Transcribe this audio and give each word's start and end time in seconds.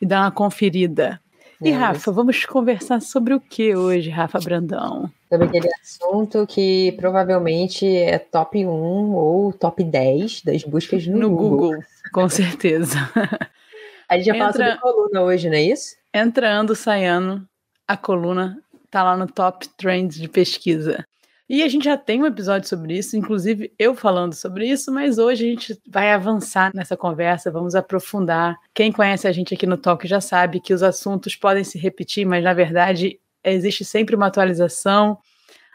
e 0.00 0.06
dá 0.06 0.20
uma 0.20 0.30
conferida. 0.30 1.20
E 1.60 1.70
Rafa, 1.70 2.10
vamos 2.10 2.44
conversar 2.44 3.00
sobre 3.00 3.34
o 3.34 3.40
que 3.40 3.74
hoje, 3.74 4.10
Rafa 4.10 4.38
Brandão? 4.38 5.10
Sobre 5.28 5.46
aquele 5.46 5.68
assunto 5.82 6.46
que 6.46 6.92
provavelmente 6.92 7.86
é 7.86 8.18
top 8.18 8.64
1 8.64 8.68
ou 9.14 9.52
top 9.52 9.82
10 9.82 10.42
das 10.42 10.64
buscas 10.64 11.06
no, 11.06 11.18
no 11.18 11.30
Google. 11.30 11.58
Google. 11.58 11.84
Com 12.12 12.28
certeza. 12.28 12.96
A 14.08 14.16
gente 14.16 14.26
já 14.26 14.36
Entra... 14.36 14.52
fala 14.52 14.52
sobre 14.52 14.80
coluna 14.80 15.22
hoje, 15.22 15.48
não 15.48 15.56
é 15.56 15.62
isso? 15.62 15.96
Entrando, 16.12 16.76
saindo, 16.76 17.46
a 17.88 17.96
coluna 17.96 18.58
tá 18.90 19.02
lá 19.02 19.16
no 19.16 19.26
top 19.26 19.68
trends 19.76 20.16
de 20.16 20.28
pesquisa. 20.28 21.04
E 21.46 21.62
a 21.62 21.68
gente 21.68 21.84
já 21.84 21.96
tem 21.96 22.22
um 22.22 22.26
episódio 22.26 22.66
sobre 22.66 22.96
isso, 22.96 23.18
inclusive 23.18 23.70
eu 23.78 23.94
falando 23.94 24.32
sobre 24.32 24.66
isso, 24.66 24.90
mas 24.90 25.18
hoje 25.18 25.44
a 25.44 25.48
gente 25.50 25.80
vai 25.86 26.10
avançar 26.10 26.70
nessa 26.74 26.96
conversa, 26.96 27.50
vamos 27.50 27.74
aprofundar. 27.74 28.56
Quem 28.72 28.90
conhece 28.90 29.28
a 29.28 29.32
gente 29.32 29.52
aqui 29.52 29.66
no 29.66 29.76
Talk 29.76 30.08
já 30.08 30.22
sabe 30.22 30.58
que 30.58 30.72
os 30.72 30.82
assuntos 30.82 31.36
podem 31.36 31.62
se 31.62 31.78
repetir, 31.78 32.24
mas 32.24 32.42
na 32.42 32.54
verdade 32.54 33.20
existe 33.44 33.84
sempre 33.84 34.16
uma 34.16 34.28
atualização. 34.28 35.18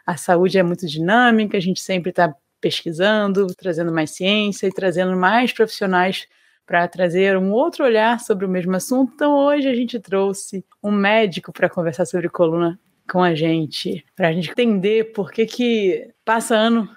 A 0.04 0.16
saúde 0.16 0.58
é 0.58 0.62
muito 0.62 0.88
dinâmica, 0.88 1.56
a 1.56 1.60
gente 1.60 1.80
sempre 1.80 2.10
está 2.10 2.34
pesquisando, 2.60 3.46
trazendo 3.54 3.92
mais 3.92 4.10
ciência 4.10 4.66
e 4.66 4.72
trazendo 4.72 5.16
mais 5.16 5.52
profissionais 5.52 6.26
para 6.66 6.88
trazer 6.88 7.36
um 7.36 7.52
outro 7.52 7.84
olhar 7.84 8.18
sobre 8.18 8.44
o 8.44 8.48
mesmo 8.48 8.74
assunto. 8.74 9.12
Então, 9.14 9.36
hoje 9.36 9.68
a 9.68 9.74
gente 9.74 10.00
trouxe 10.00 10.64
um 10.82 10.90
médico 10.90 11.52
para 11.52 11.70
conversar 11.70 12.06
sobre 12.06 12.28
coluna 12.28 12.76
com 13.10 13.22
a 13.22 13.34
gente, 13.34 14.04
para 14.14 14.28
a 14.28 14.32
gente 14.32 14.50
entender 14.50 15.12
por 15.12 15.32
que, 15.32 15.44
que 15.44 16.08
passa 16.24 16.54
ano, 16.54 16.88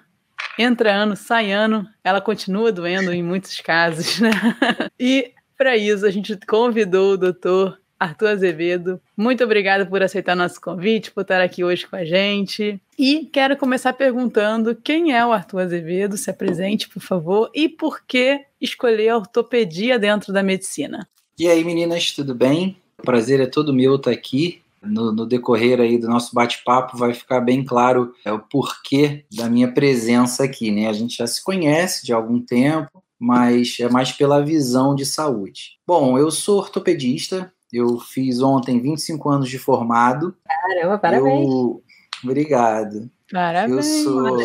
entra 0.56 0.94
ano, 0.94 1.16
sai 1.16 1.50
ano, 1.50 1.88
ela 2.04 2.20
continua 2.20 2.70
doendo 2.70 3.12
em 3.12 3.22
muitos 3.22 3.60
casos, 3.60 4.20
né? 4.20 4.30
E 4.98 5.32
para 5.58 5.76
isso 5.76 6.06
a 6.06 6.10
gente 6.10 6.38
convidou 6.46 7.12
o 7.12 7.16
doutor 7.18 7.80
Arthur 7.98 8.28
Azevedo. 8.28 9.00
Muito 9.16 9.42
obrigada 9.42 9.84
por 9.84 10.02
aceitar 10.02 10.36
nosso 10.36 10.60
convite, 10.60 11.10
por 11.10 11.22
estar 11.22 11.40
aqui 11.40 11.64
hoje 11.64 11.86
com 11.86 11.96
a 11.96 12.04
gente. 12.04 12.80
E 12.98 13.28
quero 13.32 13.56
começar 13.56 13.92
perguntando 13.92 14.74
quem 14.74 15.12
é 15.12 15.24
o 15.26 15.32
Arthur 15.32 15.62
Azevedo, 15.62 16.16
se 16.16 16.30
apresente, 16.30 16.88
por 16.88 17.00
favor, 17.00 17.50
e 17.52 17.68
por 17.68 18.02
que 18.06 18.40
escolher 18.60 19.08
a 19.08 19.16
ortopedia 19.16 19.98
dentro 19.98 20.32
da 20.32 20.42
medicina. 20.42 21.08
E 21.38 21.48
aí, 21.48 21.64
meninas, 21.64 22.12
tudo 22.12 22.34
bem? 22.34 22.76
O 22.98 23.02
prazer 23.02 23.40
é 23.40 23.46
todo 23.46 23.74
meu 23.74 23.96
estar 23.96 24.12
aqui 24.12 24.63
no, 24.86 25.12
no, 25.12 25.26
decorrer 25.26 25.80
aí 25.80 25.98
do 25.98 26.08
nosso 26.08 26.34
bate-papo 26.34 26.96
vai 26.96 27.14
ficar 27.14 27.40
bem 27.40 27.64
claro 27.64 28.12
é, 28.24 28.32
o 28.32 28.38
porquê 28.38 29.24
da 29.34 29.48
minha 29.48 29.72
presença 29.72 30.44
aqui, 30.44 30.70
né? 30.70 30.88
A 30.88 30.92
gente 30.92 31.16
já 31.16 31.26
se 31.26 31.42
conhece 31.42 32.04
de 32.04 32.12
algum 32.12 32.40
tempo, 32.40 33.02
mas 33.18 33.76
é 33.80 33.88
mais 33.88 34.12
pela 34.12 34.44
visão 34.44 34.94
de 34.94 35.06
saúde. 35.06 35.78
Bom, 35.86 36.18
eu 36.18 36.30
sou 36.30 36.58
ortopedista, 36.58 37.52
eu 37.72 37.98
fiz 37.98 38.40
ontem 38.40 38.80
25 38.80 39.28
anos 39.30 39.48
de 39.48 39.58
formado. 39.58 40.36
Caramba, 40.44 40.98
parabéns. 40.98 41.46
Eu... 41.46 41.82
Obrigado. 42.22 43.10
Parabéns. 43.32 43.96
Eu 43.96 44.04
sou. 44.04 44.38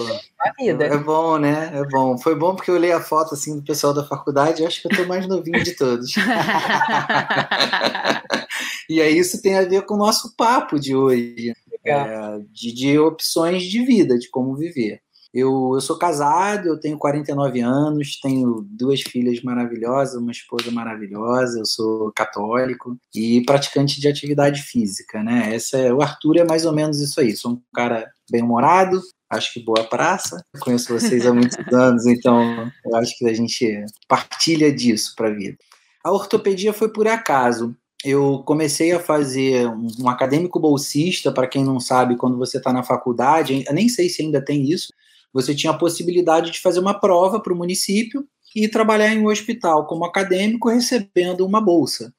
É 0.57 0.97
bom, 0.97 1.37
né? 1.37 1.71
É 1.73 1.83
bom. 1.85 2.17
Foi 2.17 2.35
bom 2.35 2.55
porque 2.55 2.71
eu 2.71 2.75
olhei 2.75 2.91
a 2.91 3.01
foto 3.01 3.33
assim 3.33 3.57
do 3.57 3.63
pessoal 3.63 3.93
da 3.93 4.05
faculdade 4.05 4.61
e 4.61 4.65
acho 4.65 4.81
que 4.81 4.87
eu 4.87 4.97
tô 4.97 5.05
mais 5.05 5.27
novinho 5.27 5.63
de 5.63 5.75
todos. 5.75 6.13
e 8.89 9.01
aí 9.01 9.17
isso 9.17 9.41
tem 9.41 9.57
a 9.57 9.63
ver 9.63 9.85
com 9.85 9.95
o 9.95 9.99
nosso 9.99 10.35
papo 10.35 10.79
de 10.79 10.95
hoje, 10.95 11.53
é, 11.83 12.39
de, 12.51 12.73
de 12.73 12.97
opções 12.97 13.63
de 13.63 13.85
vida, 13.85 14.17
de 14.17 14.29
como 14.29 14.55
viver. 14.55 15.01
Eu, 15.33 15.73
eu 15.75 15.81
sou 15.81 15.97
casado, 15.97 16.67
eu 16.67 16.79
tenho 16.79 16.97
49 16.97 17.59
anos, 17.61 18.19
tenho 18.19 18.65
duas 18.69 19.01
filhas 19.01 19.41
maravilhosas, 19.43 20.19
uma 20.19 20.31
esposa 20.31 20.71
maravilhosa, 20.71 21.59
eu 21.59 21.65
sou 21.65 22.11
católico 22.13 22.97
e 23.13 23.43
praticante 23.45 24.01
de 24.01 24.07
atividade 24.07 24.63
física, 24.63 25.23
né? 25.23 25.53
Essa 25.53 25.77
é, 25.77 25.93
o 25.93 26.01
Arthur 26.01 26.37
é 26.37 26.43
mais 26.43 26.65
ou 26.65 26.73
menos 26.73 26.99
isso 26.99 27.19
aí. 27.19 27.35
Sou 27.35 27.51
um 27.51 27.61
cara 27.73 28.09
bem-humorado, 28.31 28.99
acho 29.29 29.53
que 29.53 29.63
boa 29.63 29.83
praça. 29.83 30.43
Conheço 30.59 30.91
vocês 30.91 31.25
há 31.25 31.33
muitos 31.33 31.57
anos, 31.71 32.07
então 32.07 32.71
eu 32.85 32.95
acho 32.95 33.15
que 33.15 33.27
a 33.27 33.33
gente 33.33 33.85
partilha 34.07 34.73
disso 34.73 35.13
para 35.15 35.27
a 35.27 35.33
vida. 35.33 35.57
A 36.03 36.11
ortopedia 36.11 36.73
foi 36.73 36.91
por 36.91 37.07
acaso. 37.07 37.75
Eu 38.03 38.41
comecei 38.45 38.93
a 38.93 38.99
fazer 38.99 39.67
um 39.67 40.07
acadêmico 40.07 40.57
bolsista, 40.59 41.33
para 41.33 41.47
quem 41.47 41.65
não 41.65 41.79
sabe, 41.79 42.15
quando 42.15 42.37
você 42.37 42.57
está 42.57 42.71
na 42.71 42.81
faculdade, 42.81 43.65
nem 43.73 43.89
sei 43.89 44.07
se 44.07 44.21
ainda 44.21 44.41
tem 44.41 44.63
isso, 44.63 44.93
você 45.33 45.55
tinha 45.55 45.71
a 45.71 45.77
possibilidade 45.77 46.51
de 46.51 46.59
fazer 46.59 46.79
uma 46.79 46.99
prova 46.99 47.39
para 47.39 47.53
o 47.53 47.55
município 47.55 48.27
e 48.55 48.67
trabalhar 48.67 49.13
em 49.13 49.19
um 49.19 49.27
hospital 49.27 49.85
como 49.85 50.05
acadêmico 50.05 50.69
recebendo 50.69 51.45
uma 51.45 51.61
bolsa. 51.61 52.13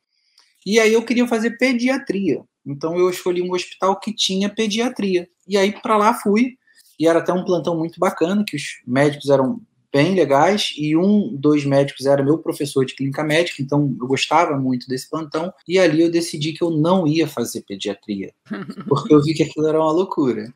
E 0.64 0.78
aí 0.78 0.92
eu 0.92 1.04
queria 1.04 1.26
fazer 1.26 1.56
pediatria. 1.58 2.42
Então 2.64 2.96
eu 2.96 3.08
escolhi 3.10 3.42
um 3.42 3.52
hospital 3.52 3.98
que 3.98 4.14
tinha 4.14 4.48
pediatria. 4.48 5.28
E 5.48 5.56
aí 5.56 5.72
para 5.72 5.96
lá 5.96 6.14
fui. 6.14 6.56
E 6.98 7.08
era 7.08 7.18
até 7.18 7.32
um 7.32 7.44
plantão 7.44 7.76
muito 7.76 7.98
bacana, 7.98 8.44
que 8.46 8.56
os 8.56 8.62
médicos 8.86 9.30
eram 9.30 9.60
bem 9.92 10.14
legais 10.14 10.72
e 10.76 10.96
um 10.96 11.34
dos 11.34 11.64
médicos 11.64 12.06
era 12.06 12.22
meu 12.22 12.38
professor 12.38 12.84
de 12.84 12.94
clínica 12.94 13.24
médica, 13.24 13.60
então 13.60 13.96
eu 14.00 14.06
gostava 14.06 14.56
muito 14.56 14.86
desse 14.86 15.08
plantão 15.08 15.52
e 15.66 15.78
ali 15.78 16.02
eu 16.02 16.10
decidi 16.10 16.52
que 16.52 16.62
eu 16.62 16.70
não 16.70 17.06
ia 17.06 17.26
fazer 17.26 17.62
pediatria, 17.62 18.32
porque 18.88 19.12
eu 19.12 19.22
vi 19.22 19.34
que 19.34 19.42
aquilo 19.42 19.66
era 19.66 19.80
uma 19.80 19.90
loucura. 19.90 20.52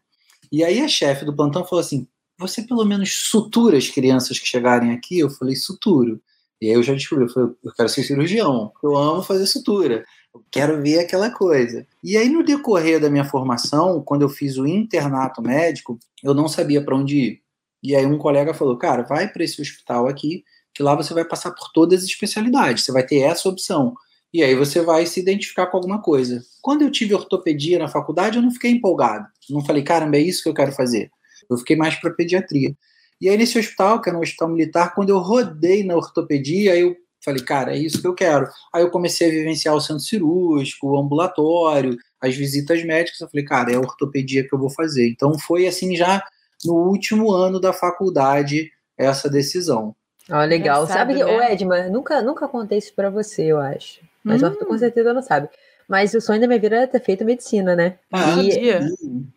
E 0.52 0.62
aí 0.62 0.80
a 0.80 0.88
chefe 0.88 1.24
do 1.24 1.34
plantão 1.34 1.64
falou 1.64 1.80
assim: 1.80 2.06
você 2.38 2.62
pelo 2.62 2.84
menos 2.84 3.12
sutura 3.12 3.76
as 3.76 3.88
crianças 3.88 4.38
que 4.38 4.46
chegarem 4.46 4.92
aqui? 4.92 5.18
Eu 5.18 5.30
falei, 5.30 5.56
suturo. 5.56 6.20
E 6.60 6.68
aí 6.68 6.72
eu 6.72 6.82
já 6.82 6.94
descobri, 6.94 7.24
eu 7.24 7.28
falei, 7.28 7.50
eu 7.62 7.72
quero 7.72 7.88
ser 7.88 8.04
cirurgião, 8.04 8.72
eu 8.82 8.96
amo 8.96 9.22
fazer 9.22 9.46
sutura, 9.46 10.04
eu 10.34 10.42
quero 10.50 10.80
ver 10.80 11.00
aquela 11.00 11.30
coisa. 11.30 11.86
E 12.02 12.16
aí 12.16 12.28
no 12.28 12.42
decorrer 12.42 13.00
da 13.00 13.10
minha 13.10 13.24
formação, 13.24 14.02
quando 14.02 14.22
eu 14.22 14.28
fiz 14.28 14.56
o 14.56 14.66
internato 14.66 15.42
médico, 15.42 15.98
eu 16.22 16.32
não 16.32 16.48
sabia 16.48 16.82
para 16.82 16.96
onde 16.96 17.18
ir. 17.18 17.42
E 17.82 17.94
aí 17.94 18.06
um 18.06 18.16
colega 18.16 18.54
falou, 18.54 18.78
cara, 18.78 19.02
vai 19.02 19.28
para 19.28 19.44
esse 19.44 19.60
hospital 19.60 20.08
aqui, 20.08 20.42
que 20.72 20.82
lá 20.82 20.94
você 20.94 21.12
vai 21.12 21.24
passar 21.24 21.50
por 21.50 21.70
todas 21.72 22.02
as 22.02 22.08
especialidades, 22.08 22.84
você 22.84 22.92
vai 22.92 23.04
ter 23.04 23.18
essa 23.18 23.48
opção. 23.48 23.94
E 24.32 24.42
aí 24.42 24.54
você 24.54 24.80
vai 24.80 25.06
se 25.06 25.20
identificar 25.20 25.66
com 25.66 25.76
alguma 25.76 26.00
coisa. 26.00 26.42
Quando 26.62 26.82
eu 26.82 26.90
tive 26.90 27.14
ortopedia 27.14 27.78
na 27.78 27.88
faculdade, 27.88 28.36
eu 28.36 28.42
não 28.42 28.50
fiquei 28.50 28.72
empolgado. 28.72 29.26
Não 29.48 29.64
falei, 29.64 29.82
caramba, 29.82 30.16
é 30.16 30.20
isso 30.20 30.42
que 30.42 30.48
eu 30.48 30.54
quero 30.54 30.72
fazer. 30.72 31.10
Eu 31.50 31.58
fiquei 31.58 31.76
mais 31.76 31.94
para 31.96 32.10
pediatria. 32.10 32.74
E 33.20 33.28
aí, 33.28 33.36
nesse 33.36 33.58
hospital, 33.58 34.00
que 34.00 34.08
era 34.08 34.18
um 34.18 34.22
hospital 34.22 34.48
militar, 34.48 34.94
quando 34.94 35.10
eu 35.10 35.18
rodei 35.18 35.84
na 35.84 35.96
ortopedia, 35.96 36.76
eu 36.76 36.96
falei, 37.24 37.42
cara, 37.42 37.74
é 37.74 37.78
isso 37.78 38.00
que 38.00 38.06
eu 38.06 38.14
quero. 38.14 38.48
Aí 38.72 38.82
eu 38.82 38.90
comecei 38.90 39.28
a 39.28 39.30
vivenciar 39.30 39.74
o 39.74 39.80
centro 39.80 40.02
cirúrgico, 40.02 40.88
o 40.88 40.98
ambulatório, 40.98 41.96
as 42.20 42.36
visitas 42.36 42.84
médicas. 42.84 43.20
Eu 43.20 43.28
falei, 43.28 43.44
cara, 43.44 43.72
é 43.72 43.76
a 43.76 43.80
ortopedia 43.80 44.46
que 44.46 44.54
eu 44.54 44.58
vou 44.58 44.70
fazer. 44.70 45.08
Então 45.08 45.38
foi 45.38 45.66
assim 45.66 45.96
já 45.96 46.22
no 46.64 46.74
último 46.74 47.32
ano 47.32 47.58
da 47.58 47.72
faculdade 47.72 48.70
essa 48.96 49.28
decisão. 49.28 49.94
Ó, 50.30 50.42
oh, 50.42 50.44
legal. 50.44 50.86
sabe, 50.86 51.18
sabe 51.18 51.24
né? 51.24 51.52
Edma, 51.52 51.88
nunca, 51.88 52.22
nunca 52.22 52.48
contei 52.48 52.78
isso 52.78 52.94
para 52.94 53.10
você, 53.10 53.44
eu 53.44 53.58
acho. 53.58 54.00
Mas 54.22 54.42
hum. 54.42 54.54
com 54.54 54.78
certeza 54.78 55.12
não 55.12 55.22
sabe. 55.22 55.48
Mas 55.86 56.14
o 56.14 56.20
sonho 56.20 56.40
da 56.40 56.46
minha 56.46 56.58
vida 56.58 56.76
era 56.76 56.86
ter 56.86 57.00
feito 57.00 57.24
medicina, 57.24 57.76
né? 57.76 57.98
Ah, 58.10 58.42
e 58.42 58.48
dia. 58.48 58.80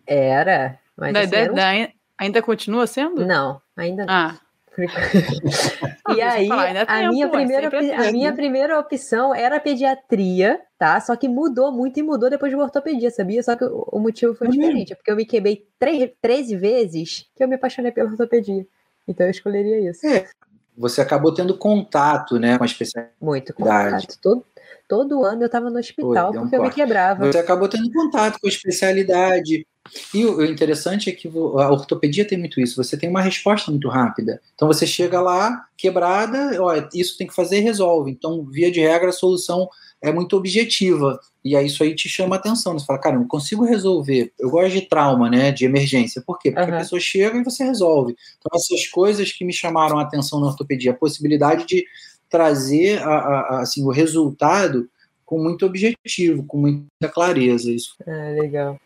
Era. 0.05 0.79
Mas 0.95 1.13
da, 1.13 1.19
assim, 1.19 1.53
da, 1.53 1.89
Ainda 2.19 2.41
continua 2.41 2.87
sendo? 2.87 3.25
Não. 3.25 3.61
Ainda 3.75 4.05
não. 4.05 4.13
Ah. 4.13 4.39
e 6.15 6.21
aí, 6.21 6.47
falar, 6.47 6.77
a, 6.77 6.85
tempo, 6.85 7.09
minha 7.09 7.29
primeira, 7.29 7.67
a 7.67 8.11
minha 8.11 8.33
primeira 8.33 8.79
opção 8.79 9.33
era 9.33 9.59
pediatria, 9.59 10.61
tá? 10.77 10.99
Só 10.99 11.15
que 11.15 11.27
mudou 11.27 11.71
muito 11.71 11.99
e 11.99 12.03
mudou 12.03 12.29
depois 12.29 12.51
de 12.51 12.55
ortopedia, 12.55 13.09
sabia? 13.09 13.41
Só 13.41 13.55
que 13.55 13.65
o 13.65 13.99
motivo 13.99 14.35
foi 14.35 14.47
diferente. 14.49 14.93
É 14.93 14.95
porque 14.95 15.09
eu 15.09 15.15
me 15.15 15.25
queimei 15.25 15.65
13 16.21 16.55
vezes 16.55 17.25
que 17.35 17.43
eu 17.43 17.47
me 17.47 17.55
apaixonei 17.55 17.91
pela 17.91 18.11
ortopedia. 18.11 18.67
Então 19.07 19.25
eu 19.25 19.31
escolheria 19.31 19.89
isso. 19.89 20.05
É. 20.05 20.27
Você 20.77 21.01
acabou 21.01 21.33
tendo 21.33 21.57
contato, 21.57 22.37
né, 22.37 22.55
com 22.57 22.63
a 22.63 22.67
especialidade. 22.67 23.17
Muito 23.19 23.53
contato. 23.55 24.19
Todo, 24.21 24.45
todo 24.87 25.23
ano 25.23 25.41
eu 25.41 25.47
estava 25.47 25.71
no 25.71 25.79
hospital 25.79 26.31
porque 26.31 26.55
um 26.55 26.59
eu 26.59 26.63
me 26.63 26.69
quebrava. 26.69 27.31
Você 27.31 27.39
acabou 27.39 27.67
tendo 27.67 27.91
contato 27.91 28.39
com 28.39 28.45
a 28.45 28.49
especialidade. 28.49 29.65
E 30.13 30.25
o 30.25 30.43
interessante 30.43 31.09
é 31.09 31.13
que 31.13 31.27
a 31.27 31.71
ortopedia 31.71 32.25
tem 32.25 32.37
muito 32.37 32.59
isso, 32.59 32.81
você 32.81 32.97
tem 32.97 33.09
uma 33.09 33.21
resposta 33.21 33.71
muito 33.71 33.87
rápida. 33.89 34.41
Então 34.55 34.67
você 34.67 34.85
chega 34.85 35.21
lá, 35.21 35.65
quebrada, 35.77 36.61
ó, 36.61 36.73
isso 36.93 37.17
tem 37.17 37.27
que 37.27 37.35
fazer 37.35 37.57
e 37.57 37.61
resolve. 37.61 38.11
Então, 38.11 38.45
via 38.45 38.71
de 38.71 38.79
regra, 38.79 39.09
a 39.09 39.13
solução 39.13 39.69
é 40.01 40.11
muito 40.11 40.35
objetiva. 40.35 41.19
E 41.43 41.55
aí 41.55 41.65
isso 41.65 41.81
aí 41.81 41.95
te 41.95 42.07
chama 42.09 42.35
a 42.35 42.39
atenção. 42.39 42.77
Você 42.77 42.85
fala, 42.85 42.99
cara, 42.99 43.15
eu 43.15 43.25
consigo 43.27 43.63
resolver. 43.63 44.31
Eu 44.39 44.49
gosto 44.49 44.73
de 44.73 44.81
trauma, 44.81 45.29
né? 45.29 45.51
De 45.51 45.65
emergência. 45.65 46.21
Por 46.21 46.37
quê? 46.37 46.51
Porque 46.51 46.69
uhum. 46.69 46.75
a 46.75 46.79
pessoa 46.79 46.99
chega 46.99 47.37
e 47.37 47.43
você 47.43 47.63
resolve. 47.63 48.15
Então, 48.37 48.51
essas 48.53 48.87
coisas 48.87 49.31
que 49.31 49.45
me 49.45 49.53
chamaram 49.53 49.97
a 49.97 50.03
atenção 50.03 50.39
na 50.39 50.47
ortopedia, 50.47 50.91
a 50.91 50.95
possibilidade 50.95 51.65
de 51.65 51.85
trazer 52.29 53.01
a, 53.01 53.09
a, 53.09 53.61
assim, 53.61 53.83
o 53.83 53.89
resultado 53.89 54.89
com 55.25 55.41
muito 55.41 55.65
objetivo, 55.65 56.45
com 56.45 56.57
muita 56.57 57.09
clareza. 57.09 57.71
Isso. 57.71 57.95
É, 58.05 58.31
legal. 58.39 58.79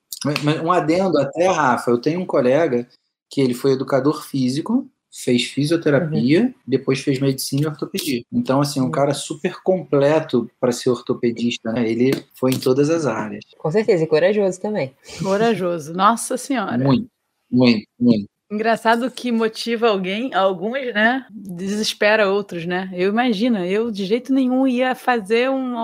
Um 0.64 0.72
adendo 0.72 1.18
até, 1.20 1.48
Rafa, 1.48 1.90
eu 1.90 1.98
tenho 1.98 2.20
um 2.20 2.26
colega 2.26 2.88
que 3.30 3.42
ele 3.42 3.54
foi 3.54 3.72
educador 3.72 4.24
físico, 4.24 4.88
fez 5.12 5.46
fisioterapia, 5.46 6.44
uhum. 6.44 6.54
depois 6.66 7.00
fez 7.00 7.20
medicina 7.20 7.64
e 7.64 7.68
ortopedia. 7.68 8.22
Então, 8.32 8.62
assim, 8.62 8.80
um 8.80 8.86
uhum. 8.86 8.92
cara 8.92 9.14
super 9.14 9.62
completo 9.62 10.50
para 10.60 10.72
ser 10.72 10.90
ortopedista, 10.90 11.72
né? 11.72 11.90
Ele 11.90 12.12
foi 12.34 12.52
em 12.52 12.60
todas 12.60 12.90
as 12.90 13.06
áreas. 13.06 13.44
Com 13.58 13.72
certeza, 13.72 14.04
e 14.04 14.08
corajoso 14.08 14.62
também. 14.62 14.94
Corajoso, 15.22 15.94
nossa 15.94 16.38
senhora. 16.38 16.78
Muito, 16.78 17.08
muito, 17.50 17.86
muito. 18.00 18.30
Engraçado 18.50 19.10
que 19.10 19.32
motiva 19.32 19.88
alguém, 19.88 20.34
alguns, 20.34 20.94
né? 20.94 21.26
Desespera 21.32 22.30
outros, 22.30 22.66
né? 22.66 22.90
Eu 22.94 23.10
imagino, 23.10 23.60
eu 23.60 23.90
de 23.90 24.06
jeito 24.06 24.34
nenhum 24.34 24.68
ia 24.68 24.94
fazer 24.94 25.50
um, 25.50 25.78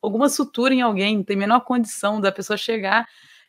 alguma 0.00 0.28
sutura 0.28 0.72
em 0.72 0.80
alguém, 0.80 1.16
não 1.16 1.24
tem 1.24 1.36
a 1.36 1.40
menor 1.40 1.60
condição 1.60 2.20
da 2.20 2.30
pessoa 2.30 2.56
chegar 2.56 3.04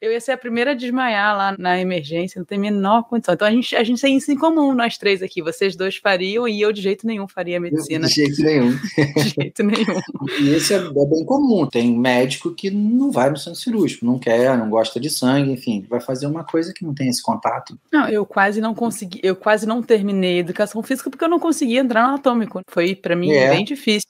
eu 0.06 0.12
ia 0.12 0.22
ser 0.22 0.34
a 0.34 0.38
primeira 0.38 0.72
a 0.72 0.74
desmaiar 0.74 1.36
lá 1.36 1.56
na 1.58 1.80
emergência, 1.80 2.40
não 2.40 2.46
tem 2.46 2.58
a 2.58 2.62
menor 2.62 3.04
condição. 3.04 3.34
Então 3.34 3.48
a 3.48 3.52
gente, 3.52 3.76
a 3.76 3.84
gente 3.84 4.02
tem 4.02 4.16
isso 4.16 4.32
em 4.32 4.38
comum, 4.38 4.74
nós 4.74 4.98
três 4.98 5.22
aqui. 5.22 5.42
Vocês 5.42 5.76
dois 5.76 5.98
fariam 5.98 6.48
e 6.48 6.62
eu 6.62 6.72
de 6.72 6.82
jeito 6.82 7.08
nenhum 7.08 7.28
faria 7.28 7.60
medicina. 7.60 8.08
De 8.08 8.14
jeito 8.14 8.42
nenhum. 8.42 8.72
de 9.18 9.30
jeito 9.42 9.64
nenhum. 9.64 10.02
E 10.42 10.50
esse 10.50 10.74
é, 10.74 10.78
é, 10.78 11.06
bem 11.06 11.26
comum. 11.26 11.68
Tem 11.68 11.98
médico 11.98 12.54
que 12.54 12.70
não 12.70 13.12
vai 13.12 13.30
no 13.30 13.38
centro 13.38 13.60
cirúrgico, 13.60 14.06
não 14.06 14.20
quer, 14.20 14.58
não 14.58 14.70
gosta 14.70 15.00
de 15.00 15.10
sangue, 15.10 15.52
enfim, 15.52 15.86
vai 15.90 16.00
fazer 16.00 16.28
uma 16.28 16.44
coisa 16.44 16.74
que 16.74 16.86
não 16.86 16.94
tem 16.94 17.10
esse 17.10 17.22
contato. 17.22 17.78
Não, 17.92 18.08
eu 18.08 18.26
quase 18.26 18.62
não 18.62 18.76
consegui, 18.76 19.20
eu 19.24 19.36
quase 19.36 19.66
não 19.66 19.82
terminei 19.82 20.40
educação 20.40 20.82
física 20.84 21.10
porque 21.10 21.24
eu 21.24 21.30
não 21.30 21.40
conseguia 21.40 21.80
entrar 21.80 22.04
no 22.04 22.10
anatômico. 22.10 22.62
Foi 22.68 22.96
para 22.96 23.16
mim 23.16 23.32
é. 23.32 23.50
bem 23.50 23.66
difícil. 23.66 24.10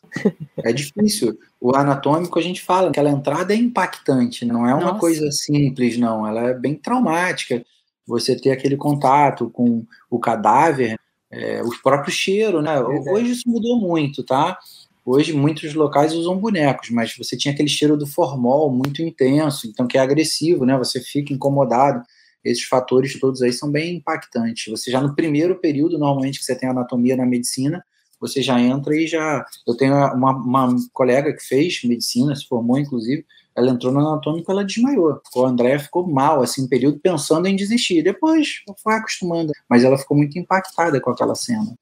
É 0.57 0.71
difícil 0.71 1.37
o 1.59 1.75
anatômico 1.75 2.39
a 2.39 2.41
gente 2.41 2.61
fala 2.61 2.91
que 2.91 2.99
aquela 2.99 3.09
entrada 3.09 3.53
é 3.53 3.57
impactante, 3.57 4.45
não 4.45 4.67
é 4.67 4.73
uma 4.73 4.85
Nossa. 4.85 4.99
coisa 4.99 5.31
simples, 5.31 5.97
não. 5.97 6.27
Ela 6.27 6.49
é 6.49 6.53
bem 6.53 6.75
traumática. 6.75 7.63
Você 8.07 8.39
ter 8.39 8.51
aquele 8.51 8.77
contato 8.77 9.49
com 9.49 9.83
o 10.09 10.19
cadáver, 10.19 10.97
é, 11.31 11.61
os 11.63 11.77
próprios 11.77 12.15
cheiros, 12.15 12.63
né? 12.63 12.79
Hoje 12.79 13.31
isso 13.31 13.43
mudou 13.47 13.79
muito, 13.79 14.23
tá? 14.23 14.57
Hoje 15.03 15.33
muitos 15.33 15.73
locais 15.73 16.13
usam 16.13 16.37
bonecos, 16.37 16.89
mas 16.89 17.15
você 17.15 17.37
tinha 17.37 17.53
aquele 17.53 17.69
cheiro 17.69 17.97
do 17.97 18.07
formol 18.07 18.71
muito 18.71 19.01
intenso, 19.01 19.67
então 19.67 19.87
que 19.87 19.97
é 19.97 20.01
agressivo, 20.01 20.65
né? 20.65 20.77
Você 20.77 20.99
fica 20.99 21.33
incomodado. 21.33 22.01
Esses 22.43 22.63
fatores 22.63 23.19
todos 23.19 23.41
aí 23.41 23.51
são 23.51 23.71
bem 23.71 23.95
impactantes. 23.95 24.71
Você 24.71 24.91
já 24.91 25.01
no 25.01 25.15
primeiro 25.15 25.59
período, 25.59 25.97
normalmente 25.97 26.37
que 26.37 26.45
você 26.45 26.55
tem 26.55 26.69
anatomia 26.69 27.15
na 27.15 27.25
medicina, 27.25 27.83
você 28.19 28.41
já 28.41 28.59
entra 28.59 28.95
e 28.95 29.07
já. 29.07 29.45
Eu 29.67 29.75
tenho 29.75 29.93
uma, 29.93 30.31
uma 30.31 30.75
colega 30.93 31.33
que 31.33 31.43
fez 31.43 31.83
medicina, 31.83 32.35
se 32.35 32.47
formou 32.47 32.77
inclusive, 32.77 33.25
ela 33.55 33.71
entrou 33.71 33.91
no 33.91 33.99
anatômico 33.99 34.51
ela 34.51 34.65
desmaiou. 34.65 35.21
O 35.33 35.45
André 35.45 35.79
ficou 35.79 36.05
mal, 36.05 36.41
assim, 36.41 36.65
um 36.65 36.67
período 36.67 36.99
pensando 36.99 37.47
em 37.47 37.55
desistir. 37.55 38.03
Depois 38.03 38.61
foi 38.83 38.95
acostumando, 38.95 39.53
mas 39.69 39.83
ela 39.83 39.97
ficou 39.97 40.17
muito 40.17 40.37
impactada 40.37 40.99
com 40.99 41.09
aquela 41.09 41.35
cena. 41.35 41.73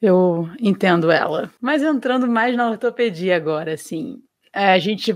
Eu 0.00 0.48
entendo 0.60 1.10
ela. 1.10 1.50
Mas 1.60 1.82
entrando 1.82 2.28
mais 2.28 2.54
na 2.54 2.70
ortopedia 2.70 3.34
agora, 3.34 3.72
assim, 3.72 4.20
é, 4.52 4.72
a 4.72 4.78
gente 4.78 5.14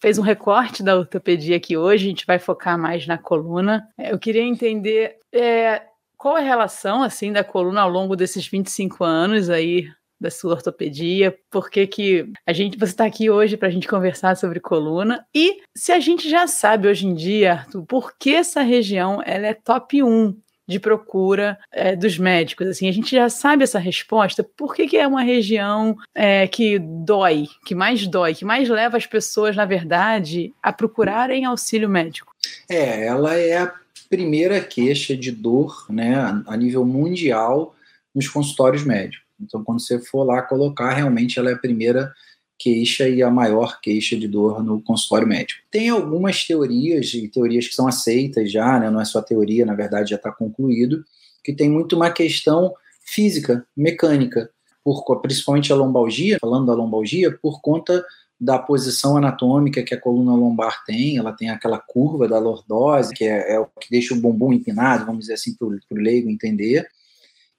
fez 0.00 0.18
um 0.18 0.22
recorte 0.22 0.82
da 0.82 0.96
ortopedia 0.96 1.56
aqui 1.56 1.76
hoje, 1.76 2.06
a 2.06 2.08
gente 2.08 2.26
vai 2.26 2.38
focar 2.38 2.78
mais 2.78 3.06
na 3.06 3.18
coluna. 3.18 3.86
Eu 3.98 4.18
queria 4.18 4.42
entender 4.42 5.16
é, 5.32 5.82
qual 6.20 6.36
é 6.36 6.42
a 6.42 6.44
relação 6.44 7.02
assim 7.02 7.32
da 7.32 7.42
coluna 7.42 7.80
ao 7.80 7.88
longo 7.88 8.14
desses 8.14 8.46
25 8.46 9.02
anos 9.02 9.48
aí 9.48 9.88
da 10.20 10.30
sua 10.30 10.52
ortopedia? 10.52 11.34
Por 11.50 11.70
que, 11.70 11.86
que 11.86 12.30
a 12.46 12.52
gente 12.52 12.78
você 12.78 12.92
está 12.92 13.06
aqui 13.06 13.30
hoje 13.30 13.56
para 13.56 13.68
a 13.68 13.70
gente 13.70 13.88
conversar 13.88 14.36
sobre 14.36 14.60
coluna? 14.60 15.24
E 15.34 15.62
se 15.74 15.92
a 15.92 15.98
gente 15.98 16.28
já 16.28 16.46
sabe 16.46 16.88
hoje 16.88 17.06
em 17.06 17.14
dia, 17.14 17.52
Arthur, 17.52 17.86
por 17.86 18.12
que 18.18 18.34
essa 18.34 18.60
região 18.60 19.22
ela 19.24 19.46
é 19.46 19.54
top 19.54 20.02
1 20.02 20.36
de 20.68 20.78
procura 20.78 21.58
é, 21.72 21.96
dos 21.96 22.18
médicos? 22.18 22.68
Assim, 22.68 22.86
a 22.86 22.92
gente 22.92 23.16
já 23.16 23.30
sabe 23.30 23.64
essa 23.64 23.78
resposta. 23.78 24.44
Por 24.44 24.74
que, 24.74 24.88
que 24.88 24.98
é 24.98 25.06
uma 25.06 25.22
região 25.22 25.96
é, 26.14 26.46
que 26.46 26.78
dói, 26.78 27.46
que 27.64 27.74
mais 27.74 28.06
dói, 28.06 28.34
que 28.34 28.44
mais 28.44 28.68
leva 28.68 28.98
as 28.98 29.06
pessoas, 29.06 29.56
na 29.56 29.64
verdade, 29.64 30.52
a 30.62 30.70
procurarem 30.70 31.46
auxílio 31.46 31.88
médico? 31.88 32.34
É, 32.68 33.06
ela 33.06 33.34
é 33.36 33.56
a 33.56 33.72
primeira 34.10 34.60
queixa 34.60 35.16
de 35.16 35.30
dor 35.30 35.86
né, 35.88 36.16
a 36.46 36.56
nível 36.56 36.84
mundial 36.84 37.74
nos 38.12 38.28
consultórios 38.28 38.84
médicos. 38.84 39.24
Então, 39.40 39.64
quando 39.64 39.80
você 39.80 39.98
for 39.98 40.24
lá 40.24 40.42
colocar, 40.42 40.92
realmente 40.92 41.38
ela 41.38 41.50
é 41.50 41.54
a 41.54 41.58
primeira 41.58 42.12
queixa 42.58 43.08
e 43.08 43.22
a 43.22 43.30
maior 43.30 43.80
queixa 43.80 44.16
de 44.16 44.28
dor 44.28 44.62
no 44.62 44.82
consultório 44.82 45.26
médico. 45.26 45.62
Tem 45.70 45.88
algumas 45.88 46.44
teorias, 46.44 47.14
e 47.14 47.26
teorias 47.28 47.66
que 47.68 47.74
são 47.74 47.88
aceitas 47.88 48.52
já, 48.52 48.78
né, 48.78 48.90
não 48.90 49.00
é 49.00 49.04
só 49.04 49.22
teoria, 49.22 49.64
na 49.64 49.74
verdade 49.74 50.10
já 50.10 50.16
está 50.16 50.30
concluído, 50.30 51.02
que 51.42 51.54
tem 51.54 51.70
muito 51.70 51.96
uma 51.96 52.10
questão 52.10 52.74
física, 53.02 53.64
mecânica, 53.74 54.50
por, 54.84 55.20
principalmente 55.20 55.72
a 55.72 55.76
lombalgia, 55.76 56.38
falando 56.38 56.66
da 56.66 56.74
lombalgia, 56.74 57.30
por 57.30 57.62
conta 57.62 58.04
da 58.40 58.58
posição 58.58 59.16
anatômica 59.16 59.82
que 59.82 59.94
a 59.94 60.00
coluna 60.00 60.34
lombar 60.34 60.82
tem, 60.84 61.18
ela 61.18 61.32
tem 61.32 61.50
aquela 61.50 61.78
curva 61.78 62.26
da 62.26 62.38
lordose, 62.38 63.12
que 63.12 63.24
é, 63.24 63.54
é 63.54 63.60
o 63.60 63.66
que 63.66 63.90
deixa 63.90 64.14
o 64.14 64.20
bumbum 64.20 64.52
empinado, 64.52 65.04
vamos 65.04 65.22
dizer 65.22 65.34
assim, 65.34 65.54
para 65.54 65.68
o 65.68 66.00
leigo 66.00 66.30
entender, 66.30 66.88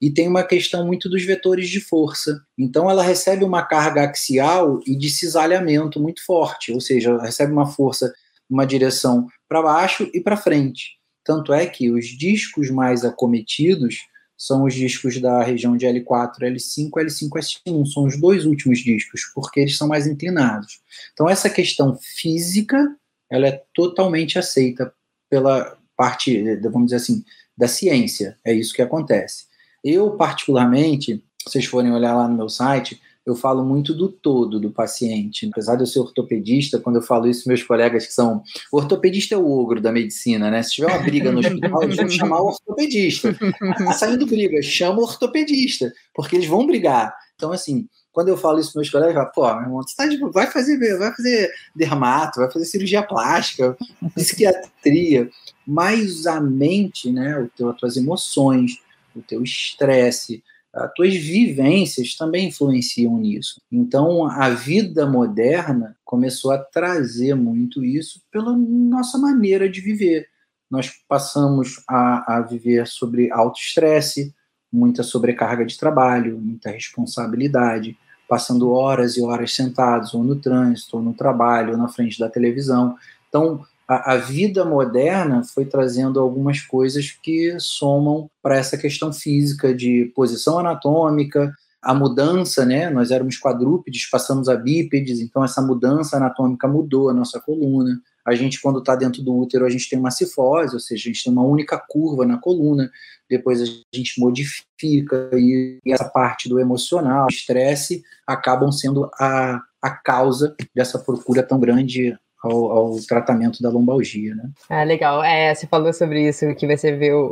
e 0.01 0.09
tem 0.09 0.27
uma 0.27 0.43
questão 0.43 0.88
muito 0.88 1.07
dos 1.07 1.23
vetores 1.23 1.69
de 1.69 1.79
força. 1.79 2.41
Então 2.57 2.89
ela 2.89 3.03
recebe 3.03 3.43
uma 3.43 3.61
carga 3.61 4.09
axial 4.09 4.79
e 4.88 4.95
de 4.95 5.09
cisalhamento 5.09 6.00
muito 6.00 6.25
forte, 6.25 6.71
ou 6.71 6.81
seja, 6.81 7.11
ela 7.11 7.23
recebe 7.23 7.53
uma 7.53 7.67
força 7.67 8.11
uma 8.51 8.65
direção 8.65 9.27
para 9.47 9.61
baixo 9.61 10.09
e 10.13 10.19
para 10.19 10.35
frente. 10.35 10.97
Tanto 11.23 11.53
é 11.53 11.65
que 11.65 11.89
os 11.89 12.07
discos 12.07 12.69
mais 12.69 13.05
acometidos 13.05 14.00
são 14.41 14.63
os 14.63 14.74
discos 14.74 15.21
da 15.21 15.43
região 15.43 15.77
de 15.77 15.86
L4, 15.86 16.39
L5, 16.39 16.89
L5, 16.89 17.29
S1, 17.29 17.86
são 17.86 18.05
os 18.05 18.19
dois 18.19 18.43
últimos 18.43 18.79
discos, 18.79 19.31
porque 19.36 19.60
eles 19.60 19.77
são 19.77 19.88
mais 19.88 20.07
inclinados. 20.07 20.81
Então 21.13 21.29
essa 21.29 21.48
questão 21.48 21.95
física, 22.01 22.95
ela 23.29 23.45
é 23.45 23.63
totalmente 23.71 24.39
aceita 24.39 24.91
pela 25.29 25.77
parte, 25.95 26.55
vamos 26.63 26.88
dizer 26.88 26.95
assim, 26.95 27.24
da 27.55 27.67
ciência. 27.67 28.36
É 28.43 28.51
isso 28.51 28.74
que 28.74 28.81
acontece. 28.81 29.45
Eu 29.83 30.17
particularmente, 30.17 31.24
se 31.43 31.51
vocês 31.51 31.65
forem 31.65 31.91
olhar 31.91 32.15
lá 32.15 32.27
no 32.27 32.36
meu 32.36 32.50
site, 32.50 33.00
eu 33.25 33.35
falo 33.35 33.63
muito 33.63 33.93
do 33.93 34.09
todo 34.09 34.59
do 34.59 34.71
paciente. 34.71 35.47
Apesar 35.51 35.75
de 35.75 35.83
eu 35.83 35.87
ser 35.87 35.99
ortopedista, 35.99 36.79
quando 36.79 36.97
eu 36.97 37.01
falo 37.01 37.27
isso, 37.27 37.47
meus 37.47 37.63
colegas 37.63 38.07
que 38.07 38.13
são. 38.13 38.43
O 38.71 38.77
ortopedista 38.77 39.35
é 39.35 39.37
o 39.37 39.49
ogro 39.49 39.79
da 39.79 39.91
medicina, 39.91 40.49
né? 40.49 40.63
Se 40.63 40.73
tiver 40.73 40.87
uma 40.87 41.03
briga 41.03 41.31
no 41.31 41.39
hospital, 41.39 41.83
eles 41.83 41.97
vão 41.97 42.09
chamar 42.09 42.41
o 42.41 42.47
ortopedista. 42.47 43.35
Tá 43.77 43.93
saindo 43.93 44.25
briga, 44.25 44.61
chama 44.61 44.99
o 44.99 45.03
ortopedista, 45.03 45.91
porque 46.13 46.35
eles 46.35 46.47
vão 46.47 46.65
brigar. 46.65 47.13
Então, 47.35 47.51
assim, 47.51 47.87
quando 48.11 48.27
eu 48.27 48.37
falo 48.37 48.59
isso 48.59 48.73
para 48.73 48.81
meus 48.81 48.89
colegas, 48.89 49.15
eu 49.15 49.21
falo, 49.21 49.31
pô, 49.33 49.53
meu 49.55 49.63
irmão, 49.63 49.83
você 49.83 49.95
tá 49.95 50.05
vai, 50.31 50.47
fazer, 50.47 50.77
vai 50.97 51.15
fazer 51.15 51.51
dermato, 51.75 52.39
vai 52.39 52.51
fazer 52.51 52.65
cirurgia 52.65 53.03
plástica, 53.03 53.77
psiquiatria. 54.15 55.29
Mas 55.65 56.27
a 56.27 56.41
mente, 56.41 57.11
né, 57.11 57.39
o 57.39 57.47
teu, 57.55 57.69
as 57.69 57.77
tuas 57.77 57.97
emoções, 57.97 58.79
o 59.15 59.21
teu 59.21 59.41
estresse, 59.43 60.43
as 60.73 60.93
tuas 60.93 61.15
vivências 61.15 62.15
também 62.15 62.47
influenciam 62.47 63.17
nisso. 63.17 63.61
Então, 63.71 64.25
a 64.25 64.49
vida 64.49 65.05
moderna 65.05 65.97
começou 66.05 66.51
a 66.51 66.57
trazer 66.57 67.35
muito 67.35 67.83
isso 67.83 68.21
pela 68.31 68.55
nossa 68.57 69.17
maneira 69.17 69.69
de 69.69 69.81
viver. 69.81 70.27
Nós 70.69 70.89
passamos 71.07 71.83
a, 71.87 72.37
a 72.37 72.41
viver 72.41 72.87
sobre 72.87 73.29
alto 73.31 73.59
estresse, 73.59 74.33
muita 74.71 75.03
sobrecarga 75.03 75.65
de 75.65 75.77
trabalho, 75.77 76.39
muita 76.39 76.71
responsabilidade, 76.71 77.97
passando 78.29 78.71
horas 78.71 79.17
e 79.17 79.21
horas 79.21 79.53
sentados, 79.53 80.13
ou 80.13 80.23
no 80.23 80.37
trânsito, 80.37 80.95
ou 80.95 81.03
no 81.03 81.13
trabalho, 81.13 81.73
ou 81.73 81.77
na 81.77 81.89
frente 81.89 82.17
da 82.17 82.29
televisão. 82.29 82.95
Então, 83.27 83.65
a, 83.91 84.13
a 84.13 84.17
vida 84.17 84.63
moderna 84.63 85.43
foi 85.43 85.65
trazendo 85.65 86.21
algumas 86.21 86.62
coisas 86.62 87.12
que 87.12 87.60
somam 87.60 88.29
para 88.41 88.55
essa 88.55 88.77
questão 88.77 89.12
física 89.12 89.75
de 89.75 90.10
posição 90.15 90.60
anatômica, 90.60 91.53
a 91.81 91.93
mudança, 91.93 92.65
né? 92.65 92.89
Nós 92.89 93.12
éramos 93.12 93.38
quadrúpedes, 93.38 94.10
passamos 94.10 94.48
a 94.48 94.55
bípedes, 94.55 95.19
então 95.19 95.43
essa 95.43 95.62
mudança 95.62 96.15
anatômica 96.15 96.69
mudou 96.69 97.10
a 97.10 97.13
nossa 97.13 97.41
coluna. 97.41 98.00
A 98.25 98.33
gente, 98.33 98.62
quando 98.62 98.79
está 98.79 98.95
dentro 98.95 99.21
do 99.21 99.36
útero, 99.36 99.65
a 99.65 99.69
gente 99.69 99.89
tem 99.89 100.00
uma 100.00 100.12
cifose, 100.12 100.74
ou 100.74 100.79
seja, 100.79 101.01
a 101.01 101.12
gente 101.12 101.24
tem 101.25 101.33
uma 101.33 101.43
única 101.43 101.77
curva 101.77 102.25
na 102.25 102.38
coluna. 102.38 102.89
Depois 103.29 103.62
a 103.62 103.65
gente 103.93 104.21
modifica 104.21 105.29
e 105.33 105.79
essa 105.88 106.05
parte 106.05 106.48
do 106.48 106.60
emocional, 106.60 107.27
estresse, 107.29 108.03
acabam 108.25 108.71
sendo 108.71 109.10
a, 109.19 109.60
a 109.81 109.89
causa 109.89 110.55
dessa 110.74 110.98
procura 110.98 111.43
tão 111.43 111.60
grande 111.60 112.15
ao, 112.41 112.71
ao, 112.71 112.95
tratamento 113.07 113.62
da 113.62 113.69
lombalgia, 113.69 114.36
né? 114.36 114.50
Ah, 114.69 114.83
legal. 114.83 115.24
É, 115.24 115.53
você 115.53 115.67
falou 115.67 115.93
sobre 115.93 116.27
isso, 116.27 116.53
que 116.55 116.67
você 116.67 116.91
vê 116.91 117.13
o, 117.13 117.25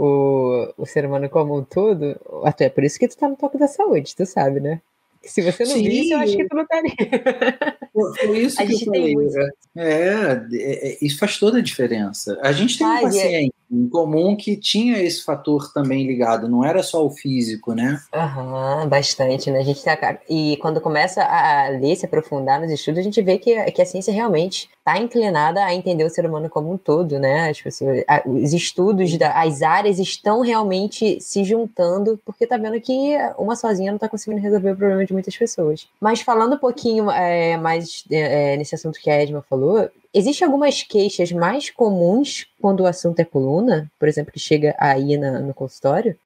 o, 0.78 0.84
o 0.84 0.86
ser 0.86 1.06
humano 1.06 1.30
como 1.30 1.58
um 1.58 1.64
todo, 1.64 2.16
até 2.44 2.70
por 2.70 2.84
isso 2.84 3.00
que 3.00 3.08
tu 3.08 3.18
tá 3.18 3.28
no 3.28 3.36
toque 3.36 3.58
da 3.58 3.68
saúde, 3.68 4.16
tu 4.16 4.26
sabe, 4.26 4.60
né? 4.60 4.82
Se 5.22 5.42
você 5.42 5.64
não 5.66 5.74
Sim. 5.74 5.84
visse, 5.84 6.12
eu 6.12 6.20
acho 6.20 6.38
que 6.38 6.48
tu 6.48 6.56
não 6.56 6.64
estaria. 6.64 6.94
Foi 8.26 8.40
isso 8.40 8.62
a 8.62 8.66
que 8.66 8.74
eu 8.74 8.80
falei. 8.80 9.16
É, 9.76 10.42
é, 10.54 10.98
isso 11.02 11.20
faz 11.20 11.38
toda 11.38 11.58
a 11.58 11.62
diferença. 11.62 12.40
A 12.42 12.54
gente 12.54 12.78
tem 12.78 12.88
um 12.88 13.02
paciente 13.02 13.54
em 13.72 13.88
comum 13.90 14.36
que 14.36 14.56
tinha 14.56 14.98
esse 14.98 15.24
fator 15.24 15.72
também 15.74 16.08
ligado, 16.08 16.48
não 16.48 16.64
era 16.64 16.82
só 16.82 17.06
o 17.06 17.12
físico, 17.12 17.74
né? 17.74 18.00
Aham, 18.14 18.88
bastante, 18.88 19.52
né? 19.52 19.60
A 19.60 19.64
gente 19.64 19.84
tá, 19.84 20.20
e 20.30 20.58
quando 20.58 20.82
começa 20.82 21.22
a 21.22 21.70
ler, 21.70 21.96
se 21.96 22.06
aprofundar 22.06 22.60
nos 22.60 22.72
estudos, 22.72 23.00
a 23.00 23.04
gente 23.04 23.22
vê 23.22 23.38
que, 23.38 23.72
que 23.72 23.82
a 23.82 23.86
ciência 23.86 24.14
realmente 24.14 24.70
está 24.90 24.98
inclinada 24.98 25.64
a 25.64 25.74
entender 25.74 26.04
o 26.04 26.10
ser 26.10 26.26
humano 26.26 26.50
como 26.50 26.72
um 26.72 26.78
todo, 26.78 27.20
né? 27.20 27.50
As 27.50 27.62
pessoas, 27.62 28.04
os 28.26 28.54
estudos, 28.54 29.16
da, 29.18 29.32
as 29.42 29.62
áreas 29.62 30.00
estão 30.00 30.42
realmente 30.42 31.20
se 31.22 31.44
juntando, 31.44 32.20
porque 32.26 32.48
tá 32.48 32.58
vendo 32.58 32.80
que 32.82 33.16
uma 33.38 33.56
sozinha 33.56 33.92
não 33.92 33.98
está 33.98 34.10
conseguindo 34.10 34.42
resolver 34.42 34.72
o 34.72 34.76
problema 34.76 35.06
de 35.06 35.14
muitas 35.14 35.36
pessoas. 35.38 35.88
Mas 36.02 36.22
falando 36.22 36.56
um 36.56 36.60
pouquinho 36.60 37.12
é, 37.12 37.58
mais 37.58 38.04
é, 38.10 38.58
nesse 38.58 38.76
assunto 38.76 39.00
que 39.00 39.10
a 39.10 39.22
Edma 39.22 39.46
falou, 39.48 39.90
Existem 40.12 40.44
algumas 40.44 40.82
queixas 40.82 41.32
mais 41.32 41.70
comuns 41.70 42.48
quando 42.60 42.80
o 42.80 42.88
assunto 42.88 43.20
é 43.20 43.24
coluna, 43.24 43.92
por 44.00 44.08
exemplo, 44.08 44.34
que 44.34 44.40
chega 44.40 44.76
aí 44.80 45.16
na, 45.18 45.40
no 45.40 45.54
consultório? 45.54 46.18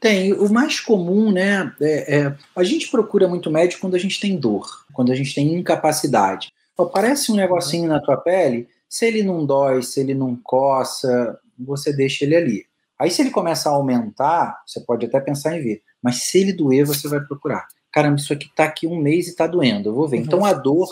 Tem. 0.00 0.32
O 0.32 0.52
mais 0.52 0.80
comum, 0.80 1.30
né? 1.30 1.72
É, 1.80 2.18
é, 2.18 2.34
a 2.56 2.64
gente 2.64 2.90
procura 2.90 3.28
muito 3.28 3.48
médico 3.48 3.80
quando 3.80 3.94
a 3.94 3.98
gente 3.98 4.18
tem 4.18 4.36
dor, 4.36 4.84
quando 4.92 5.12
a 5.12 5.14
gente 5.14 5.32
tem 5.34 5.54
incapacidade. 5.54 6.52
Aparece 6.78 7.32
um 7.32 7.36
negocinho 7.36 7.88
na 7.88 8.00
tua 8.00 8.16
pele, 8.16 8.68
se 8.88 9.06
ele 9.06 9.22
não 9.22 9.44
dói, 9.44 9.82
se 9.82 10.00
ele 10.00 10.14
não 10.14 10.36
coça, 10.36 11.38
você 11.58 11.92
deixa 11.92 12.24
ele 12.24 12.36
ali. 12.36 12.66
Aí, 12.98 13.10
se 13.10 13.22
ele 13.22 13.30
começa 13.30 13.68
a 13.68 13.72
aumentar, 13.72 14.62
você 14.66 14.80
pode 14.80 15.06
até 15.06 15.20
pensar 15.20 15.56
em 15.56 15.62
ver. 15.62 15.82
Mas 16.02 16.24
se 16.24 16.38
ele 16.38 16.52
doer, 16.52 16.86
você 16.86 17.08
vai 17.08 17.20
procurar. 17.20 17.66
Caramba, 17.92 18.16
isso 18.16 18.32
aqui 18.32 18.50
tá 18.54 18.64
aqui 18.64 18.86
um 18.86 19.00
mês 19.00 19.28
e 19.28 19.36
tá 19.36 19.46
doendo. 19.46 19.90
Eu 19.90 19.94
vou 19.94 20.08
ver. 20.08 20.18
Uhum. 20.18 20.22
Então, 20.24 20.44
a 20.44 20.52
dor 20.52 20.88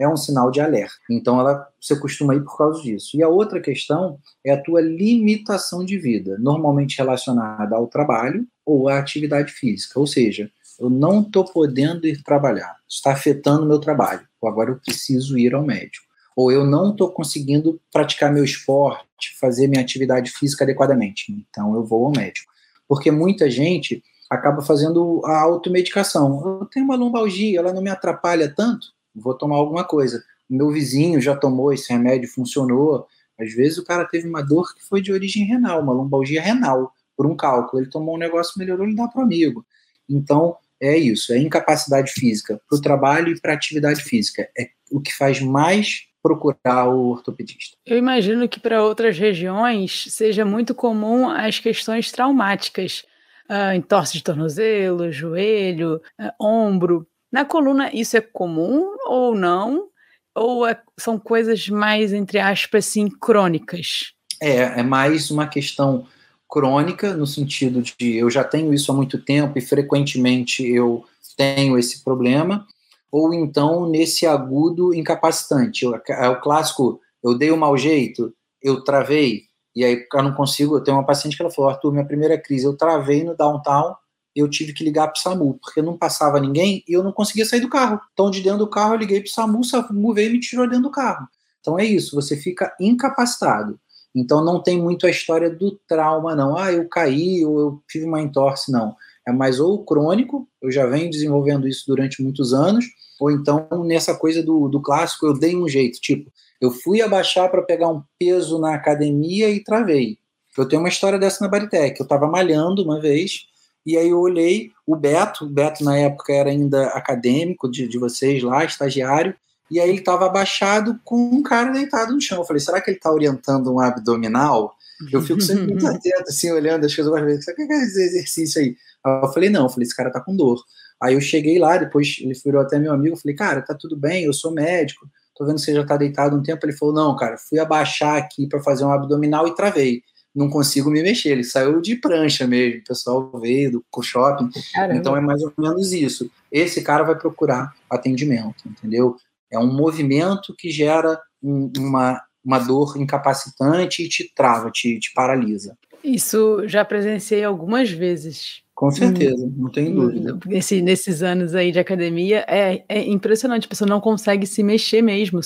é 0.00 0.08
um 0.08 0.16
sinal 0.16 0.50
de 0.50 0.60
alerta. 0.60 0.94
Então 1.10 1.38
ela 1.38 1.68
você 1.78 1.94
costuma 1.94 2.34
ir 2.34 2.42
por 2.42 2.56
causa 2.56 2.82
disso. 2.82 3.16
E 3.16 3.22
a 3.22 3.28
outra 3.28 3.60
questão 3.60 4.18
é 4.42 4.50
a 4.50 4.60
tua 4.60 4.80
limitação 4.80 5.84
de 5.84 5.98
vida, 5.98 6.38
normalmente 6.38 6.96
relacionada 6.96 7.76
ao 7.76 7.86
trabalho 7.86 8.46
ou 8.64 8.88
à 8.88 8.98
atividade 8.98 9.52
física. 9.52 10.00
Ou 10.00 10.06
seja, 10.06 10.50
eu 10.80 10.88
não 10.88 11.20
estou 11.20 11.44
podendo 11.44 12.06
ir 12.06 12.22
trabalhar, 12.22 12.74
está 12.88 13.12
afetando 13.12 13.64
o 13.64 13.68
meu 13.68 13.78
trabalho. 13.78 14.26
Ou 14.40 14.48
agora 14.48 14.70
eu 14.70 14.76
preciso 14.76 15.38
ir 15.38 15.54
ao 15.54 15.62
médico. 15.62 16.06
Ou 16.34 16.50
eu 16.50 16.64
não 16.64 16.92
estou 16.92 17.10
conseguindo 17.12 17.78
praticar 17.92 18.32
meu 18.32 18.42
esporte, 18.42 19.36
fazer 19.38 19.68
minha 19.68 19.82
atividade 19.82 20.30
física 20.30 20.64
adequadamente. 20.64 21.30
Então 21.32 21.74
eu 21.74 21.84
vou 21.84 22.06
ao 22.06 22.12
médico. 22.12 22.50
Porque 22.88 23.10
muita 23.10 23.50
gente 23.50 24.02
acaba 24.30 24.62
fazendo 24.62 25.20
a 25.26 25.42
automedicação. 25.42 26.60
Eu 26.60 26.66
tenho 26.66 26.86
uma 26.86 26.96
lombalgia, 26.96 27.58
ela 27.58 27.74
não 27.74 27.82
me 27.82 27.90
atrapalha 27.90 28.48
tanto, 28.48 28.86
vou 29.14 29.34
tomar 29.34 29.56
alguma 29.56 29.84
coisa. 29.84 30.24
Meu 30.48 30.70
vizinho 30.70 31.20
já 31.20 31.36
tomou 31.36 31.74
esse 31.74 31.92
remédio, 31.92 32.32
funcionou. 32.32 33.06
Às 33.38 33.52
vezes 33.52 33.76
o 33.76 33.84
cara 33.84 34.06
teve 34.06 34.26
uma 34.26 34.40
dor 34.40 34.74
que 34.74 34.82
foi 34.82 35.02
de 35.02 35.12
origem 35.12 35.44
renal, 35.44 35.82
uma 35.82 35.92
lombalgia 35.92 36.40
renal, 36.40 36.90
por 37.14 37.26
um 37.26 37.36
cálculo. 37.36 37.82
Ele 37.82 37.90
tomou 37.90 38.14
um 38.14 38.18
negócio, 38.18 38.58
melhorou, 38.58 38.86
ele 38.86 38.96
dá 38.96 39.06
para 39.08 39.20
o 39.20 39.24
amigo. 39.24 39.64
Então, 40.08 40.56
é 40.80 40.96
isso, 40.96 41.32
é 41.32 41.38
incapacidade 41.38 42.12
física 42.12 42.60
para 42.68 42.78
o 42.78 42.80
trabalho 42.80 43.32
e 43.32 43.40
para 43.40 43.52
a 43.52 43.54
atividade 43.54 44.02
física. 44.02 44.48
É 44.58 44.70
o 44.90 45.00
que 45.00 45.14
faz 45.14 45.40
mais 45.40 46.06
procurar 46.22 46.88
o 46.88 47.10
ortopedista. 47.10 47.76
Eu 47.86 47.96
imagino 47.96 48.48
que 48.48 48.60
para 48.60 48.82
outras 48.82 49.18
regiões 49.18 50.04
seja 50.08 50.44
muito 50.44 50.74
comum 50.74 51.28
as 51.28 51.58
questões 51.58 52.10
traumáticas, 52.12 53.04
uh, 53.48 53.74
entorse 53.74 54.14
de 54.14 54.22
tornozelo, 54.22 55.10
joelho, 55.10 56.00
uh, 56.20 56.44
ombro. 56.44 57.06
Na 57.32 57.44
coluna, 57.44 57.90
isso 57.94 58.16
é 58.16 58.20
comum 58.20 58.94
ou 59.06 59.34
não? 59.34 59.88
Ou 60.34 60.66
é, 60.66 60.80
são 60.98 61.18
coisas 61.18 61.68
mais, 61.68 62.12
entre 62.12 62.38
aspas, 62.38 62.86
assim, 62.86 63.08
crônicas? 63.08 64.12
É, 64.40 64.80
é 64.80 64.82
mais 64.82 65.30
uma 65.30 65.46
questão 65.46 66.06
crônica, 66.50 67.14
no 67.14 67.26
sentido 67.26 67.82
de 67.82 68.16
eu 68.16 68.30
já 68.30 68.42
tenho 68.42 68.72
isso 68.74 68.90
há 68.90 68.94
muito 68.94 69.22
tempo 69.22 69.58
e 69.58 69.62
frequentemente 69.62 70.66
eu 70.66 71.04
tenho 71.36 71.78
esse 71.78 72.02
problema, 72.02 72.66
ou 73.10 73.32
então 73.32 73.88
nesse 73.88 74.26
agudo 74.26 74.94
incapacitante. 74.94 75.86
É 76.08 76.28
o 76.28 76.40
clássico, 76.40 77.00
eu 77.22 77.36
dei 77.36 77.50
um 77.52 77.56
mau 77.56 77.76
jeito, 77.76 78.34
eu 78.62 78.82
travei, 78.82 79.44
e 79.74 79.84
aí 79.84 80.06
eu 80.12 80.22
não 80.22 80.34
consigo. 80.34 80.76
Eu 80.76 80.84
tenho 80.84 80.96
uma 80.96 81.06
paciente 81.06 81.36
que 81.36 81.42
ela 81.42 81.50
falou: 81.50 81.70
Arthur, 81.70 81.92
minha 81.92 82.04
primeira 82.04 82.36
crise, 82.36 82.64
eu 82.64 82.76
travei 82.76 83.24
no 83.24 83.36
downtown 83.36 83.94
eu 84.34 84.48
tive 84.48 84.72
que 84.72 84.84
ligar 84.84 85.08
para 85.08 85.18
o 85.18 85.22
SAMU, 85.22 85.58
porque 85.60 85.82
não 85.82 85.96
passava 85.96 86.40
ninguém 86.40 86.84
e 86.86 86.92
eu 86.92 87.02
não 87.02 87.12
conseguia 87.12 87.44
sair 87.44 87.60
do 87.60 87.68
carro. 87.68 88.00
Então, 88.12 88.30
de 88.30 88.40
dentro 88.40 88.58
do 88.58 88.70
carro, 88.70 88.94
eu 88.94 88.98
liguei 88.98 89.20
para 89.20 89.28
o 89.28 89.32
SAMU, 89.32 89.60
o 89.60 89.64
SAMU 89.64 90.14
veio 90.14 90.30
e 90.30 90.32
me 90.34 90.40
tirou 90.40 90.66
dentro 90.66 90.84
do 90.84 90.90
carro. 90.90 91.26
Então, 91.60 91.78
é 91.78 91.84
isso, 91.84 92.14
você 92.14 92.36
fica 92.36 92.74
incapacitado. 92.80 93.78
Então, 94.14 94.44
não 94.44 94.62
tem 94.62 94.80
muito 94.80 95.06
a 95.06 95.10
história 95.10 95.48
do 95.48 95.78
trauma, 95.88 96.34
não. 96.34 96.56
Ah, 96.56 96.72
eu 96.72 96.88
caí 96.88 97.44
ou 97.44 97.60
eu 97.60 97.82
tive 97.88 98.04
uma 98.04 98.20
entorse, 98.20 98.72
não. 98.72 98.96
É 99.26 99.32
mais 99.32 99.60
ou 99.60 99.84
crônico, 99.84 100.48
eu 100.60 100.70
já 100.70 100.86
venho 100.86 101.10
desenvolvendo 101.10 101.68
isso 101.68 101.84
durante 101.86 102.22
muitos 102.22 102.52
anos, 102.52 102.84
ou 103.20 103.30
então 103.30 103.68
nessa 103.84 104.14
coisa 104.14 104.42
do, 104.42 104.68
do 104.68 104.80
clássico, 104.80 105.26
eu 105.26 105.38
dei 105.38 105.54
um 105.54 105.68
jeito, 105.68 106.00
tipo, 106.00 106.32
eu 106.60 106.70
fui 106.70 107.00
abaixar 107.00 107.50
para 107.50 107.62
pegar 107.62 107.88
um 107.88 108.02
peso 108.18 108.58
na 108.58 108.74
academia 108.74 109.48
e 109.48 109.62
travei. 109.62 110.18
Eu 110.56 110.68
tenho 110.68 110.82
uma 110.82 110.88
história 110.88 111.18
dessa 111.18 111.42
na 111.42 111.50
Baritec. 111.50 111.98
Eu 111.98 112.04
estava 112.04 112.26
malhando 112.26 112.82
uma 112.82 113.00
vez, 113.00 113.46
e 113.86 113.96
aí 113.96 114.10
eu 114.10 114.20
olhei 114.20 114.70
o 114.86 114.94
Beto, 114.94 115.44
o 115.44 115.48
Beto 115.48 115.82
na 115.82 115.96
época 115.96 116.32
era 116.32 116.50
ainda 116.50 116.88
acadêmico 116.88 117.70
de, 117.70 117.88
de 117.88 117.98
vocês 117.98 118.42
lá, 118.42 118.64
estagiário, 118.64 119.34
e 119.70 119.78
aí 119.78 119.88
ele 119.88 119.98
estava 119.98 120.26
abaixado 120.26 120.98
com 121.04 121.16
um 121.16 121.42
cara 121.42 121.70
deitado 121.70 122.12
no 122.12 122.20
chão. 122.20 122.38
Eu 122.38 122.44
falei, 122.44 122.60
será 122.60 122.80
que 122.80 122.90
ele 122.90 122.96
está 122.96 123.12
orientando 123.12 123.72
um 123.72 123.80
abdominal? 123.80 124.74
Eu 125.12 125.22
fico 125.22 125.40
sempre 125.40 125.66
muito 125.66 125.86
atento, 125.88 126.24
assim, 126.28 126.50
olhando 126.50 126.84
as 126.84 126.94
coisas, 126.94 127.12
mas 127.12 127.46
o 127.46 127.54
que 127.54 127.62
é 127.62 127.84
esse 127.84 128.02
exercício 128.02 128.60
aí? 128.60 128.76
aí? 129.04 129.22
Eu 129.22 129.32
falei, 129.32 129.48
não, 129.48 129.62
eu 129.62 129.68
falei, 129.68 129.86
esse 129.86 129.96
cara 129.96 130.10
tá 130.10 130.20
com 130.20 130.34
dor. 130.34 130.60
Aí 131.00 131.14
eu 131.14 131.20
cheguei 131.20 131.58
lá, 131.58 131.78
depois 131.78 132.18
ele 132.20 132.34
virou 132.44 132.60
até 132.60 132.78
meu 132.78 132.92
amigo, 132.92 133.14
eu 133.14 133.20
falei, 133.20 133.34
cara, 133.34 133.62
tá 133.62 133.74
tudo 133.74 133.96
bem, 133.96 134.24
eu 134.24 134.32
sou 134.32 134.52
médico, 134.52 135.08
tô 135.34 135.46
vendo 135.46 135.54
que 135.54 135.62
você 135.62 135.72
já 135.72 135.84
tá 135.84 135.96
deitado 135.96 136.36
um 136.36 136.42
tempo. 136.42 136.66
Ele 136.66 136.76
falou, 136.76 136.94
não, 136.94 137.16
cara, 137.16 137.38
fui 137.38 137.58
abaixar 137.58 138.16
aqui 138.16 138.46
para 138.46 138.60
fazer 138.62 138.84
um 138.84 138.92
abdominal 138.92 139.46
e 139.46 139.54
travei 139.54 140.02
não 140.34 140.48
consigo 140.48 140.90
me 140.90 141.02
mexer. 141.02 141.30
Ele 141.30 141.44
saiu 141.44 141.80
de 141.80 141.96
prancha 141.96 142.46
mesmo, 142.46 142.80
o 142.80 142.84
pessoal 142.84 143.30
veio 143.40 143.72
do 143.72 144.02
shopping. 144.02 144.50
Caramba. 144.72 144.98
Então 144.98 145.16
é 145.16 145.20
mais 145.20 145.42
ou 145.42 145.52
menos 145.58 145.92
isso. 145.92 146.30
Esse 146.50 146.82
cara 146.82 147.02
vai 147.02 147.16
procurar 147.16 147.74
atendimento, 147.88 148.68
entendeu? 148.68 149.16
É 149.52 149.58
um 149.58 149.72
movimento 149.72 150.54
que 150.56 150.70
gera 150.70 151.20
um, 151.42 151.70
uma, 151.78 152.20
uma 152.44 152.58
dor 152.58 152.96
incapacitante 152.96 154.02
e 154.02 154.08
te 154.08 154.32
trava, 154.34 154.70
te, 154.70 154.98
te 154.98 155.12
paralisa. 155.14 155.76
Isso 156.02 156.66
já 156.66 156.84
presenciei 156.84 157.44
algumas 157.44 157.90
vezes. 157.90 158.62
Com 158.74 158.90
certeza, 158.90 159.44
hum, 159.44 159.54
não 159.58 159.70
tem 159.70 159.92
dúvida. 159.92 160.38
Nesse, 160.46 160.80
nesses 160.80 161.22
anos 161.22 161.54
aí 161.54 161.70
de 161.70 161.78
academia, 161.78 162.44
é, 162.48 162.82
é 162.88 163.04
impressionante, 163.06 163.66
a 163.66 163.68
pessoa 163.68 163.88
não 163.88 164.00
consegue 164.00 164.46
se 164.46 164.62
mexer 164.62 165.02
mesmo. 165.02 165.40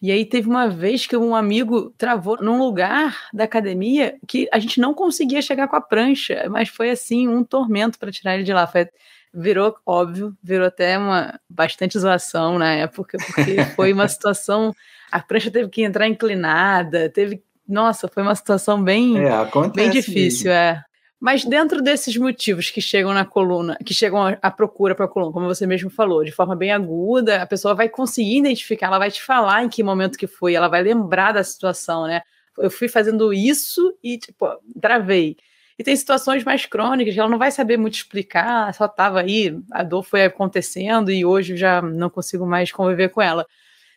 E 0.00 0.10
aí 0.10 0.24
teve 0.24 0.48
uma 0.48 0.68
vez 0.68 1.06
que 1.06 1.16
um 1.16 1.34
amigo 1.34 1.90
travou 1.96 2.36
num 2.42 2.58
lugar 2.58 3.28
da 3.32 3.44
academia 3.44 4.16
que 4.26 4.48
a 4.52 4.58
gente 4.58 4.80
não 4.80 4.94
conseguia 4.94 5.40
chegar 5.42 5.68
com 5.68 5.76
a 5.76 5.80
prancha, 5.80 6.46
mas 6.50 6.68
foi 6.68 6.90
assim 6.90 7.28
um 7.28 7.44
tormento 7.44 7.98
para 7.98 8.10
tirar 8.10 8.34
ele 8.34 8.44
de 8.44 8.52
lá. 8.52 8.66
Foi, 8.66 8.88
virou 9.32 9.76
óbvio, 9.86 10.36
virou 10.42 10.66
até 10.66 10.98
uma 10.98 11.38
bastante 11.48 11.98
zoação 11.98 12.58
na 12.58 12.72
época, 12.74 13.18
porque 13.26 13.64
foi 13.76 13.92
uma 13.92 14.06
situação, 14.08 14.74
a 15.10 15.20
prancha 15.20 15.50
teve 15.50 15.68
que 15.68 15.82
entrar 15.82 16.06
inclinada, 16.06 17.08
teve, 17.08 17.42
nossa, 17.68 18.08
foi 18.08 18.22
uma 18.22 18.34
situação 18.34 18.82
bem, 18.82 19.18
é, 19.18 19.30
bem 19.74 19.90
difícil, 19.90 20.50
mesmo. 20.50 20.50
é. 20.50 20.84
Mas 21.22 21.44
dentro 21.44 21.80
desses 21.80 22.16
motivos 22.16 22.68
que 22.68 22.80
chegam 22.80 23.14
na 23.14 23.24
coluna, 23.24 23.78
que 23.86 23.94
chegam 23.94 24.36
à 24.42 24.50
procura 24.50 24.92
para 24.92 25.04
a 25.04 25.08
coluna, 25.08 25.32
como 25.32 25.46
você 25.46 25.64
mesmo 25.64 25.88
falou, 25.88 26.24
de 26.24 26.32
forma 26.32 26.56
bem 26.56 26.72
aguda, 26.72 27.40
a 27.40 27.46
pessoa 27.46 27.76
vai 27.76 27.88
conseguir 27.88 28.38
identificar, 28.38 28.88
ela 28.88 28.98
vai 28.98 29.08
te 29.08 29.22
falar 29.22 29.62
em 29.62 29.68
que 29.68 29.84
momento 29.84 30.18
que 30.18 30.26
foi, 30.26 30.54
ela 30.54 30.66
vai 30.66 30.82
lembrar 30.82 31.30
da 31.30 31.44
situação, 31.44 32.08
né? 32.08 32.22
Eu 32.58 32.70
fui 32.72 32.88
fazendo 32.88 33.32
isso 33.32 33.96
e, 34.02 34.18
tipo, 34.18 34.48
travei. 34.80 35.36
E 35.78 35.84
tem 35.84 35.96
situações 35.96 36.44
mais 36.44 36.66
crônicas 36.66 37.14
que 37.14 37.20
ela 37.20 37.28
não 37.28 37.38
vai 37.38 37.50
saber 37.50 37.76
muito 37.76 37.94
explicar, 37.94 38.72
só 38.74 38.86
estava 38.86 39.20
aí, 39.20 39.58
a 39.70 39.82
dor 39.82 40.02
foi 40.02 40.24
acontecendo 40.24 41.10
e 41.10 41.24
hoje 41.24 41.56
já 41.56 41.80
não 41.80 42.10
consigo 42.10 42.46
mais 42.46 42.70
conviver 42.70 43.08
com 43.08 43.22
ela. 43.22 43.46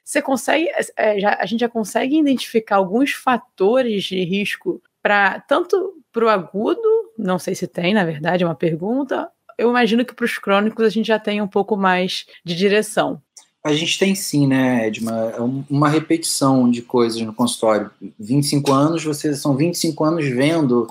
Você 0.04 0.22
consegue, 0.22 0.70
é, 0.96 1.20
já, 1.20 1.38
a 1.40 1.46
gente 1.46 1.62
já 1.62 1.70
consegue 1.70 2.18
identificar 2.18 2.76
alguns 2.76 3.12
fatores 3.12 4.04
de 4.04 4.24
risco 4.24 4.82
para 5.02 5.40
tanto 5.42 5.94
para 6.12 6.26
o 6.26 6.30
agudo, 6.30 6.82
não 7.18 7.38
sei 7.38 7.56
se 7.56 7.68
tem, 7.68 7.94
na 7.94 8.06
verdade, 8.06 8.44
é 8.44 8.48
uma 8.48 8.56
pergunta. 8.56 9.30
Eu 9.58 9.70
imagino 9.70 10.06
que 10.06 10.14
para 10.14 10.26
os 10.26 10.38
crônicos 10.38 10.86
a 10.86 10.90
gente 10.90 11.08
já 11.08 11.20
tem 11.20 11.42
um 11.42 11.48
pouco 11.48 11.76
mais 11.76 12.26
de 12.44 12.56
direção. 12.56 13.22
A 13.64 13.74
gente 13.74 13.98
tem 13.98 14.14
sim, 14.14 14.46
né, 14.46 14.88
Edma? 14.88 15.34
É 15.36 15.42
uma 15.70 15.90
repetição 15.90 16.70
de 16.70 16.84
coisas 16.84 17.20
no 17.22 17.34
consultório. 17.34 17.90
25 18.20 18.72
anos, 18.72 19.04
vocês 19.04 19.40
são 19.40 19.58
25 19.58 20.04
anos 20.04 20.26
vendo 20.28 20.88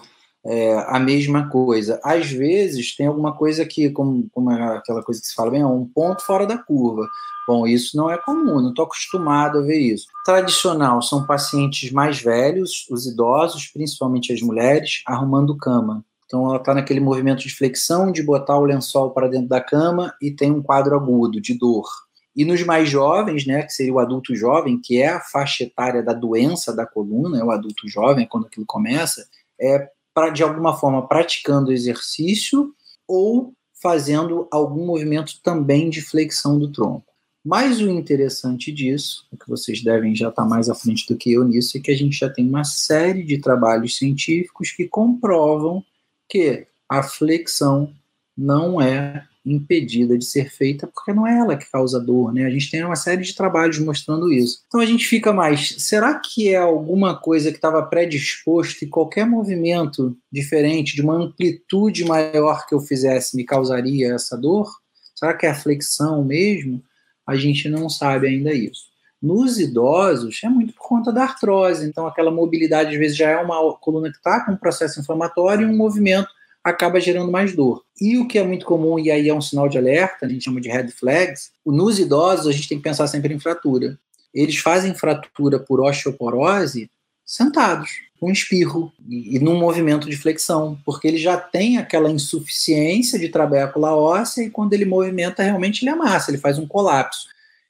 é, 0.46 0.74
a 0.88 0.98
mesma 0.98 1.48
coisa. 1.48 2.00
Às 2.04 2.30
vezes 2.30 2.94
tem 2.94 3.06
alguma 3.06 3.32
coisa 3.32 3.64
que, 3.64 3.90
como, 3.90 4.28
como 4.32 4.52
é 4.52 4.76
aquela 4.76 5.02
coisa 5.02 5.20
que 5.20 5.26
se 5.26 5.34
fala 5.34 5.50
bem, 5.50 5.62
é 5.62 5.66
um 5.66 5.86
ponto 5.86 6.22
fora 6.24 6.46
da 6.46 6.58
curva. 6.58 7.08
Bom, 7.46 7.66
isso 7.66 7.96
não 7.96 8.10
é 8.10 8.16
comum, 8.16 8.60
não 8.60 8.70
estou 8.70 8.86
acostumado 8.86 9.58
a 9.58 9.62
ver 9.62 9.78
isso. 9.78 10.06
Tradicional 10.24 11.02
são 11.02 11.26
pacientes 11.26 11.90
mais 11.92 12.20
velhos, 12.20 12.86
os 12.90 13.06
idosos, 13.06 13.68
principalmente 13.68 14.32
as 14.32 14.40
mulheres, 14.40 15.02
arrumando 15.06 15.56
cama. 15.56 16.04
Então 16.26 16.46
ela 16.46 16.56
está 16.56 16.74
naquele 16.74 17.00
movimento 17.00 17.42
de 17.42 17.54
flexão, 17.54 18.10
de 18.10 18.22
botar 18.22 18.58
o 18.58 18.64
lençol 18.64 19.10
para 19.10 19.28
dentro 19.28 19.48
da 19.48 19.60
cama 19.60 20.14
e 20.20 20.30
tem 20.30 20.50
um 20.50 20.62
quadro 20.62 20.96
agudo 20.96 21.40
de 21.40 21.56
dor. 21.56 21.86
E 22.34 22.44
nos 22.44 22.62
mais 22.64 22.88
jovens, 22.88 23.46
né, 23.46 23.62
que 23.62 23.72
seria 23.72 23.92
o 23.92 23.98
adulto 23.98 24.34
jovem, 24.34 24.80
que 24.82 25.00
é 25.00 25.08
a 25.08 25.20
faixa 25.20 25.62
etária 25.62 26.02
da 26.02 26.12
doença 26.12 26.74
da 26.74 26.84
coluna, 26.84 27.38
é 27.38 27.44
o 27.44 27.50
adulto 27.50 27.86
jovem, 27.86 28.26
quando 28.26 28.46
aquilo 28.46 28.66
começa, 28.66 29.24
é 29.60 29.88
para 30.14 30.30
de 30.30 30.42
alguma 30.42 30.76
forma 30.76 31.06
praticando 31.06 31.72
exercício 31.72 32.72
ou 33.06 33.52
fazendo 33.82 34.48
algum 34.50 34.86
movimento 34.86 35.40
também 35.42 35.90
de 35.90 36.00
flexão 36.00 36.58
do 36.58 36.70
tronco. 36.70 37.04
Mas 37.44 37.78
o 37.80 37.90
interessante 37.90 38.72
disso, 38.72 39.26
o 39.30 39.36
que 39.36 39.46
vocês 39.46 39.82
devem 39.82 40.14
já 40.14 40.30
estar 40.30 40.46
mais 40.46 40.70
à 40.70 40.74
frente 40.74 41.06
do 41.06 41.18
que 41.18 41.32
eu 41.32 41.44
nisso, 41.44 41.76
é 41.76 41.80
que 41.80 41.90
a 41.90 41.96
gente 41.96 42.16
já 42.16 42.30
tem 42.30 42.48
uma 42.48 42.64
série 42.64 43.22
de 43.22 43.38
trabalhos 43.38 43.98
científicos 43.98 44.70
que 44.70 44.88
comprovam 44.88 45.84
que 46.26 46.66
a 46.88 47.02
flexão 47.02 47.92
não 48.34 48.80
é 48.80 49.26
impedida 49.44 50.16
de 50.16 50.24
ser 50.24 50.50
feita 50.50 50.86
porque 50.86 51.12
não 51.12 51.26
é 51.26 51.38
ela 51.38 51.56
que 51.56 51.70
causa 51.70 52.00
dor, 52.00 52.32
né? 52.32 52.46
A 52.46 52.50
gente 52.50 52.70
tem 52.70 52.82
uma 52.84 52.96
série 52.96 53.22
de 53.22 53.34
trabalhos 53.34 53.78
mostrando 53.78 54.32
isso. 54.32 54.62
Então 54.66 54.80
a 54.80 54.86
gente 54.86 55.06
fica 55.06 55.32
mais, 55.32 55.76
será 55.78 56.18
que 56.18 56.48
é 56.48 56.56
alguma 56.56 57.16
coisa 57.16 57.50
que 57.50 57.56
estava 57.56 57.82
predisposto 57.82 58.84
e 58.84 58.88
qualquer 58.88 59.26
movimento 59.26 60.16
diferente, 60.32 60.94
de 60.94 61.02
uma 61.02 61.14
amplitude 61.14 62.04
maior 62.04 62.66
que 62.66 62.74
eu 62.74 62.80
fizesse, 62.80 63.36
me 63.36 63.44
causaria 63.44 64.14
essa 64.14 64.36
dor? 64.36 64.70
Será 65.14 65.34
que 65.34 65.46
é 65.46 65.50
a 65.50 65.54
flexão 65.54 66.24
mesmo? 66.24 66.82
A 67.26 67.36
gente 67.36 67.68
não 67.68 67.88
sabe 67.88 68.28
ainda 68.28 68.52
isso. 68.52 68.94
Nos 69.22 69.58
idosos, 69.58 70.40
é 70.44 70.48
muito 70.50 70.74
por 70.74 70.86
conta 70.86 71.10
da 71.10 71.22
artrose. 71.22 71.88
Então, 71.88 72.06
aquela 72.06 72.30
mobilidade, 72.30 72.90
às 72.90 72.98
vezes, 72.98 73.16
já 73.16 73.30
é 73.30 73.36
uma 73.38 73.74
coluna 73.78 74.10
que 74.10 74.18
está 74.18 74.44
com 74.44 74.52
um 74.52 74.56
processo 74.56 75.00
inflamatório 75.00 75.66
e 75.66 75.70
um 75.70 75.74
movimento 75.74 76.28
acaba 76.64 76.98
gerando 76.98 77.30
mais 77.30 77.54
dor. 77.54 77.84
E 78.00 78.16
o 78.16 78.26
que 78.26 78.38
é 78.38 78.42
muito 78.42 78.64
comum, 78.64 78.98
e 78.98 79.10
aí 79.10 79.28
é 79.28 79.34
um 79.34 79.40
sinal 79.42 79.68
de 79.68 79.76
alerta, 79.76 80.24
a 80.24 80.28
gente 80.28 80.44
chama 80.44 80.60
de 80.60 80.70
red 80.70 80.88
flags, 80.88 81.50
nos 81.64 81.98
idosos 81.98 82.46
a 82.46 82.52
gente 82.52 82.68
tem 82.68 82.78
que 82.78 82.84
pensar 82.84 83.06
sempre 83.06 83.34
em 83.34 83.38
fratura. 83.38 83.98
Eles 84.32 84.56
fazem 84.56 84.94
fratura 84.94 85.60
por 85.60 85.80
osteoporose 85.80 86.90
sentados, 87.24 87.90
com 88.18 88.30
espirro 88.30 88.92
e, 89.08 89.36
e 89.36 89.38
num 89.38 89.58
movimento 89.58 90.08
de 90.08 90.16
flexão, 90.16 90.78
porque 90.84 91.06
ele 91.06 91.18
já 91.18 91.36
tem 91.36 91.76
aquela 91.76 92.10
insuficiência 92.10 93.18
de 93.18 93.28
trabécula 93.28 93.94
óssea 93.94 94.44
e 94.44 94.50
quando 94.50 94.72
ele 94.72 94.86
movimenta, 94.86 95.42
realmente 95.42 95.82
ele 95.82 95.90
amassa, 95.90 96.30
ele 96.30 96.38
faz 96.38 96.58
um 96.58 96.66
colapso. 96.66 97.28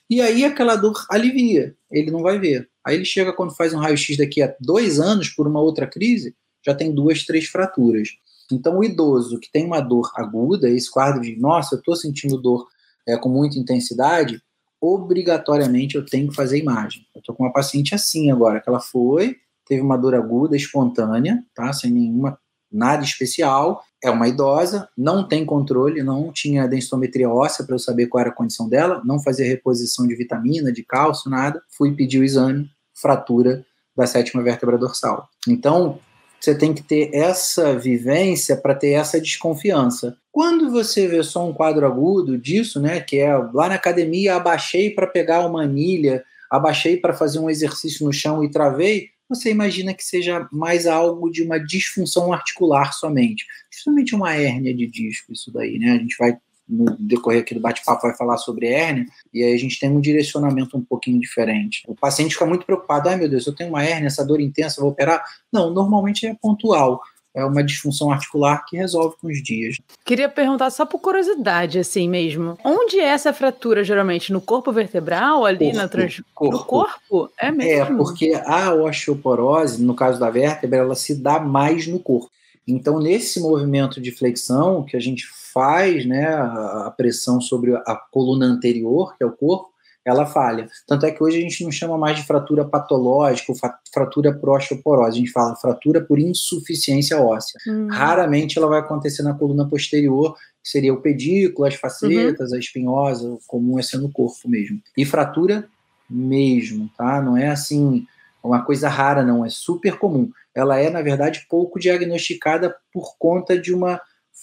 E 0.09 0.21
aí 0.21 0.45
aquela 0.45 0.77
dor 0.77 1.05
alivia, 1.11 1.75
ele 1.91 2.11
não 2.11 2.23
vai 2.23 2.39
ver. 2.39 2.69
Aí 2.85 2.95
ele 2.95 3.05
chega 3.05 3.33
quando 3.33 3.57
faz 3.57 3.73
um 3.75 3.79
raio-x 3.79 4.17
daqui 4.17 4.43
a 4.43 4.55
dois 4.61 5.01
anos 5.01 5.29
por 5.31 5.47
uma 5.49 5.61
outra 5.61 5.87
crise, 5.87 6.35
já 6.65 6.75
tem 6.75 6.95
duas, 6.95 7.25
três 7.25 7.47
fraturas. 7.47 8.11
Então, 8.53 8.79
o 8.79 8.85
idoso 8.85 9.39
que 9.39 9.51
tem 9.51 9.67
uma 9.67 9.81
dor 9.81 10.11
aguda, 10.15 10.69
esse 10.69 10.91
quadro 10.91 11.21
de, 11.21 11.37
nossa, 11.37 11.75
eu 11.75 11.79
estou 11.79 11.97
sentindo 11.97 12.41
dor 12.41 12.67
é, 13.07 13.17
com 13.17 13.29
muita 13.29 13.59
intensidade, 13.59 14.41
obrigatoriamente 14.81 15.97
eu 15.97 16.05
tenho 16.05 16.29
que 16.29 16.35
fazer 16.35 16.59
imagem. 16.59 17.07
Eu 17.15 17.21
estou 17.21 17.35
com 17.35 17.45
uma 17.45 17.53
paciente 17.53 17.95
assim 17.95 18.31
agora, 18.31 18.61
que 18.61 18.69
ela 18.69 18.81
foi, 18.81 19.37
teve 19.67 19.81
uma 19.81 19.97
dor 19.97 20.15
aguda, 20.15 20.57
espontânea, 20.57 21.43
tá? 21.55 21.73
Sem 21.73 21.91
nenhuma, 21.91 22.39
nada 22.71 23.03
especial, 23.03 23.83
é 24.03 24.11
uma 24.11 24.29
idosa, 24.29 24.89
não 24.97 25.27
tem 25.27 25.47
controle, 25.47 26.03
não 26.03 26.31
tinha 26.31 26.69
densitometria 26.69 27.31
óssea 27.31 27.65
para 27.65 27.75
eu 27.75 27.79
saber 27.79 28.07
qual 28.09 28.21
era 28.21 28.31
a 28.31 28.35
condição 28.35 28.69
dela, 28.69 29.01
não 29.05 29.19
fazia 29.23 29.47
reposição 29.47 30.07
de 30.07 30.15
vitamina, 30.15 30.71
de 30.71 30.85
cálcio, 30.85 31.31
nada. 31.31 31.63
Fui 31.71 31.95
pedir 31.95 32.21
o 32.21 32.25
exame, 32.25 32.69
fratura 32.93 33.65
da 33.97 34.07
sétima 34.07 34.43
vértebra 34.43 34.77
dorsal. 34.77 35.29
Então, 35.49 35.99
você 36.45 36.57
tem 36.57 36.75
que 36.75 36.83
ter 36.83 37.11
essa 37.15 37.79
vivência 37.79 38.57
para 38.57 38.75
ter 38.75 38.93
essa 38.93 39.21
desconfiança. 39.21 40.17
Quando 40.31 40.71
você 40.71 41.09
vê 41.09 41.23
só 41.23 41.49
um 41.49 41.55
quadro 41.55 41.87
agudo 41.87 42.37
disso, 42.37 42.81
né, 42.81 43.01
que 43.01 43.19
é 43.19 43.35
lá 43.37 43.69
na 43.69 43.77
academia 43.77 44.37
abaixei 44.37 44.91
para 44.91 45.07
pegar 45.07 45.47
uma 45.47 45.63
anilha, 45.63 46.23
abaixei 46.51 46.97
para 46.97 47.15
fazer 47.15 47.39
um 47.39 47.49
exercício 47.49 48.05
no 48.05 48.13
chão 48.13 48.45
e 48.45 48.51
travei, 48.51 49.09
você 49.29 49.51
imagina 49.51 49.95
que 49.95 50.05
seja 50.05 50.47
mais 50.53 50.87
algo 50.87 51.31
de 51.31 51.43
uma 51.43 51.59
disfunção 51.59 52.33
articular 52.33 52.93
somente. 52.93 53.47
Justamente 53.73 54.15
uma 54.15 54.35
hérnia 54.35 54.75
de 54.75 54.87
disco, 54.87 55.33
isso 55.33 55.51
daí, 55.51 55.79
né? 55.79 55.93
A 55.93 55.99
gente 55.99 56.17
vai 56.19 56.37
no 56.69 56.97
decorrer 56.99 57.43
aqui 57.43 57.55
do 57.55 57.61
bate-papo 57.61 58.03
vai 58.03 58.17
falar 58.17 58.39
sobre 58.39 58.69
hérnia, 58.69 59.07
e 59.33 59.43
aí 59.43 59.53
a 59.53 59.59
gente 59.59 59.79
tem 59.79 59.91
um 59.91 60.01
direcionamento 60.01 60.77
um 60.77 60.83
pouquinho 60.83 61.21
diferente. 61.21 61.83
O 61.87 61.95
paciente 61.95 62.33
fica 62.33 62.47
muito 62.47 62.65
preocupado, 62.65 63.09
ai 63.09 63.17
meu 63.17 63.29
Deus, 63.29 63.47
eu 63.47 63.55
tenho 63.55 63.71
uma 63.71 63.85
hérnia, 63.85 64.07
essa 64.07 64.25
dor 64.25 64.41
intensa, 64.41 64.81
vou 64.81 64.91
operar? 64.91 65.23
Não, 65.53 65.71
normalmente 65.71 66.27
é 66.27 66.35
pontual. 66.35 67.01
É 67.37 67.45
uma 67.45 67.65
disfunção 67.65 68.13
articular 68.13 68.65
que 68.65 68.77
resolve 68.77 69.17
com 69.21 69.27
os 69.27 69.43
dias. 69.43 69.77
Queria 70.05 70.29
perguntar 70.29 70.71
só 70.71 70.87
por 70.87 71.01
curiosidade, 71.01 71.81
assim 71.81 72.09
mesmo. 72.09 72.57
Onde 72.65 73.01
é 73.01 73.07
essa 73.07 73.33
fratura, 73.33 73.83
geralmente? 73.83 74.33
No 74.33 74.41
corpo 74.41 74.71
vertebral, 74.71 75.45
ali 75.45 75.65
corpo, 75.65 75.77
na 75.77 75.89
trans... 75.89 76.23
corpo. 76.33 76.57
No 76.57 76.65
corpo? 76.65 77.31
É 77.37 77.51
mesmo? 77.51 77.95
É, 77.95 77.97
porque 77.97 78.41
a 78.47 78.73
osteoporose, 78.73 79.83
no 79.83 79.97
caso 79.97 80.21
da 80.21 80.31
vértebra, 80.31 80.79
ela 80.79 80.95
se 80.95 81.17
dá 81.21 81.41
mais 81.41 81.89
no 81.89 81.99
corpo. 81.99 82.31
Então, 82.69 83.01
nesse 83.01 83.41
movimento 83.41 84.01
de 84.01 84.13
flexão 84.13 84.85
que 84.85 84.97
a 84.97 85.01
gente 85.01 85.27
faz, 85.55 86.05
né, 86.05 86.27
a 86.27 86.93
pressão 86.97 87.41
sobre 87.41 87.75
a 87.77 88.01
coluna 88.11 88.45
anterior, 88.45 89.17
que 89.17 89.23
é 89.23 89.27
o 89.27 89.33
corpo, 89.33 89.73
ela 90.05 90.27
falha. 90.27 90.69
Tanto 90.87 91.07
é 91.07 91.11
que 91.11 91.23
hoje 91.23 91.39
a 91.39 91.41
gente 91.41 91.65
não 91.65 91.73
chama 91.73 91.97
mais 91.97 92.19
de 92.19 92.27
fratura 92.27 92.65
patológica 92.65 93.53
ou 93.53 93.59
fratura 93.93 94.35
por 94.35 94.51
osteoporose, 94.51 95.17
a 95.17 95.21
gente 95.21 95.33
fala 95.33 95.57
fratura 95.57 96.03
por 96.03 96.19
insuficiência 96.19 97.19
óssea. 97.19 97.59
Uhum. 97.67 97.89
Raramente 97.89 98.59
ela 98.59 98.67
vai 98.67 98.81
acontecer 98.81 99.23
na 99.23 99.33
coluna 99.33 99.67
posterior, 99.67 100.35
que 100.63 100.69
seria 100.69 100.93
o 100.93 101.01
pedículo, 101.01 101.67
as 101.67 101.77
facetas, 101.77 102.51
uhum. 102.51 102.57
a 102.57 102.59
espinhosa, 102.59 103.29
o 103.31 103.39
comum 103.47 103.79
é 103.79 103.83
ser 103.83 103.99
no 103.99 104.13
corpo 104.13 104.47
mesmo. 104.47 104.79
E 104.97 105.07
fratura 105.07 105.67
mesmo, 106.11 106.91
tá? 106.99 107.23
Não 107.23 107.37
é 107.37 107.49
assim 107.49 108.07
uma 108.43 108.63
coisa 108.63 108.91
rara, 108.91 109.23
não, 109.23 109.43
é 109.43 109.49
super 109.49 109.99
comum. 109.99 110.31
Ela 110.55 110.79
é, 110.79 110.91
na 110.91 111.01
verdade, 111.01 111.47
pouco 111.49 111.81
diagnosticada 111.81 112.77
por 112.93 113.17
conta 113.19 113.59
de 113.59 113.73
uma 113.73 113.99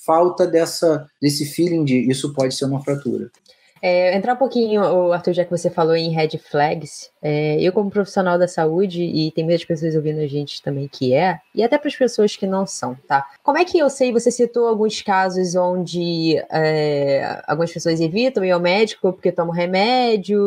falta 0.06 0.48
dessa, 0.48 1.08
desse 1.22 1.46
feeling 1.46 1.84
de 1.84 2.10
isso 2.10 2.34
pode 2.34 2.56
ser 2.56 2.66
uma 2.66 2.84
fratura. 2.84 3.30
É, 3.84 4.16
entrar 4.16 4.36
um 4.36 4.38
pouquinho, 4.38 5.12
Arthur, 5.12 5.34
já 5.34 5.44
que 5.44 5.50
você 5.50 5.68
falou 5.68 5.96
em 5.96 6.12
red 6.12 6.38
flags, 6.38 7.10
é, 7.20 7.60
eu 7.60 7.74
como 7.74 7.90
profissional 7.90 8.38
da 8.38 8.48
saúde, 8.48 9.02
e 9.02 9.32
tem 9.32 9.44
muitas 9.44 9.66
pessoas 9.66 9.96
ouvindo 9.96 10.20
a 10.20 10.28
gente 10.28 10.62
também 10.62 10.88
que 10.88 11.16
é, 11.16 11.40
e 11.56 11.64
até 11.64 11.80
para 11.80 11.88
as 11.88 11.96
pessoas 11.96 12.36
que 12.36 12.46
não 12.46 12.68
são, 12.68 12.96
tá? 13.08 13.26
Como 13.42 13.58
é 13.58 13.66
que 13.66 13.80
eu 13.80 13.90
sei, 13.90 14.12
você 14.12 14.30
citou 14.30 14.68
alguns 14.68 15.02
casos 15.02 15.56
onde 15.56 16.38
é, 16.52 17.42
algumas 17.48 17.74
pessoas 17.74 18.00
evitam 18.00 18.46
ir 18.46 18.52
ao 18.52 18.60
médico 18.60 19.12
porque 19.12 19.32
tomam 19.32 19.52
remédio, 19.52 20.40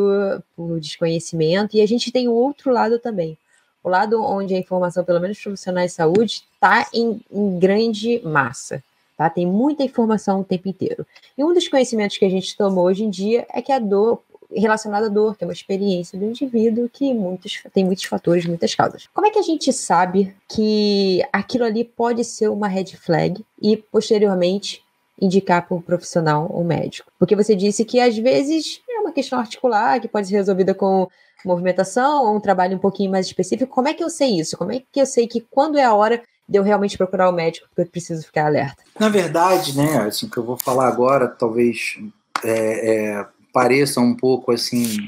por 0.54 0.78
desconhecimento, 0.78 1.76
e 1.76 1.80
a 1.80 1.88
gente 1.88 2.12
tem 2.12 2.28
o 2.28 2.32
outro 2.32 2.70
lado 2.70 3.00
também. 3.00 3.36
O 3.82 3.88
lado 3.88 4.22
onde 4.22 4.54
a 4.54 4.58
informação, 4.58 5.04
pelo 5.04 5.20
menos 5.20 5.40
profissionais 5.40 5.90
de 5.90 5.96
saúde, 5.96 6.44
está 6.54 6.86
em, 6.94 7.20
em 7.32 7.58
grande 7.58 8.22
massa. 8.24 8.80
Tá? 9.16 9.30
Tem 9.30 9.46
muita 9.46 9.84
informação 9.84 10.40
o 10.40 10.44
tempo 10.44 10.68
inteiro. 10.68 11.06
E 11.38 11.44
um 11.44 11.54
dos 11.54 11.68
conhecimentos 11.68 12.18
que 12.18 12.24
a 12.24 12.28
gente 12.28 12.56
tomou 12.56 12.86
hoje 12.86 13.04
em 13.04 13.10
dia 13.10 13.46
é 13.52 13.62
que 13.62 13.70
a 13.70 13.78
dor, 13.78 14.22
relacionado 14.50 15.04
à 15.04 15.08
dor, 15.08 15.36
que 15.36 15.44
é 15.44 15.46
uma 15.46 15.52
experiência 15.52 16.18
do 16.18 16.24
indivíduo 16.24 16.88
que 16.92 17.14
muitos, 17.14 17.62
tem 17.72 17.84
muitos 17.84 18.04
fatores, 18.04 18.44
muitas 18.44 18.74
causas. 18.74 19.08
Como 19.14 19.26
é 19.26 19.30
que 19.30 19.38
a 19.38 19.42
gente 19.42 19.72
sabe 19.72 20.34
que 20.48 21.22
aquilo 21.32 21.64
ali 21.64 21.84
pode 21.84 22.24
ser 22.24 22.48
uma 22.48 22.66
red 22.66 22.96
flag 22.96 23.44
e, 23.60 23.76
posteriormente, 23.76 24.82
indicar 25.20 25.66
para 25.66 25.76
um 25.76 25.80
profissional 25.80 26.50
ou 26.52 26.62
um 26.62 26.64
médico? 26.64 27.10
Porque 27.18 27.36
você 27.36 27.54
disse 27.54 27.84
que 27.84 28.00
às 28.00 28.16
vezes 28.16 28.80
é 28.90 28.98
uma 28.98 29.12
questão 29.12 29.38
articular 29.38 30.00
que 30.00 30.08
pode 30.08 30.26
ser 30.26 30.34
resolvida 30.34 30.74
com 30.74 31.08
movimentação 31.44 32.24
ou 32.24 32.36
um 32.36 32.40
trabalho 32.40 32.76
um 32.76 32.80
pouquinho 32.80 33.10
mais 33.10 33.26
específico. 33.26 33.72
Como 33.72 33.88
é 33.88 33.94
que 33.94 34.02
eu 34.02 34.10
sei 34.10 34.38
isso? 34.38 34.56
Como 34.56 34.72
é 34.72 34.82
que 34.90 35.00
eu 35.00 35.06
sei 35.06 35.26
que 35.26 35.40
quando 35.40 35.78
é 35.78 35.84
a 35.84 35.94
hora 35.94 36.22
de 36.48 36.58
eu 36.58 36.62
realmente 36.62 36.96
procurar 36.96 37.28
o 37.28 37.32
médico 37.32 37.66
porque 37.68 37.82
eu 37.82 37.86
preciso 37.86 38.24
ficar 38.24 38.46
alerta? 38.46 38.82
Na 38.98 39.08
verdade, 39.08 39.76
né, 39.76 39.98
assim, 39.98 40.28
que 40.28 40.36
eu 40.36 40.44
vou 40.44 40.56
falar 40.56 40.88
agora 40.88 41.28
talvez 41.28 41.98
é, 42.44 43.18
é, 43.18 43.26
pareça 43.52 44.00
um 44.00 44.14
pouco 44.14 44.52
assim 44.52 44.98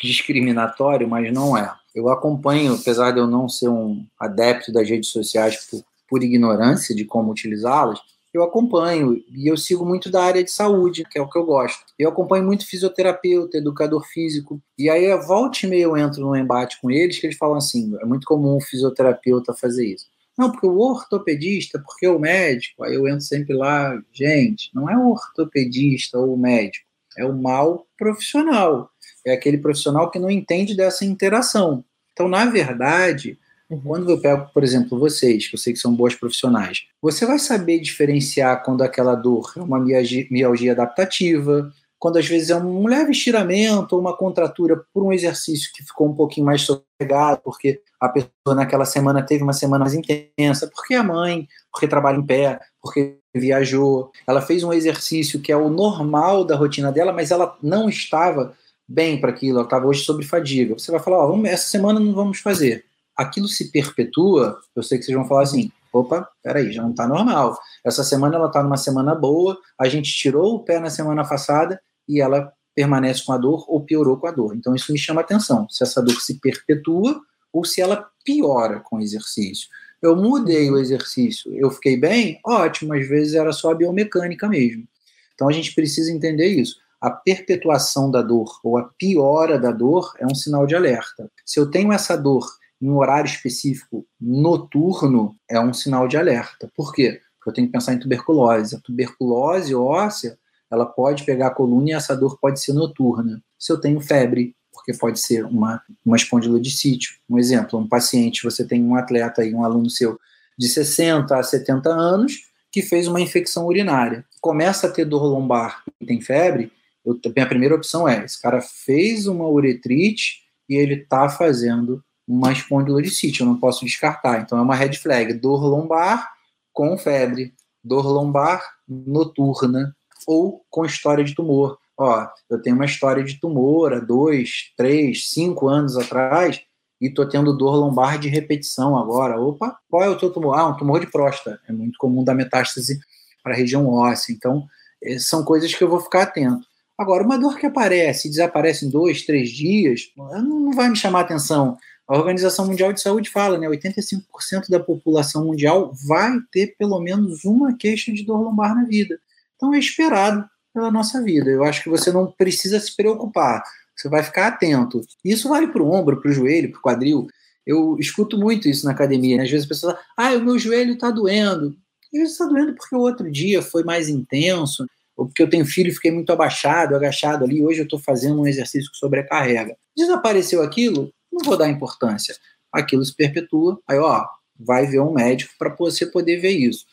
discriminatório, 0.00 1.08
mas 1.08 1.32
não 1.32 1.56
é. 1.56 1.72
Eu 1.94 2.08
acompanho, 2.08 2.74
apesar 2.74 3.10
de 3.10 3.18
eu 3.18 3.26
não 3.26 3.48
ser 3.48 3.68
um 3.68 4.04
adepto 4.20 4.72
das 4.72 4.88
redes 4.88 5.10
sociais 5.10 5.56
por, 5.70 5.82
por 6.08 6.22
ignorância 6.22 6.94
de 6.94 7.04
como 7.04 7.30
utilizá-las, 7.30 7.98
eu 8.36 8.42
acompanho 8.42 9.16
e 9.34 9.50
eu 9.50 9.56
sigo 9.56 9.86
muito 9.86 10.10
da 10.10 10.22
área 10.22 10.44
de 10.44 10.50
saúde, 10.50 11.04
que 11.10 11.18
é 11.18 11.22
o 11.22 11.28
que 11.28 11.38
eu 11.38 11.44
gosto. 11.44 11.78
Eu 11.98 12.10
acompanho 12.10 12.44
muito 12.44 12.66
fisioterapeuta, 12.66 13.56
educador 13.56 14.04
físico, 14.06 14.60
e 14.78 14.90
aí 14.90 15.10
volta 15.26 15.64
e 15.64 15.66
meia 15.66 15.84
eu 15.84 15.96
entro 15.96 16.20
num 16.20 16.36
embate 16.36 16.78
com 16.80 16.90
eles 16.90 17.18
que 17.18 17.26
eles 17.26 17.38
falam 17.38 17.56
assim: 17.56 17.96
é 17.98 18.04
muito 18.04 18.26
comum 18.26 18.56
o 18.56 18.60
fisioterapeuta 18.60 19.54
fazer 19.54 19.86
isso. 19.86 20.06
Não, 20.36 20.50
porque 20.50 20.66
o 20.66 20.78
ortopedista, 20.78 21.78
porque 21.78 22.06
o 22.06 22.18
médico, 22.18 22.84
aí 22.84 22.94
eu 22.94 23.08
entro 23.08 23.22
sempre 23.22 23.54
lá, 23.54 23.98
gente, 24.12 24.70
não 24.74 24.88
é 24.88 24.96
o 24.96 25.10
ortopedista 25.10 26.18
ou 26.18 26.34
o 26.34 26.38
médico, 26.38 26.86
é 27.16 27.24
o 27.24 27.34
mal 27.34 27.86
profissional. 27.96 28.90
É 29.24 29.32
aquele 29.32 29.58
profissional 29.58 30.10
que 30.10 30.18
não 30.18 30.30
entende 30.30 30.76
dessa 30.76 31.04
interação. 31.04 31.84
Então, 32.12 32.28
na 32.28 32.44
verdade, 32.46 33.38
Uhum. 33.68 33.80
Quando 33.80 34.10
eu 34.10 34.20
pego, 34.20 34.48
por 34.52 34.62
exemplo, 34.62 34.98
vocês, 34.98 35.48
que 35.48 35.54
eu 35.54 35.58
sei 35.58 35.72
que 35.72 35.78
são 35.78 35.94
boas 35.94 36.14
profissionais, 36.14 36.86
você 37.02 37.26
vai 37.26 37.38
saber 37.38 37.80
diferenciar 37.80 38.62
quando 38.62 38.82
aquela 38.82 39.14
dor 39.14 39.52
é 39.56 39.60
uma 39.60 39.78
mialgia, 39.78 40.26
mialgia 40.30 40.72
adaptativa, 40.72 41.72
quando 41.98 42.18
às 42.18 42.26
vezes 42.26 42.50
é 42.50 42.56
um 42.56 42.86
leve 42.86 43.12
estiramento 43.12 43.94
ou 43.94 44.00
uma 44.00 44.16
contratura 44.16 44.84
por 44.92 45.02
um 45.02 45.12
exercício 45.12 45.70
que 45.74 45.82
ficou 45.82 46.08
um 46.08 46.14
pouquinho 46.14 46.46
mais 46.46 46.62
sossegado, 46.62 47.40
porque 47.42 47.80
a 48.00 48.08
pessoa 48.08 48.54
naquela 48.54 48.84
semana 48.84 49.22
teve 49.22 49.42
uma 49.42 49.52
semana 49.52 49.84
mais 49.84 49.94
intensa, 49.94 50.70
porque 50.74 50.94
a 50.94 51.02
mãe, 51.02 51.48
porque 51.72 51.88
trabalha 51.88 52.18
em 52.18 52.26
pé, 52.26 52.60
porque 52.82 53.18
viajou, 53.34 54.10
ela 54.26 54.42
fez 54.42 54.62
um 54.62 54.72
exercício 54.72 55.40
que 55.40 55.50
é 55.50 55.56
o 55.56 55.70
normal 55.70 56.44
da 56.44 56.56
rotina 56.56 56.92
dela, 56.92 57.12
mas 57.12 57.30
ela 57.30 57.56
não 57.62 57.88
estava 57.88 58.54
bem 58.88 59.20
para 59.20 59.30
aquilo, 59.30 59.58
ela 59.58 59.66
estava 59.66 59.86
hoje 59.86 60.04
sobre 60.04 60.24
fadiga. 60.24 60.74
Você 60.74 60.90
vai 60.90 61.00
falar, 61.00 61.18
ó, 61.18 61.26
vamos, 61.26 61.48
essa 61.48 61.68
semana 61.68 61.98
não 61.98 62.14
vamos 62.14 62.38
fazer 62.38 62.84
aquilo 63.16 63.48
se 63.48 63.72
perpetua, 63.72 64.58
eu 64.74 64.82
sei 64.82 64.98
que 64.98 65.04
vocês 65.04 65.16
vão 65.16 65.26
falar 65.26 65.42
assim, 65.42 65.72
opa, 65.92 66.28
peraí, 66.42 66.70
já 66.70 66.82
não 66.82 66.90
está 66.90 67.08
normal. 67.08 67.58
Essa 67.84 68.04
semana 68.04 68.36
ela 68.36 68.48
está 68.48 68.62
numa 68.62 68.76
semana 68.76 69.14
boa, 69.14 69.56
a 69.80 69.88
gente 69.88 70.12
tirou 70.12 70.56
o 70.56 70.64
pé 70.64 70.78
na 70.78 70.90
semana 70.90 71.26
passada 71.26 71.80
e 72.08 72.20
ela 72.20 72.52
permanece 72.74 73.24
com 73.24 73.32
a 73.32 73.38
dor 73.38 73.64
ou 73.68 73.80
piorou 73.80 74.18
com 74.18 74.26
a 74.26 74.30
dor. 74.30 74.54
Então 74.54 74.74
isso 74.74 74.92
me 74.92 74.98
chama 74.98 75.22
atenção, 75.22 75.68
se 75.70 75.82
essa 75.82 76.02
dor 76.02 76.20
se 76.20 76.38
perpetua 76.38 77.20
ou 77.52 77.64
se 77.64 77.80
ela 77.80 78.08
piora 78.24 78.80
com 78.80 78.96
o 78.96 79.00
exercício. 79.00 79.68
Eu 80.02 80.14
mudei 80.14 80.70
o 80.70 80.78
exercício, 80.78 81.54
eu 81.56 81.70
fiquei 81.70 81.96
bem? 81.96 82.38
Ótimo, 82.44 82.92
às 82.92 83.08
vezes 83.08 83.34
era 83.34 83.50
só 83.52 83.70
a 83.70 83.74
biomecânica 83.74 84.46
mesmo. 84.46 84.86
Então 85.34 85.48
a 85.48 85.52
gente 85.52 85.74
precisa 85.74 86.12
entender 86.12 86.48
isso. 86.48 86.76
A 87.00 87.10
perpetuação 87.10 88.10
da 88.10 88.20
dor 88.20 88.58
ou 88.62 88.76
a 88.76 88.84
piora 88.98 89.58
da 89.58 89.70
dor 89.70 90.12
é 90.18 90.26
um 90.26 90.34
sinal 90.34 90.66
de 90.66 90.74
alerta. 90.74 91.30
Se 91.44 91.58
eu 91.58 91.70
tenho 91.70 91.92
essa 91.92 92.16
dor 92.16 92.46
em 92.80 92.90
um 92.90 92.98
horário 92.98 93.28
específico 93.28 94.06
noturno, 94.20 95.34
é 95.48 95.58
um 95.58 95.72
sinal 95.72 96.06
de 96.06 96.16
alerta. 96.16 96.70
Por 96.76 96.92
quê? 96.92 97.20
Porque 97.38 97.50
eu 97.50 97.54
tenho 97.54 97.66
que 97.68 97.72
pensar 97.72 97.94
em 97.94 97.98
tuberculose. 97.98 98.76
A 98.76 98.80
tuberculose 98.80 99.74
óssea, 99.74 100.38
ela 100.70 100.86
pode 100.86 101.24
pegar 101.24 101.48
a 101.48 101.54
coluna 101.54 101.90
e 101.90 101.92
essa 101.92 102.16
dor 102.16 102.38
pode 102.40 102.60
ser 102.60 102.72
noturna. 102.72 103.42
Se 103.58 103.72
eu 103.72 103.80
tenho 103.80 104.00
febre, 104.00 104.54
porque 104.72 104.92
pode 104.92 105.20
ser 105.20 105.44
uma, 105.44 105.82
uma 106.04 106.16
espondilodicite. 106.16 107.20
Um 107.28 107.38
exemplo, 107.38 107.78
um 107.78 107.88
paciente, 107.88 108.44
você 108.44 108.64
tem 108.64 108.84
um 108.84 108.94
atleta 108.94 109.42
aí, 109.42 109.54
um 109.54 109.64
aluno 109.64 109.88
seu 109.88 110.18
de 110.58 110.68
60 110.68 111.36
a 111.36 111.42
70 111.42 111.88
anos, 111.90 112.50
que 112.70 112.82
fez 112.82 113.06
uma 113.08 113.20
infecção 113.20 113.66
urinária. 113.66 114.24
Começa 114.40 114.86
a 114.86 114.90
ter 114.90 115.04
dor 115.04 115.24
lombar 115.24 115.82
e 116.00 116.06
tem 116.06 116.20
febre, 116.20 116.70
eu, 117.04 117.18
a 117.40 117.46
primeira 117.46 117.74
opção 117.74 118.08
é, 118.08 118.24
esse 118.24 118.40
cara 118.40 118.60
fez 118.60 119.26
uma 119.26 119.48
uretrite 119.48 120.42
e 120.68 120.74
ele 120.74 120.94
está 120.94 121.28
fazendo 121.28 122.02
uma 122.26 122.52
espondilodicite, 122.52 123.40
eu 123.40 123.46
não 123.46 123.58
posso 123.58 123.84
descartar. 123.84 124.40
Então 124.40 124.58
é 124.58 124.62
uma 124.62 124.74
red 124.74 124.94
flag, 124.94 125.32
dor 125.34 125.64
lombar 125.64 126.28
com 126.72 126.98
febre, 126.98 127.54
dor 127.82 128.06
lombar 128.06 128.62
noturna 128.88 129.94
ou 130.26 130.64
com 130.68 130.84
história 130.84 131.24
de 131.24 131.34
tumor. 131.34 131.78
Ó, 131.98 132.26
eu 132.50 132.60
tenho 132.60 132.76
uma 132.76 132.84
história 132.84 133.24
de 133.24 133.40
tumor 133.40 133.92
há 133.92 134.00
dois, 134.00 134.72
três, 134.76 135.30
cinco 135.30 135.68
anos 135.68 135.96
atrás 135.96 136.60
e 137.00 137.10
tô 137.10 137.26
tendo 137.26 137.56
dor 137.56 137.76
lombar 137.76 138.18
de 138.18 138.28
repetição 138.28 138.98
agora. 138.98 139.40
Opa, 139.40 139.78
qual 139.88 140.02
é 140.02 140.08
o 140.08 140.18
teu 140.18 140.30
tumor? 140.30 140.58
Ah, 140.58 140.68
um 140.68 140.76
tumor 140.76 141.00
de 141.00 141.10
próstata. 141.10 141.60
É 141.68 141.72
muito 141.72 141.96
comum 141.98 142.24
dar 142.24 142.34
metástase 142.34 142.98
para 143.42 143.54
a 143.54 143.56
região 143.56 143.88
óssea. 143.88 144.34
Então, 144.34 144.66
eh, 145.02 145.18
são 145.18 145.44
coisas 145.44 145.74
que 145.74 145.82
eu 145.82 145.88
vou 145.88 146.00
ficar 146.00 146.22
atento. 146.22 146.66
Agora, 146.98 147.22
uma 147.22 147.38
dor 147.38 147.58
que 147.58 147.66
aparece 147.66 148.26
e 148.26 148.30
desaparece 148.30 148.86
em 148.86 148.90
dois, 148.90 149.24
três 149.24 149.50
dias, 149.50 150.10
não 150.16 150.72
vai 150.72 150.88
me 150.88 150.96
chamar 150.96 151.20
atenção. 151.20 151.76
A 152.08 152.16
Organização 152.16 152.66
Mundial 152.66 152.92
de 152.92 153.00
Saúde 153.00 153.28
fala, 153.28 153.58
né, 153.58 153.68
85% 153.68 154.68
da 154.70 154.80
população 154.80 155.44
mundial 155.44 155.92
vai 156.06 156.38
ter 156.52 156.74
pelo 156.78 157.00
menos 157.00 157.44
uma 157.44 157.76
queixa 157.76 158.12
de 158.12 158.24
dor 158.24 158.40
lombar 158.40 158.74
na 158.74 158.84
vida. 158.84 159.18
Então 159.56 159.74
é 159.74 159.78
esperado 159.78 160.48
pela 160.72 160.90
nossa 160.90 161.22
vida. 161.22 161.50
Eu 161.50 161.64
acho 161.64 161.82
que 161.82 161.88
você 161.88 162.12
não 162.12 162.30
precisa 162.30 162.78
se 162.78 162.94
preocupar. 162.94 163.62
Você 163.96 164.08
vai 164.08 164.22
ficar 164.22 164.48
atento. 164.48 165.00
Isso 165.24 165.48
vale 165.48 165.68
para 165.68 165.82
o 165.82 165.90
ombro, 165.90 166.20
para 166.20 166.30
o 166.30 166.32
joelho, 166.32 166.70
para 166.70 166.78
o 166.78 166.82
quadril. 166.82 167.26
Eu 167.66 167.96
escuto 167.98 168.38
muito 168.38 168.68
isso 168.68 168.84
na 168.84 168.92
academia. 168.92 169.38
Né? 169.38 169.44
Às 169.44 169.50
vezes 169.50 169.64
a 169.64 169.68
pessoa 169.68 169.98
fala, 170.16 170.34
ah, 170.34 170.36
o 170.36 170.44
meu 170.44 170.58
joelho 170.58 170.92
está 170.92 171.10
doendo. 171.10 171.74
Às 172.12 172.20
vezes 172.20 172.32
está 172.32 172.44
doendo 172.44 172.74
porque 172.74 172.94
o 172.94 173.00
outro 173.00 173.30
dia 173.30 173.62
foi 173.62 173.82
mais 173.82 174.08
intenso, 174.08 174.86
ou 175.16 175.26
porque 175.26 175.42
eu 175.42 175.48
tenho 175.48 175.64
filho 175.64 175.88
e 175.88 175.94
fiquei 175.94 176.10
muito 176.10 176.30
abaixado, 176.30 176.94
agachado 176.94 177.44
ali. 177.44 177.64
Hoje 177.64 177.80
eu 177.80 177.84
estou 177.84 177.98
fazendo 177.98 178.40
um 178.40 178.46
exercício 178.46 178.90
que 178.90 178.98
sobrecarrega. 178.98 179.76
Desapareceu 179.96 180.62
aquilo, 180.62 181.10
não 181.32 181.42
vou 181.42 181.56
dar 181.56 181.68
importância. 181.68 182.36
Aquilo 182.70 183.04
se 183.04 183.16
perpetua, 183.16 183.80
aí, 183.88 183.98
ó, 183.98 184.26
vai 184.58 184.86
ver 184.86 185.00
um 185.00 185.12
médico 185.12 185.54
para 185.58 185.74
você 185.74 186.04
poder 186.04 186.36
ver 186.36 186.50
isso. 186.50 186.84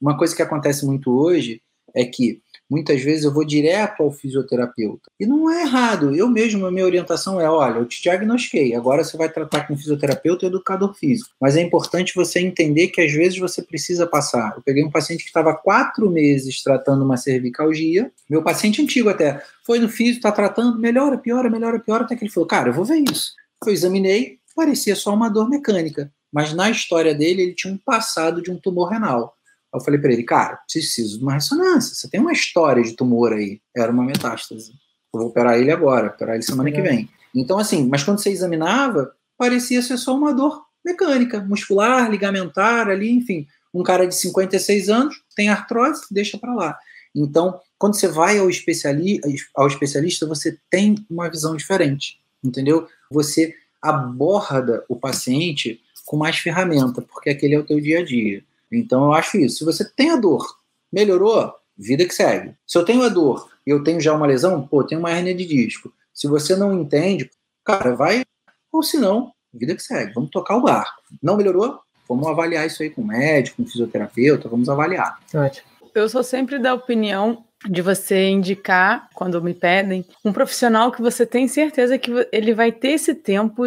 Uma 0.00 0.16
coisa 0.16 0.34
que 0.34 0.42
acontece 0.42 0.86
muito 0.86 1.10
hoje 1.10 1.60
é 1.96 2.04
que 2.04 2.40
muitas 2.68 3.00
vezes 3.00 3.24
eu 3.24 3.32
vou 3.32 3.44
direto 3.44 4.02
ao 4.02 4.12
fisioterapeuta. 4.12 5.10
E 5.18 5.24
não 5.24 5.50
é 5.50 5.62
errado. 5.62 6.14
Eu 6.14 6.28
mesmo, 6.28 6.66
a 6.66 6.70
minha 6.70 6.84
orientação 6.84 7.40
é: 7.40 7.48
olha, 7.48 7.78
eu 7.78 7.86
te 7.86 8.02
diagnostiquei, 8.02 8.74
agora 8.74 9.02
você 9.02 9.16
vai 9.16 9.28
tratar 9.28 9.66
com 9.66 9.76
fisioterapeuta 9.76 10.44
e 10.44 10.48
educador 10.48 10.94
físico. 10.94 11.30
Mas 11.40 11.56
é 11.56 11.62
importante 11.62 12.14
você 12.14 12.40
entender 12.40 12.88
que 12.88 13.00
às 13.00 13.12
vezes 13.12 13.38
você 13.38 13.62
precisa 13.62 14.06
passar. 14.06 14.54
Eu 14.56 14.62
peguei 14.62 14.84
um 14.84 14.90
paciente 14.90 15.22
que 15.22 15.28
estava 15.28 15.54
quatro 15.54 16.10
meses 16.10 16.62
tratando 16.62 17.04
uma 17.04 17.16
cervicalgia, 17.16 18.10
meu 18.28 18.42
paciente 18.42 18.82
antigo 18.82 19.08
até, 19.08 19.42
foi 19.64 19.78
no 19.78 19.88
físico, 19.88 20.18
está 20.18 20.32
tratando, 20.32 20.78
melhora, 20.78 21.16
piora, 21.16 21.48
melhora, 21.48 21.78
piora, 21.78 22.04
até 22.04 22.14
que 22.14 22.24
ele 22.24 22.32
falou: 22.32 22.46
cara, 22.46 22.68
eu 22.68 22.74
vou 22.74 22.84
ver 22.84 23.02
isso. 23.10 23.32
Eu 23.64 23.72
examinei, 23.72 24.38
parecia 24.54 24.94
só 24.94 25.14
uma 25.14 25.28
dor 25.30 25.48
mecânica, 25.48 26.12
mas 26.32 26.52
na 26.52 26.70
história 26.70 27.14
dele 27.14 27.42
ele 27.42 27.54
tinha 27.54 27.72
um 27.72 27.78
passado 27.78 28.42
de 28.42 28.50
um 28.50 28.58
tumor 28.58 28.90
renal. 28.90 29.35
Eu 29.76 29.84
falei 29.84 30.00
para 30.00 30.12
ele, 30.12 30.22
cara, 30.22 30.58
preciso 30.70 31.18
de 31.18 31.24
uma 31.24 31.34
ressonância. 31.34 31.94
Você 31.94 32.08
tem 32.08 32.20
uma 32.20 32.32
história 32.32 32.82
de 32.82 32.94
tumor 32.94 33.32
aí. 33.32 33.60
Era 33.76 33.92
uma 33.92 34.04
metástase. 34.04 34.72
Eu 35.12 35.20
vou 35.20 35.28
operar 35.28 35.58
ele 35.58 35.70
agora, 35.70 36.08
operar 36.08 36.34
ele 36.34 36.42
semana 36.42 36.70
que 36.72 36.80
vem. 36.80 37.08
Então, 37.34 37.58
assim, 37.58 37.86
mas 37.86 38.02
quando 38.02 38.18
você 38.18 38.30
examinava, 38.30 39.12
parecia 39.36 39.82
ser 39.82 39.98
só 39.98 40.16
uma 40.16 40.32
dor 40.32 40.64
mecânica, 40.84 41.40
muscular, 41.40 42.10
ligamentar 42.10 42.88
ali, 42.88 43.10
enfim. 43.10 43.46
Um 43.74 43.82
cara 43.82 44.06
de 44.06 44.14
56 44.14 44.88
anos 44.88 45.22
tem 45.34 45.48
artrose, 45.48 46.02
deixa 46.10 46.38
para 46.38 46.54
lá. 46.54 46.78
Então, 47.14 47.60
quando 47.78 47.94
você 47.94 48.08
vai 48.08 48.38
ao, 48.38 48.48
especiali 48.48 49.20
ao 49.54 49.66
especialista, 49.66 50.26
você 50.26 50.58
tem 50.70 50.94
uma 51.10 51.28
visão 51.28 51.56
diferente, 51.56 52.18
entendeu? 52.42 52.86
Você 53.10 53.54
aborda 53.82 54.84
o 54.88 54.96
paciente 54.96 55.80
com 56.04 56.16
mais 56.16 56.38
ferramenta, 56.38 57.02
porque 57.02 57.30
aquele 57.30 57.54
é 57.54 57.58
o 57.58 57.66
teu 57.66 57.80
dia 57.80 58.00
a 58.00 58.04
dia. 58.04 58.42
Então 58.76 59.04
eu 59.04 59.12
acho 59.12 59.36
isso. 59.38 59.58
Se 59.58 59.64
você 59.64 59.84
tem 59.84 60.10
a 60.10 60.16
dor, 60.16 60.44
melhorou, 60.92 61.52
vida 61.76 62.04
que 62.04 62.14
segue. 62.14 62.54
Se 62.66 62.78
eu 62.78 62.84
tenho 62.84 63.02
a 63.02 63.08
dor 63.08 63.48
e 63.66 63.70
eu 63.70 63.82
tenho 63.82 64.00
já 64.00 64.14
uma 64.14 64.26
lesão, 64.26 64.66
pô, 64.66 64.84
tenho 64.84 65.00
uma 65.00 65.10
hernia 65.10 65.34
de 65.34 65.44
disco. 65.44 65.92
Se 66.12 66.26
você 66.26 66.56
não 66.56 66.74
entende, 66.74 67.30
cara, 67.64 67.94
vai. 67.94 68.24
Ou 68.72 68.82
se 68.82 68.98
não, 68.98 69.32
vida 69.52 69.74
que 69.74 69.82
segue. 69.82 70.12
Vamos 70.14 70.30
tocar 70.30 70.56
o 70.56 70.62
barco. 70.62 71.02
Não 71.22 71.36
melhorou? 71.36 71.80
Vamos 72.08 72.26
avaliar 72.28 72.66
isso 72.66 72.82
aí 72.82 72.90
com 72.90 73.02
o 73.02 73.06
médico, 73.06 73.56
com 73.56 73.62
o 73.64 73.66
fisioterapeuta, 73.66 74.48
vamos 74.48 74.68
avaliar. 74.68 75.18
Ótimo. 75.34 75.66
Eu 75.94 76.08
sou 76.08 76.22
sempre 76.22 76.58
da 76.58 76.74
opinião 76.74 77.44
de 77.68 77.82
você 77.82 78.28
indicar, 78.28 79.08
quando 79.14 79.42
me 79.42 79.54
pedem, 79.54 80.04
um 80.24 80.32
profissional 80.32 80.92
que 80.92 81.00
você 81.00 81.24
tem 81.24 81.48
certeza 81.48 81.98
que 81.98 82.12
ele 82.30 82.54
vai 82.54 82.70
ter 82.70 82.90
esse 82.90 83.14
tempo 83.14 83.64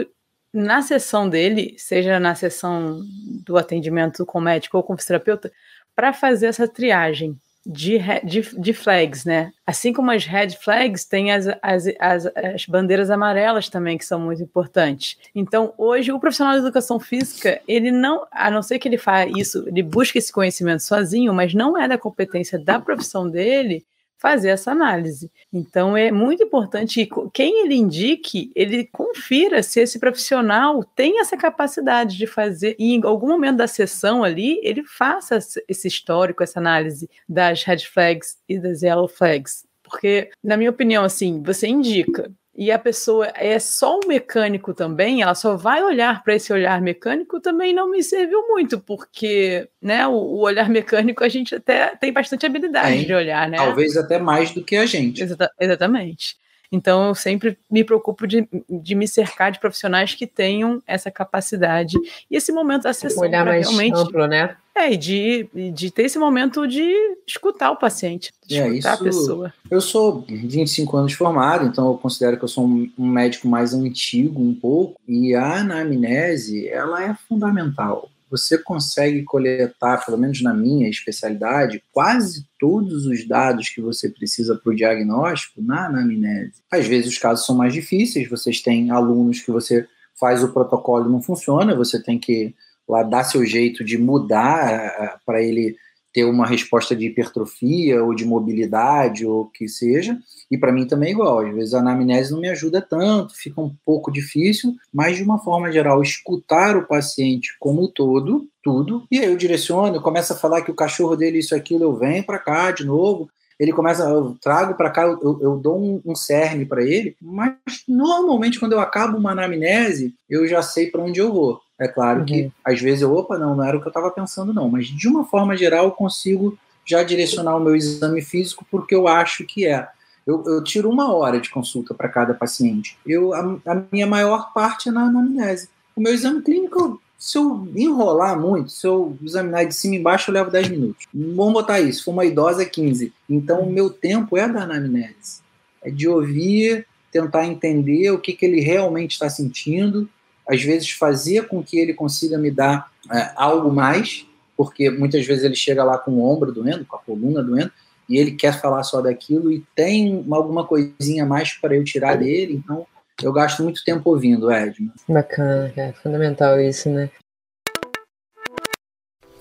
na 0.54 0.82
sessão 0.82 1.30
dele, 1.30 1.76
seja 1.78 2.20
na 2.20 2.36
sessão 2.36 3.02
do 3.46 3.58
atendimento 3.58 4.26
com 4.26 4.42
médico 4.42 4.78
ou 4.78 4.84
com 4.84 4.98
fisioterapeuta, 4.98 5.52
para 5.96 6.14
fazer 6.14 6.48
essa 6.48 6.68
triagem 6.68 7.38
de, 7.66 8.00
de, 8.24 8.42
de, 8.58 8.74
flags, 8.74 9.26
né? 9.26 9.52
Assim 9.68 9.92
como 9.94 10.10
as 10.12 10.26
red 10.26 10.52
flags, 10.52 11.06
tem 11.06 11.32
as, 11.32 11.46
as, 11.62 11.86
as, 12.00 12.26
as, 12.36 12.66
bandeiras 12.66 13.12
amarelas 13.12 13.70
também, 13.70 13.98
que 13.98 14.06
são 14.06 14.20
muito 14.20 14.42
importantes. 14.42 15.18
Então, 15.36 15.74
hoje, 15.78 16.12
o 16.12 16.20
profissional 16.20 16.54
de 16.54 16.62
educação 16.62 17.00
física, 17.00 17.62
ele 17.68 17.92
não, 17.92 18.26
a 18.32 18.50
não 18.50 18.64
ser 18.64 18.80
que 18.80 18.88
ele 18.88 18.98
faça 18.98 19.30
isso, 19.38 19.66
ele 19.68 19.84
busque 19.84 20.18
esse 20.18 20.32
conhecimento 20.32 20.82
sozinho, 20.82 21.34
mas 21.34 21.54
não 21.54 21.78
é 21.78 21.88
da 21.88 21.98
competência 21.98 22.58
da 22.58 22.80
profissão 22.80 23.30
dele 23.30 23.86
fazer 24.20 24.50
essa 24.50 24.72
análise. 24.72 25.32
Então 25.52 25.96
é 25.96 26.12
muito 26.12 26.44
importante 26.44 27.06
que 27.06 27.30
quem 27.34 27.64
ele 27.66 27.76
indique, 27.76 28.52
ele 28.54 28.86
confira 28.92 29.64
se 29.64 29.80
esse 29.80 29.98
profissional 29.98 30.84
tem 30.84 31.20
essa 31.20 31.38
capacidade 31.38 32.18
de 32.18 32.28
fazer, 32.28 32.76
e 32.78 32.94
em 32.94 33.04
algum 33.04 33.30
momento 33.30 33.58
da 33.58 33.68
sessão 33.68 34.24
ali, 34.24 34.60
ele 34.62 34.84
faça 34.84 35.40
esse 35.68 35.88
histórico, 35.88 36.44
essa 36.44 36.60
análise 36.60 37.10
das 37.28 37.64
red 37.64 37.80
flags 37.80 38.38
e 38.48 38.60
das 38.60 38.84
yellow 38.84 39.08
flags. 39.08 39.66
Porque, 39.82 40.30
na 40.44 40.56
minha 40.56 40.70
opinião, 40.70 41.04
assim, 41.04 41.42
você 41.42 41.68
indica, 41.68 42.32
e 42.60 42.74
a 42.74 42.78
pessoa 42.78 43.32
é 43.36 43.58
só 43.58 43.96
um 43.96 44.06
mecânico 44.06 44.74
também, 44.74 45.22
ela 45.22 45.34
só 45.34 45.56
vai 45.56 45.82
olhar 45.82 46.22
para 46.22 46.36
esse 46.36 46.52
olhar 46.52 46.82
mecânico, 46.82 47.40
também 47.40 47.74
não 47.74 47.90
me 47.90 48.04
serviu 48.04 48.46
muito, 48.50 48.78
porque 48.78 49.70
né, 49.82 50.06
o, 50.06 50.12
o 50.12 50.42
olhar 50.42 50.68
mecânico 50.70 51.24
a 51.24 51.30
gente 51.30 51.56
até 51.56 51.96
tem 51.96 52.12
bastante 52.12 52.46
habilidade 52.46 53.04
é, 53.04 53.06
de 53.06 53.14
olhar, 53.14 53.48
né? 53.48 53.56
Talvez 53.56 53.96
até 53.96 54.20
mais 54.20 54.52
do 54.52 54.62
que 54.62 54.76
a 54.76 54.86
gente. 54.86 55.24
Exata, 55.24 55.50
exatamente. 55.58 56.36
Então, 56.72 57.08
eu 57.08 57.16
sempre 57.16 57.58
me 57.70 57.84
preocupo 57.84 58.28
de, 58.28 58.48
de 58.70 58.96
me 58.96 59.08
cercar 59.08 59.52
de 59.52 59.60
profissionais 59.60 60.14
que 60.14 60.28
tenham 60.28 60.82
essa 60.86 61.10
capacidade. 61.10 61.98
E 62.30 62.36
esse 62.36 62.52
momento 62.52 62.84
da 62.84 62.94
sessão. 62.94 63.24
Um 63.24 63.28
olhar 63.28 63.46
mais 63.46 63.68
realmente, 63.68 63.98
amplo, 63.98 64.28
né? 64.28 64.56
É, 64.76 64.94
e 64.94 64.98
de, 64.98 65.50
de 65.74 65.92
ter 65.92 66.04
esse 66.04 66.18
momento 66.18 66.66
de 66.66 66.94
escutar 67.28 67.72
o 67.72 67.76
paciente, 67.76 68.32
de 68.46 68.60
é, 68.60 68.70
escutar 68.70 68.94
isso, 68.94 69.02
a 69.02 69.04
pessoa. 69.04 69.54
Eu 69.70 69.82
sou 69.82 70.24
25 70.28 70.96
anos 70.96 71.14
formado, 71.14 71.66
então 71.66 71.88
eu 71.88 71.98
considero 71.98 72.38
que 72.38 72.44
eu 72.46 72.48
sou 72.48 72.66
um, 72.66 72.90
um 72.98 73.08
médico 73.08 73.48
mais 73.48 73.74
antigo 73.74 74.42
um 74.42 74.54
pouco, 74.54 75.00
e 75.06 75.36
a 75.36 75.60
anamnese, 75.60 76.70
ela 76.70 77.04
é 77.04 77.14
fundamental 77.28 78.10
você 78.30 78.58
consegue 78.58 79.24
coletar, 79.24 80.06
pelo 80.06 80.18
menos 80.18 80.42
na 80.42 80.54
minha 80.54 80.90
especialidade, 80.90 81.84
quase 81.92 82.46
todos 82.60 83.06
os 83.06 83.28
dados 83.28 83.70
que 83.70 83.82
você 83.82 84.10
precisa 84.10 84.56
para 84.56 84.72
o 84.72 84.76
diagnóstico 84.76 85.62
na 85.62 85.88
anamnese. 85.88 86.62
Às 86.72 86.88
vezes 86.88 87.12
os 87.12 87.18
casos 87.18 87.46
são 87.46 87.56
mais 87.56 87.74
difíceis, 87.74 88.30
vocês 88.30 88.62
têm 88.62 88.92
alunos 88.92 89.42
que 89.42 89.52
você 89.52 89.88
faz 90.20 90.44
o 90.44 90.54
protocolo 90.54 91.08
e 91.08 91.12
não 91.12 91.22
funciona, 91.22 91.76
você 91.76 92.02
tem 92.02 92.20
que 92.20 92.54
lá 92.88 93.04
dar 93.04 93.24
seu 93.24 93.46
jeito 93.46 93.84
de 93.84 93.98
mudar 93.98 94.70
eh, 94.70 95.16
para 95.26 95.42
ele 95.42 95.78
ter 96.14 96.24
uma 96.26 96.46
resposta 96.46 96.96
de 96.96 97.08
hipertrofia 97.08 98.04
ou 98.04 98.14
de 98.16 98.26
mobilidade 98.26 99.26
ou 99.26 99.42
o 99.42 99.50
que 99.50 99.68
seja. 99.68 100.18
E 100.50 100.58
para 100.58 100.72
mim 100.72 100.88
também 100.88 101.10
é 101.10 101.12
igual. 101.12 101.40
Às 101.40 101.54
vezes 101.54 101.74
a 101.74 101.80
anamnese 101.80 102.32
não 102.32 102.40
me 102.40 102.50
ajuda 102.50 102.82
tanto, 102.82 103.36
fica 103.36 103.62
um 103.62 103.74
pouco 103.86 104.12
difícil, 104.12 104.76
mas 104.94 105.18
de 105.18 105.24
uma 105.24 105.40
forma 105.40 105.72
geral, 105.72 106.02
escutar 106.02 106.76
o 106.76 106.88
paciente 106.88 107.56
como 107.60 107.84
um 107.84 107.92
todo, 107.92 108.48
tudo, 108.64 109.06
e 109.12 109.20
aí 109.20 109.26
eu 109.26 109.38
direciono, 109.38 109.96
eu 109.96 110.02
começo 110.02 110.34
a 110.34 110.36
falar 110.36 110.62
que 110.62 110.72
o 110.72 110.76
cachorro 110.76 111.16
dele 111.16 111.40
isso 111.40 111.56
aquilo, 111.56 111.84
eu 111.84 111.96
venho 111.96 112.26
para 112.26 112.40
cá 112.40 112.72
de 112.72 112.86
novo, 112.86 113.30
ele 113.60 113.74
começa, 113.74 114.04
eu 114.04 114.38
trago 114.42 114.74
para 114.76 114.90
cá, 114.90 115.04
eu, 115.04 115.40
eu, 115.42 115.58
dou 115.58 115.78
um, 115.78 116.02
um 116.06 116.16
cerne 116.16 116.66
para 116.66 116.82
ele, 116.82 117.18
mas 117.22 117.54
normalmente 117.88 118.58
quando 118.58 118.72
eu 118.72 118.80
acabo 118.80 119.18
uma 119.18 119.32
anamnese, 119.32 120.16
eu 120.30 120.48
já 120.48 120.62
sei 120.62 120.90
para 120.90 121.02
onde 121.02 121.20
eu 121.20 121.34
vou. 121.34 121.60
É 121.78 121.88
claro 121.88 122.20
uhum. 122.20 122.26
que 122.26 122.52
às 122.64 122.80
vezes 122.80 123.02
eu, 123.02 123.14
opa, 123.14 123.38
não, 123.38 123.56
não 123.56 123.64
era 123.64 123.78
o 123.78 123.82
que 123.82 123.88
eu 123.88 123.92
estava 123.92 124.12
pensando, 124.12 124.54
não. 124.54 124.70
Mas 124.70 124.88
de 124.88 125.08
uma 125.08 125.26
forma 125.26 125.58
geral, 125.58 125.86
eu 125.86 125.92
consigo 125.92 126.58
já 126.86 127.04
direcionar 127.04 127.58
o 127.58 127.60
meu 127.60 127.76
exame 127.76 128.22
físico 128.22 128.66
porque 128.72 128.96
eu 128.96 129.08
acho 129.08 129.46
que 129.46 129.68
é. 129.68 129.88
Eu, 130.26 130.44
eu 130.46 130.64
tiro 130.64 130.90
uma 130.90 131.14
hora 131.14 131.40
de 131.40 131.50
consulta 131.50 131.94
para 131.94 132.08
cada 132.08 132.34
paciente. 132.34 132.98
Eu, 133.06 133.34
a, 133.34 133.40
a, 133.66 133.84
minha 133.92 134.06
maior 134.06 134.54
parte 134.54 134.90
é 134.90 134.92
na 134.92 135.04
anamnese. 135.04 135.70
O 135.96 136.02
meu 136.02 136.14
exame 136.14 136.42
clínico, 136.42 137.02
se 137.20 137.38
eu 137.38 137.68
enrolar 137.76 138.40
muito, 138.40 138.72
se 138.72 138.88
eu 138.88 139.18
examinar 139.22 139.66
de 139.66 139.76
cima 139.76 139.96
e 139.96 140.00
embaixo, 140.00 140.32
eu 140.32 140.34
levo 140.34 140.50
10 140.50 140.70
minutos. 140.70 141.06
Vamos 141.14 141.52
botar 141.52 141.82
isso, 141.82 142.06
for 142.06 142.12
uma 142.12 142.26
idosa, 142.26 142.66
15. 142.66 143.12
Então, 143.30 143.60
o 143.60 143.70
meu 143.70 143.90
tempo 143.90 144.38
é 144.38 144.48
da 144.48 144.64
anamnese. 144.64 145.42
É 145.84 145.92
de 145.92 146.08
ouvir, 146.08 146.88
tentar 147.12 147.46
entender 147.46 148.10
o 148.12 148.20
que, 148.20 148.32
que 148.32 148.46
ele 148.46 148.62
realmente 148.62 149.12
está 149.12 149.30
sentindo, 149.30 150.08
às 150.48 150.64
vezes 150.64 150.92
fazer 150.92 151.50
com 151.50 151.62
que 151.62 151.78
ele 151.78 151.94
consiga 151.94 152.38
me 152.38 152.50
dar 152.50 152.90
é, 153.12 153.32
algo 153.36 153.70
mais, 153.70 154.26
porque 154.56 154.90
muitas 154.90 155.26
vezes 155.26 155.44
ele 155.44 155.56
chega 155.56 155.84
lá 155.84 155.98
com 155.98 156.12
o 156.12 156.24
ombro 156.24 156.54
doendo, 156.54 156.86
com 156.86 156.96
a 156.96 157.00
coluna 157.00 157.44
doendo, 157.44 157.72
e 158.08 158.18
ele 158.18 158.32
quer 158.32 158.60
falar 158.62 158.84
só 158.84 159.02
daquilo 159.02 159.52
e 159.52 159.64
tem 159.76 160.26
alguma 160.32 160.66
coisinha 160.66 161.26
mais 161.26 161.52
para 161.52 161.76
eu 161.76 161.84
tirar 161.84 162.16
dele, 162.16 162.54
então 162.54 162.88
eu 163.22 163.32
gasto 163.34 163.64
muito 163.64 163.84
tempo 163.84 164.10
ouvindo, 164.10 164.52
Edmund. 164.52 164.94
Bacana, 165.08 165.72
é 165.76 165.92
fundamental 165.94 166.60
isso, 166.60 166.90
né? 166.90 167.10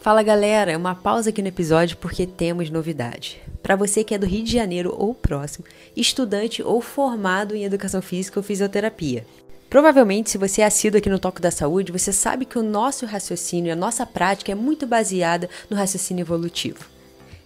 Fala 0.00 0.22
galera, 0.22 0.78
uma 0.78 0.94
pausa 0.94 1.30
aqui 1.30 1.42
no 1.42 1.48
episódio 1.48 1.96
porque 1.96 2.26
temos 2.26 2.70
novidade. 2.70 3.42
Para 3.62 3.76
você 3.76 4.04
que 4.04 4.14
é 4.14 4.18
do 4.18 4.26
Rio 4.26 4.44
de 4.44 4.52
Janeiro 4.52 4.94
ou 4.96 5.12
próximo, 5.12 5.66
estudante 5.96 6.62
ou 6.62 6.80
formado 6.80 7.54
em 7.54 7.64
educação 7.64 8.00
física 8.00 8.38
ou 8.38 8.44
fisioterapia. 8.44 9.26
Provavelmente, 9.68 10.30
se 10.30 10.38
você 10.38 10.62
é 10.62 10.64
assíduo 10.64 10.98
aqui 10.98 11.10
no 11.10 11.18
Toque 11.18 11.42
da 11.42 11.50
Saúde, 11.50 11.92
você 11.92 12.10
sabe 12.10 12.46
que 12.46 12.58
o 12.58 12.62
nosso 12.62 13.04
raciocínio, 13.04 13.72
a 13.72 13.76
nossa 13.76 14.06
prática 14.06 14.50
é 14.50 14.54
muito 14.54 14.86
baseada 14.86 15.50
no 15.68 15.76
raciocínio 15.76 16.22
evolutivo. 16.22 16.86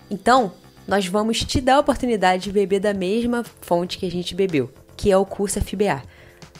Então, 0.09 0.53
nós 0.87 1.07
vamos 1.07 1.41
te 1.41 1.61
dar 1.61 1.77
a 1.77 1.81
oportunidade 1.81 2.45
de 2.45 2.53
beber 2.53 2.79
da 2.79 2.95
mesma 2.95 3.43
fonte 3.61 3.99
que 3.99 4.07
a 4.07 4.11
gente 4.11 4.37
bebeu, 4.37 4.71
que 4.97 5.11
é 5.11 5.17
o 5.17 5.27
curso 5.27 5.61
FBA. 5.61 6.03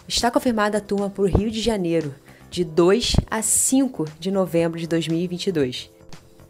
Está 0.07 0.31
confirmada 0.31 0.79
a 0.79 0.81
turma 0.81 1.09
para 1.09 1.23
o 1.23 1.27
Rio 1.27 1.51
de 1.51 1.61
Janeiro, 1.61 2.15
de 2.51 2.65
2 2.65 3.17
a 3.31 3.41
5 3.41 4.05
de 4.19 4.31
novembro 4.31 4.79
de 4.79 4.87
2022. 4.87 5.91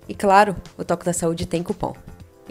E 0.08 0.14
claro, 0.14 0.56
o 0.76 0.84
Toque 0.84 1.04
da 1.04 1.12
Saúde 1.12 1.46
tem 1.46 1.62
cupom. 1.62 1.94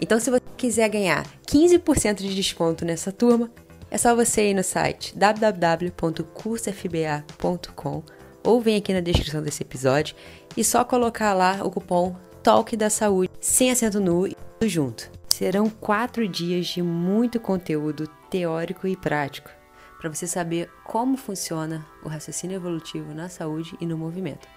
Então, 0.00 0.18
se 0.18 0.30
você 0.30 0.40
quiser 0.56 0.88
ganhar 0.88 1.26
15% 1.46 2.14
de 2.16 2.34
desconto 2.34 2.82
nessa 2.84 3.12
turma, 3.12 3.50
é 3.90 3.98
só 3.98 4.16
você 4.16 4.50
ir 4.50 4.54
no 4.54 4.62
site 4.62 5.12
www.cursofba.com 5.16 8.02
ou 8.44 8.60
vem 8.60 8.76
aqui 8.76 8.92
na 8.94 9.00
descrição 9.00 9.42
desse 9.42 9.62
episódio 9.62 10.16
e 10.56 10.64
só 10.64 10.84
colocar 10.84 11.34
lá 11.34 11.60
o 11.62 11.70
cupom 11.70 12.16
TALK 12.42 12.76
da 12.76 12.90
Saúde, 12.90 13.30
sem 13.40 13.70
acento 13.70 14.00
nu 14.00 14.26
e 14.26 14.34
tudo 14.58 14.68
junto. 14.68 15.08
Serão 15.28 15.68
quatro 15.68 16.26
dias 16.26 16.66
de 16.66 16.82
muito 16.82 17.38
conteúdo 17.38 18.08
teórico 18.30 18.88
e 18.88 18.96
prático 18.96 19.61
para 20.02 20.12
você 20.12 20.26
saber 20.26 20.68
como 20.82 21.16
funciona 21.16 21.86
o 22.02 22.08
raciocínio 22.08 22.56
evolutivo 22.56 23.14
na 23.14 23.28
saúde 23.28 23.76
e 23.80 23.86
no 23.86 23.96
movimento. 23.96 24.48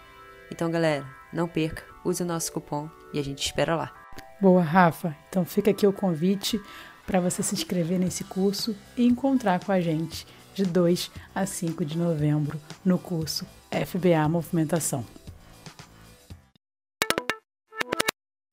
Então, 0.51 0.71
galera, 0.71 1.05
não 1.31 1.47
perca, 1.47 1.83
use 2.03 2.23
o 2.23 2.25
nosso 2.25 2.51
cupom 2.51 2.89
e 3.13 3.19
a 3.19 3.23
gente 3.23 3.45
espera 3.45 3.75
lá. 3.75 3.93
Boa, 4.41 4.63
Rafa. 4.63 5.15
Então 5.29 5.45
fica 5.45 5.69
aqui 5.69 5.85
o 5.85 5.93
convite 5.93 6.59
para 7.05 7.19
você 7.19 7.43
se 7.43 7.53
inscrever 7.53 7.99
nesse 7.99 8.23
curso 8.23 8.75
e 8.97 9.05
encontrar 9.05 9.63
com 9.63 9.71
a 9.71 9.79
gente 9.79 10.25
de 10.55 10.65
2 10.65 11.11
a 11.35 11.45
5 11.45 11.85
de 11.85 11.95
novembro 11.95 12.59
no 12.83 12.97
curso 12.97 13.45
FBA 13.69 14.27
Movimentação. 14.27 15.05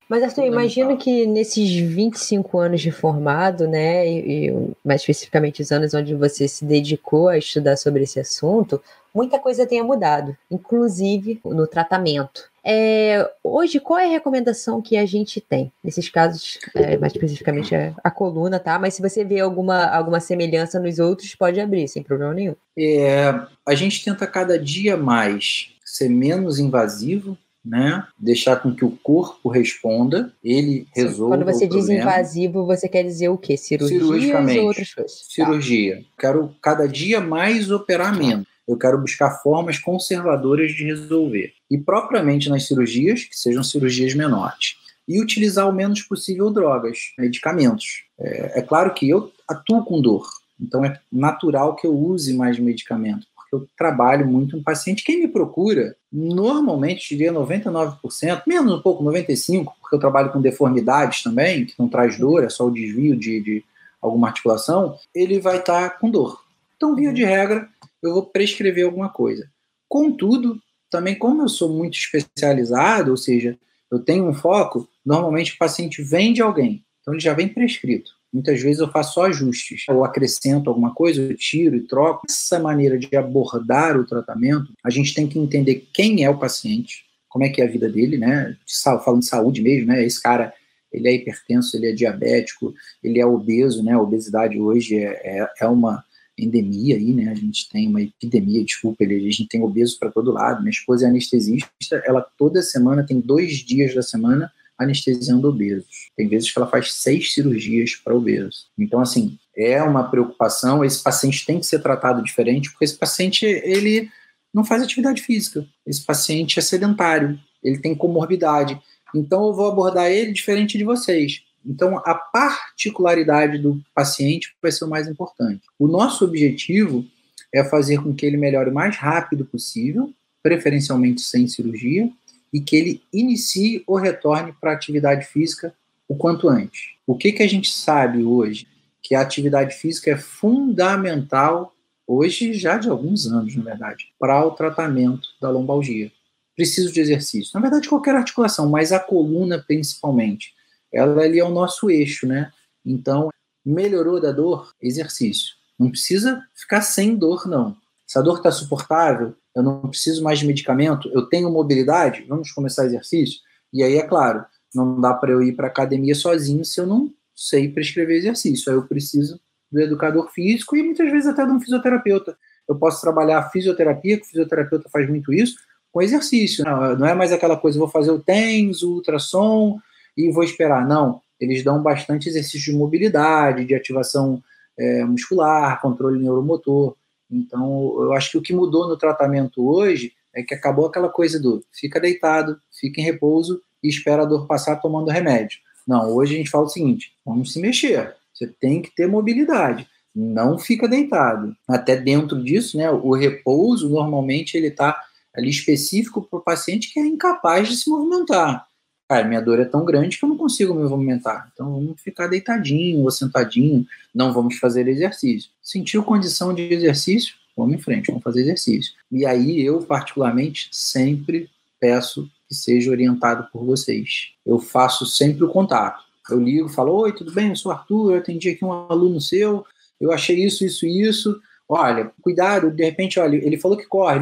Mas 0.09 0.23
Arthur, 0.23 0.45
imagino 0.45 0.97
que 0.97 1.25
nesses 1.25 1.71
25 1.71 2.57
anos 2.57 2.81
de 2.81 2.91
formado, 2.91 3.67
né, 3.67 4.07
e, 4.07 4.47
e, 4.47 4.71
mais 4.83 5.01
especificamente 5.01 5.61
os 5.61 5.71
anos 5.71 5.93
onde 5.93 6.13
você 6.13 6.47
se 6.47 6.65
dedicou 6.65 7.29
a 7.29 7.37
estudar 7.37 7.77
sobre 7.77 8.03
esse 8.03 8.19
assunto, 8.19 8.81
muita 9.13 9.39
coisa 9.39 9.65
tenha 9.65 9.83
mudado, 9.83 10.35
inclusive 10.49 11.39
no 11.45 11.67
tratamento. 11.67 12.51
É, 12.65 13.29
hoje, 13.43 13.79
qual 13.79 13.99
é 13.99 14.05
a 14.05 14.09
recomendação 14.09 14.81
que 14.81 14.95
a 14.95 15.05
gente 15.05 15.41
tem? 15.41 15.71
Nesses 15.83 16.07
casos, 16.09 16.59
é, 16.73 16.97
mais 16.97 17.11
especificamente 17.11 17.75
a, 17.75 17.93
a, 18.01 18.09
coluna, 18.09 18.57
tá? 18.57 18.79
Mas 18.79 18.93
se 18.93 19.01
você 19.01 19.25
vê 19.25 19.41
alguma, 19.41 19.85
alguma 19.85 20.21
semelhança 20.21 20.79
nos 20.79 20.97
outros, 20.97 21.35
pode 21.35 21.59
abrir, 21.59 21.89
sem 21.89 22.01
problema 22.01 22.33
nenhum. 22.33 22.55
É, 22.77 23.33
a 23.65 23.75
gente 23.75 24.03
tenta 24.03 24.25
cada 24.25 24.57
dia 24.57 24.95
mais 24.95 25.73
ser 25.83 26.09
menos 26.09 26.57
invasivo, 26.57 27.37
né? 27.63 28.05
Deixar 28.19 28.57
com 28.57 28.75
que 28.75 28.83
o 28.83 28.91
corpo 28.91 29.49
responda, 29.49 30.33
ele 30.43 30.85
resolva. 30.93 31.37
Quando 31.37 31.45
você 31.45 31.67
diz 31.67 31.87
invasivo, 31.87 32.65
você 32.65 32.89
quer 32.89 33.03
dizer 33.03 33.29
o 33.29 33.37
quê? 33.37 33.55
Cirurgia 33.55 34.39
ou 34.61 34.67
outras 34.67 34.93
coisas? 34.93 35.25
Cirurgia. 35.29 35.97
Tá. 35.97 36.03
Quero 36.19 36.55
cada 36.61 36.87
dia 36.87 37.21
mais 37.21 37.71
operar 37.71 38.17
menos. 38.17 38.45
Eu 38.67 38.77
quero 38.77 38.97
buscar 38.97 39.41
formas 39.41 39.77
conservadoras 39.77 40.71
de 40.71 40.85
resolver. 40.85 41.53
E 41.69 41.77
propriamente 41.77 42.49
nas 42.49 42.65
cirurgias, 42.65 43.23
que 43.25 43.37
sejam 43.37 43.63
cirurgias 43.63 44.13
menores. 44.13 44.75
e 45.07 45.21
utilizar 45.21 45.67
o 45.67 45.73
menos 45.73 46.01
possível 46.01 46.49
drogas, 46.49 46.97
medicamentos. 47.17 48.05
É, 48.19 48.59
é 48.59 48.61
claro 48.61 48.93
que 48.93 49.09
eu 49.09 49.31
atuo 49.47 49.83
com 49.83 50.01
dor, 50.01 50.25
então 50.59 50.83
é 50.85 50.97
natural 51.11 51.75
que 51.75 51.85
eu 51.85 51.93
use 51.93 52.33
mais 52.33 52.57
medicamento, 52.57 53.27
eu 53.53 53.67
trabalho 53.77 54.27
muito 54.27 54.57
no 54.57 54.63
paciente. 54.63 55.03
Quem 55.03 55.19
me 55.19 55.27
procura, 55.27 55.95
normalmente, 56.11 57.09
diria 57.09 57.31
99%, 57.31 58.41
menos 58.47 58.73
um 58.73 58.81
pouco, 58.81 59.03
95%, 59.03 59.65
porque 59.79 59.95
eu 59.95 59.99
trabalho 59.99 60.31
com 60.31 60.41
deformidades 60.41 61.21
também, 61.21 61.65
que 61.65 61.75
não 61.77 61.87
traz 61.87 62.17
dor, 62.17 62.43
é 62.43 62.49
só 62.49 62.65
o 62.65 62.73
desvio 62.73 63.15
de, 63.15 63.41
de 63.41 63.63
alguma 64.01 64.29
articulação, 64.29 64.97
ele 65.13 65.39
vai 65.39 65.59
estar 65.59 65.89
tá 65.91 65.97
com 65.97 66.09
dor. 66.09 66.41
Então, 66.75 66.95
via 66.95 67.13
de 67.13 67.23
regra, 67.23 67.69
eu 68.01 68.13
vou 68.13 68.25
prescrever 68.25 68.85
alguma 68.85 69.09
coisa. 69.09 69.47
Contudo, 69.87 70.59
também 70.89 71.15
como 71.15 71.43
eu 71.43 71.47
sou 71.47 71.69
muito 71.69 71.95
especializado, 71.95 73.11
ou 73.11 73.17
seja, 73.17 73.57
eu 73.91 73.99
tenho 73.99 74.27
um 74.27 74.33
foco, 74.33 74.89
normalmente 75.05 75.53
o 75.53 75.57
paciente 75.57 76.01
vem 76.01 76.33
de 76.33 76.41
alguém, 76.41 76.83
então 76.99 77.13
ele 77.13 77.21
já 77.21 77.33
vem 77.33 77.47
prescrito. 77.47 78.11
Muitas 78.33 78.59
vezes 78.61 78.79
eu 78.79 78.89
faço 78.89 79.13
só 79.13 79.25
ajustes, 79.27 79.83
ou 79.87 80.03
acrescento 80.03 80.67
alguma 80.67 80.91
coisa, 80.93 81.21
eu 81.21 81.37
tiro 81.37 81.75
e 81.75 81.81
troco. 81.81 82.25
Essa 82.27 82.59
maneira 82.59 82.97
de 82.97 83.15
abordar 83.15 83.95
o 83.95 84.05
tratamento, 84.05 84.73
a 84.83 84.89
gente 84.89 85.13
tem 85.13 85.27
que 85.27 85.37
entender 85.37 85.87
quem 85.93 86.23
é 86.23 86.29
o 86.29 86.39
paciente, 86.39 87.05
como 87.29 87.45
é 87.45 87.49
que 87.49 87.61
é 87.61 87.65
a 87.65 87.69
vida 87.69 87.87
dele, 87.87 88.17
né? 88.17 88.57
Falando 89.05 89.19
de 89.19 89.27
saúde 89.27 89.61
mesmo, 89.61 89.87
né? 89.87 90.03
Esse 90.03 90.19
cara, 90.19 90.51
ele 90.91 91.07
é 91.07 91.13
hipertenso, 91.13 91.77
ele 91.77 91.87
é 91.87 91.91
diabético, 91.91 92.73
ele 93.03 93.19
é 93.19 93.25
obeso, 93.25 93.83
né? 93.83 93.93
A 93.93 94.01
obesidade 94.01 94.59
hoje 94.59 94.97
é, 94.97 95.39
é, 95.41 95.49
é 95.61 95.67
uma 95.67 96.03
endemia 96.35 96.95
aí, 96.95 97.13
né? 97.13 97.29
A 97.29 97.35
gente 97.35 97.69
tem 97.69 97.87
uma 97.87 98.01
epidemia, 98.01 98.65
desculpa, 98.65 99.03
a 99.03 99.07
gente 99.07 99.47
tem 99.47 99.61
obeso 99.61 99.99
para 99.99 100.11
todo 100.11 100.31
lado. 100.31 100.61
Minha 100.61 100.71
esposa 100.71 101.05
é 101.05 101.09
anestesista, 101.09 101.69
ela 102.03 102.25
toda 102.35 102.63
semana 102.63 103.05
tem 103.05 103.19
dois 103.19 103.57
dias 103.57 103.93
da 103.93 104.01
semana 104.01 104.51
anestesiando 104.83 105.47
obesos. 105.47 106.09
Tem 106.15 106.27
vezes 106.27 106.51
que 106.51 106.59
ela 106.59 106.67
faz 106.67 106.93
seis 106.93 107.33
cirurgias 107.33 107.95
para 107.95 108.15
obesos. 108.15 108.67
Então, 108.77 108.99
assim, 108.99 109.37
é 109.55 109.81
uma 109.81 110.09
preocupação. 110.09 110.83
Esse 110.83 111.01
paciente 111.01 111.45
tem 111.45 111.59
que 111.59 111.65
ser 111.65 111.79
tratado 111.79 112.23
diferente, 112.23 112.69
porque 112.71 112.85
esse 112.85 112.97
paciente 112.97 113.45
ele 113.45 114.09
não 114.53 114.63
faz 114.63 114.83
atividade 114.83 115.21
física. 115.21 115.65
Esse 115.85 116.03
paciente 116.05 116.59
é 116.59 116.61
sedentário, 116.61 117.39
ele 117.63 117.79
tem 117.79 117.95
comorbidade. 117.95 118.79
Então, 119.15 119.45
eu 119.47 119.53
vou 119.53 119.67
abordar 119.67 120.11
ele 120.11 120.31
diferente 120.31 120.77
de 120.77 120.83
vocês. 120.83 121.43
Então, 121.65 121.97
a 121.99 122.13
particularidade 122.13 123.57
do 123.57 123.81
paciente 123.95 124.55
vai 124.61 124.71
ser 124.71 124.85
o 124.85 124.89
mais 124.89 125.07
importante. 125.07 125.61
O 125.79 125.87
nosso 125.87 126.25
objetivo 126.25 127.05
é 127.53 127.63
fazer 127.63 128.01
com 128.01 128.13
que 128.13 128.25
ele 128.25 128.35
melhore 128.35 128.69
o 128.69 128.73
mais 128.73 128.97
rápido 128.97 129.45
possível, 129.45 130.11
preferencialmente 130.41 131.21
sem 131.21 131.47
cirurgia, 131.47 132.09
e 132.53 132.61
que 132.61 132.75
ele 132.75 133.03
inicie 133.11 133.83
ou 133.87 133.97
retorne 133.97 134.53
para 134.53 134.71
a 134.71 134.75
atividade 134.75 135.25
física 135.25 135.73
o 136.07 136.15
quanto 136.15 136.47
antes. 136.47 136.91
O 137.07 137.17
que, 137.17 137.31
que 137.31 137.41
a 137.41 137.47
gente 137.47 137.73
sabe 137.73 138.23
hoje? 138.23 138.67
Que 139.01 139.15
a 139.15 139.21
atividade 139.21 139.75
física 139.75 140.11
é 140.11 140.17
fundamental, 140.17 141.73
hoje 142.05 142.53
já 142.53 142.77
de 142.77 142.89
alguns 142.89 143.25
anos, 143.25 143.55
na 143.55 143.63
verdade, 143.63 144.13
para 144.19 144.45
o 144.45 144.51
tratamento 144.51 145.27
da 145.41 145.49
lombalgia. 145.49 146.11
Preciso 146.55 146.93
de 146.93 147.01
exercício. 147.01 147.51
Na 147.55 147.61
verdade, 147.61 147.89
qualquer 147.89 148.15
articulação, 148.15 148.69
mas 148.69 148.91
a 148.91 148.99
coluna 148.99 149.57
principalmente 149.65 150.53
ela 150.93 151.23
ali 151.23 151.39
é 151.39 151.43
o 151.43 151.49
nosso 151.49 151.89
eixo, 151.89 152.27
né? 152.27 152.51
Então, 152.85 153.29
melhorou 153.65 154.21
da 154.21 154.31
dor, 154.31 154.71
exercício. 154.79 155.55
Não 155.79 155.89
precisa 155.89 156.45
ficar 156.53 156.81
sem 156.81 157.15
dor, 157.15 157.47
não. 157.47 157.75
Se 158.05 158.19
a 158.19 158.21
dor 158.21 158.37
está 158.37 158.51
suportável, 158.51 159.35
eu 159.55 159.63
não 159.63 159.81
preciso 159.81 160.23
mais 160.23 160.39
de 160.39 160.47
medicamento, 160.47 161.09
eu 161.13 161.23
tenho 161.23 161.51
mobilidade, 161.51 162.25
vamos 162.27 162.51
começar 162.51 162.85
exercício. 162.85 163.39
E 163.71 163.83
aí, 163.83 163.97
é 163.97 164.03
claro, 164.03 164.45
não 164.73 164.99
dá 164.99 165.13
para 165.13 165.31
eu 165.31 165.41
ir 165.43 165.53
para 165.53 165.67
academia 165.67 166.15
sozinho 166.15 166.65
se 166.65 166.79
eu 166.79 166.87
não 166.87 167.11
sei 167.35 167.69
prescrever 167.69 168.17
exercício. 168.17 168.71
Aí 168.71 168.77
eu 168.77 168.87
preciso 168.87 169.39
do 169.71 169.79
educador 169.81 170.31
físico 170.31 170.75
e 170.75 170.83
muitas 170.83 171.11
vezes 171.11 171.27
até 171.27 171.45
de 171.45 171.51
um 171.51 171.59
fisioterapeuta. 171.59 172.37
Eu 172.67 172.75
posso 172.75 173.01
trabalhar 173.01 173.39
a 173.39 173.49
fisioterapia, 173.49 174.17
que 174.17 174.23
o 174.23 174.27
fisioterapeuta 174.27 174.89
faz 174.89 175.09
muito 175.09 175.33
isso, 175.33 175.55
com 175.91 176.01
exercício. 176.01 176.63
Não 176.97 177.05
é 177.05 177.13
mais 177.13 177.31
aquela 177.31 177.57
coisa, 177.57 177.77
vou 177.77 177.87
fazer 177.87 178.11
o 178.11 178.19
TENS, 178.19 178.83
o 178.83 178.93
ultrassom, 178.93 179.79
e 180.15 180.31
vou 180.31 180.43
esperar. 180.43 180.87
Não, 180.87 181.21
eles 181.39 181.63
dão 181.63 181.81
bastante 181.81 182.29
exercício 182.29 182.71
de 182.71 182.77
mobilidade, 182.77 183.65
de 183.65 183.75
ativação 183.75 184.41
é, 184.77 185.03
muscular, 185.03 185.81
controle 185.81 186.19
neuromotor. 186.19 186.95
Então, 187.33 187.95
eu 187.99 188.13
acho 188.13 188.31
que 188.31 188.37
o 188.37 188.41
que 188.41 188.53
mudou 188.53 188.87
no 188.87 188.97
tratamento 188.97 189.67
hoje 189.67 190.13
é 190.33 190.43
que 190.43 190.53
acabou 190.53 190.85
aquela 190.85 191.09
coisa 191.09 191.39
do 191.39 191.63
fica 191.71 191.99
deitado, 191.99 192.59
fica 192.79 193.01
em 193.01 193.03
repouso 193.03 193.61
e 193.81 193.89
espera 193.89 194.23
a 194.23 194.25
dor 194.25 194.47
passar 194.47 194.77
tomando 194.77 195.09
remédio. 195.09 195.59
Não, 195.87 196.13
hoje 196.13 196.35
a 196.35 196.37
gente 196.37 196.49
fala 196.49 196.65
o 196.65 196.69
seguinte: 196.69 197.13
vamos 197.25 197.51
se 197.53 197.59
mexer. 197.59 198.15
Você 198.33 198.47
tem 198.47 198.81
que 198.81 198.93
ter 198.95 199.07
mobilidade. 199.07 199.87
Não 200.15 200.57
fica 200.57 200.87
deitado. 200.87 201.55
Até 201.67 201.95
dentro 201.95 202.43
disso, 202.43 202.77
né, 202.77 202.89
o 202.89 203.13
repouso 203.13 203.89
normalmente 203.89 204.55
ele 204.55 204.67
está 204.67 204.99
ali 205.35 205.49
específico 205.49 206.21
para 206.21 206.39
o 206.39 206.43
paciente 206.43 206.93
que 206.93 206.99
é 206.99 207.05
incapaz 207.05 207.67
de 207.67 207.75
se 207.75 207.89
movimentar 207.89 208.67
cara, 209.13 209.27
minha 209.27 209.41
dor 209.41 209.59
é 209.59 209.65
tão 209.65 209.85
grande 209.85 210.17
que 210.17 210.25
eu 210.25 210.29
não 210.29 210.37
consigo 210.37 210.73
me 210.73 210.89
movimentar. 210.89 211.51
Então 211.53 211.71
vamos 211.71 212.01
ficar 212.01 212.27
deitadinho 212.27 213.03
ou 213.03 213.11
sentadinho, 213.11 213.85
não 214.13 214.33
vamos 214.33 214.57
fazer 214.57 214.87
exercício. 214.87 215.51
Sentiu 215.61 216.03
condição 216.03 216.53
de 216.53 216.73
exercício? 216.73 217.35
Vamos 217.55 217.75
em 217.75 217.77
frente, 217.77 218.07
vamos 218.07 218.23
fazer 218.23 218.41
exercício. 218.41 218.93
E 219.11 219.23
aí 219.23 219.61
eu, 219.61 219.83
particularmente, 219.83 220.69
sempre 220.71 221.47
peço 221.79 222.27
que 222.47 222.55
seja 222.55 222.89
orientado 222.89 223.47
por 223.51 223.63
vocês. 223.63 224.31
Eu 224.43 224.57
faço 224.57 225.05
sempre 225.05 225.43
o 225.43 225.49
contato. 225.49 226.03
Eu 226.29 226.39
ligo, 226.39 226.67
falo, 226.69 226.93
oi, 226.93 227.11
tudo 227.11 227.31
bem? 227.31 227.49
Eu 227.49 227.55
sou 227.55 227.71
Arthur, 227.71 228.13
eu 228.13 228.17
atendi 228.17 228.49
aqui 228.49 228.65
um 228.65 228.71
aluno 228.71 229.21
seu, 229.21 229.63
eu 230.01 230.11
achei 230.11 230.43
isso, 230.43 230.65
isso, 230.65 230.87
isso. 230.87 231.39
Olha, 231.69 232.11
cuidado, 232.21 232.71
de 232.71 232.83
repente, 232.83 233.19
olha, 233.19 233.35
ele 233.35 233.57
falou 233.57 233.77
que 233.77 233.85
corre, 233.85 234.19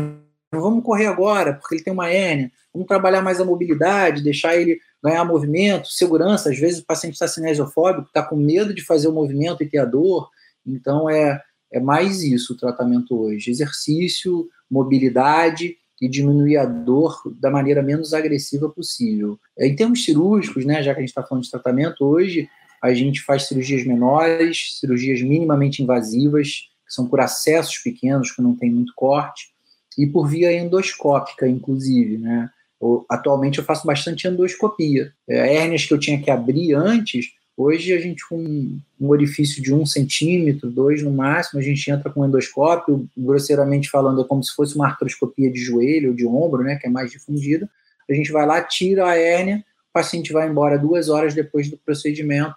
não 0.51 0.61
vamos 0.61 0.83
correr 0.83 1.05
agora, 1.05 1.53
porque 1.53 1.75
ele 1.75 1.83
tem 1.83 1.93
uma 1.93 2.09
hérnia, 2.09 2.51
vamos 2.73 2.87
trabalhar 2.87 3.21
mais 3.21 3.39
a 3.39 3.45
mobilidade, 3.45 4.21
deixar 4.21 4.57
ele 4.57 4.79
ganhar 5.01 5.23
movimento, 5.23 5.87
segurança. 5.87 6.49
Às 6.49 6.59
vezes 6.59 6.79
o 6.79 6.85
paciente 6.85 7.13
está 7.13 7.27
cinesiofóbico, 7.27 8.07
está 8.07 8.21
com 8.21 8.35
medo 8.35 8.73
de 8.73 8.83
fazer 8.83 9.07
o 9.07 9.13
movimento 9.13 9.63
e 9.63 9.69
ter 9.69 9.77
a 9.77 9.85
dor. 9.85 10.29
Então 10.67 11.09
é, 11.09 11.41
é 11.71 11.79
mais 11.79 12.21
isso 12.21 12.53
o 12.53 12.57
tratamento 12.57 13.17
hoje: 13.17 13.49
exercício, 13.49 14.49
mobilidade 14.69 15.77
e 16.01 16.09
diminuir 16.09 16.57
a 16.57 16.65
dor 16.65 17.21
da 17.39 17.49
maneira 17.49 17.81
menos 17.81 18.13
agressiva 18.13 18.67
possível. 18.67 19.39
Em 19.57 19.73
termos 19.73 20.03
cirúrgicos, 20.03 20.65
né, 20.65 20.83
já 20.83 20.93
que 20.93 20.99
a 20.99 21.01
gente 21.01 21.09
está 21.09 21.23
falando 21.23 21.43
de 21.43 21.51
tratamento, 21.51 22.03
hoje 22.03 22.49
a 22.83 22.93
gente 22.93 23.21
faz 23.21 23.47
cirurgias 23.47 23.85
menores, 23.85 24.79
cirurgias 24.79 25.21
minimamente 25.21 25.83
invasivas, 25.83 26.67
que 26.85 26.93
são 26.93 27.07
por 27.07 27.21
acessos 27.21 27.77
pequenos, 27.77 28.31
que 28.31 28.41
não 28.41 28.55
tem 28.55 28.71
muito 28.71 28.91
corte 28.95 29.51
e 29.97 30.08
por 30.08 30.27
via 30.27 30.51
endoscópica, 30.54 31.47
inclusive, 31.47 32.17
né? 32.17 32.49
Eu, 32.82 33.06
atualmente 33.10 33.60
eu 33.60 33.63
faço 33.63 33.86
bastante 33.86 34.27
endoscopia. 34.27 35.13
É, 35.27 35.56
hérnias 35.56 35.86
que 35.86 35.93
eu 35.93 35.99
tinha 35.99 36.19
que 36.19 36.32
abrir 36.32 36.73
antes, 36.73 37.27
hoje 37.56 37.93
a 37.93 37.99
gente 37.99 38.27
com 38.27 38.38
um, 38.38 38.80
um 38.99 39.10
orifício 39.10 39.62
de 39.62 39.73
um 39.73 39.86
centímetro, 39.86 40.69
dois 40.69 41.04
no 41.04 41.12
máximo, 41.12 41.60
a 41.60 41.63
gente 41.63 41.89
entra 41.91 42.10
com 42.10 42.25
endoscópio, 42.25 43.08
grosseiramente 43.15 43.89
falando, 43.89 44.21
é 44.21 44.23
como 44.23 44.43
se 44.43 44.56
fosse 44.56 44.75
uma 44.75 44.88
artroscopia 44.88 45.51
de 45.51 45.60
joelho 45.60 46.10
ou 46.10 46.15
de 46.15 46.25
ombro, 46.25 46.63
né? 46.63 46.77
Que 46.77 46.88
é 46.88 46.89
mais 46.89 47.12
difundida. 47.12 47.69
A 48.10 48.13
gente 48.13 48.32
vai 48.32 48.45
lá, 48.45 48.62
tira 48.62 49.08
a 49.08 49.15
hérnia, 49.15 49.63
o 49.89 49.93
paciente 49.93 50.34
vai 50.34 50.49
embora 50.49 50.80
duas 50.80 51.08
horas 51.08 51.34
depois 51.34 51.69
do 51.69 51.77
procedimento, 51.77 52.56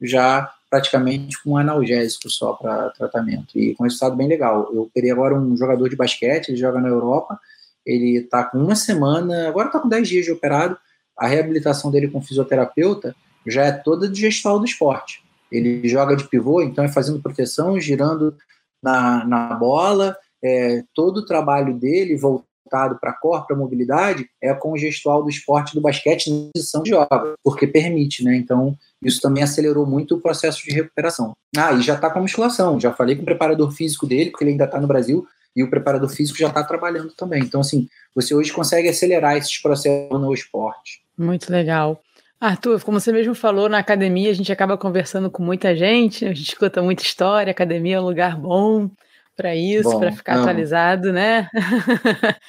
já 0.00 0.50
praticamente 0.70 1.42
com 1.42 1.56
analgésico 1.56 2.28
só 2.28 2.52
para 2.54 2.90
tratamento. 2.90 3.58
E 3.58 3.74
com 3.74 3.84
resultado 3.84 4.16
bem 4.16 4.28
legal. 4.28 4.70
Eu 4.72 4.82
operei 4.82 5.10
agora 5.10 5.34
um 5.34 5.56
jogador 5.56 5.88
de 5.88 5.96
basquete, 5.96 6.48
ele 6.48 6.56
joga 6.56 6.80
na 6.80 6.88
Europa, 6.88 7.38
ele 7.84 8.18
está 8.18 8.44
com 8.44 8.58
uma 8.58 8.74
semana, 8.74 9.48
agora 9.48 9.68
está 9.68 9.78
com 9.78 9.88
10 9.88 10.08
dias 10.08 10.24
de 10.24 10.32
operado. 10.32 10.76
A 11.16 11.26
reabilitação 11.26 11.90
dele 11.90 12.08
com 12.08 12.20
fisioterapeuta 12.20 13.14
já 13.46 13.64
é 13.64 13.72
toda 13.72 14.08
de 14.08 14.20
gestual 14.20 14.58
do 14.58 14.64
esporte. 14.64 15.22
Ele 15.52 15.86
joga 15.88 16.16
de 16.16 16.26
pivô, 16.28 16.62
então 16.62 16.84
é 16.84 16.88
fazendo 16.88 17.22
proteção, 17.22 17.78
girando 17.78 18.36
na, 18.82 19.24
na 19.24 19.54
bola. 19.54 20.16
É, 20.42 20.82
todo 20.92 21.18
o 21.18 21.26
trabalho 21.26 21.74
dele 21.78 22.16
voltado 22.16 22.98
para 22.98 23.10
a 23.10 23.14
cor, 23.14 23.46
para 23.46 23.56
mobilidade, 23.56 24.28
é 24.42 24.52
com 24.52 24.72
o 24.72 24.78
gestual 24.78 25.22
do 25.22 25.30
esporte 25.30 25.74
do 25.74 25.80
basquete 25.80 26.30
na 26.30 26.50
posição 26.52 26.82
de 26.82 26.90
joga, 26.90 27.34
porque 27.42 27.66
permite, 27.66 28.24
né? 28.24 28.36
Então, 28.36 28.76
isso 29.04 29.20
também 29.20 29.42
acelerou 29.42 29.86
muito 29.86 30.16
o 30.16 30.20
processo 30.20 30.64
de 30.64 30.72
recuperação. 30.72 31.36
Ah, 31.56 31.72
e 31.72 31.82
já 31.82 31.94
está 31.94 32.10
com 32.10 32.18
a 32.18 32.22
musculação. 32.22 32.80
Já 32.80 32.92
falei 32.92 33.14
com 33.16 33.22
o 33.22 33.26
preparador 33.26 33.70
físico 33.70 34.06
dele, 34.06 34.30
porque 34.30 34.44
ele 34.44 34.52
ainda 34.52 34.64
está 34.64 34.80
no 34.80 34.86
Brasil, 34.86 35.26
e 35.54 35.62
o 35.62 35.70
preparador 35.70 36.08
físico 36.08 36.38
já 36.38 36.48
está 36.48 36.64
trabalhando 36.64 37.12
também. 37.12 37.42
Então, 37.42 37.60
assim, 37.60 37.88
você 38.14 38.34
hoje 38.34 38.52
consegue 38.52 38.88
acelerar 38.88 39.36
esses 39.36 39.58
processos 39.58 40.20
no 40.20 40.32
esporte. 40.32 41.02
Muito 41.16 41.52
legal. 41.52 42.02
Arthur, 42.40 42.82
como 42.82 43.00
você 43.00 43.12
mesmo 43.12 43.34
falou, 43.34 43.68
na 43.68 43.78
academia 43.78 44.30
a 44.30 44.34
gente 44.34 44.52
acaba 44.52 44.76
conversando 44.76 45.30
com 45.30 45.42
muita 45.42 45.74
gente, 45.74 46.24
a 46.24 46.28
gente 46.28 46.48
escuta 46.48 46.82
muita 46.82 47.02
história, 47.02 47.50
a 47.50 47.52
academia 47.52 47.96
é 47.96 48.00
um 48.00 48.04
lugar 48.04 48.36
bom 48.36 48.90
para 49.36 49.54
isso, 49.54 49.98
para 49.98 50.12
ficar 50.12 50.40
atualizado, 50.40 51.12
né? 51.12 51.48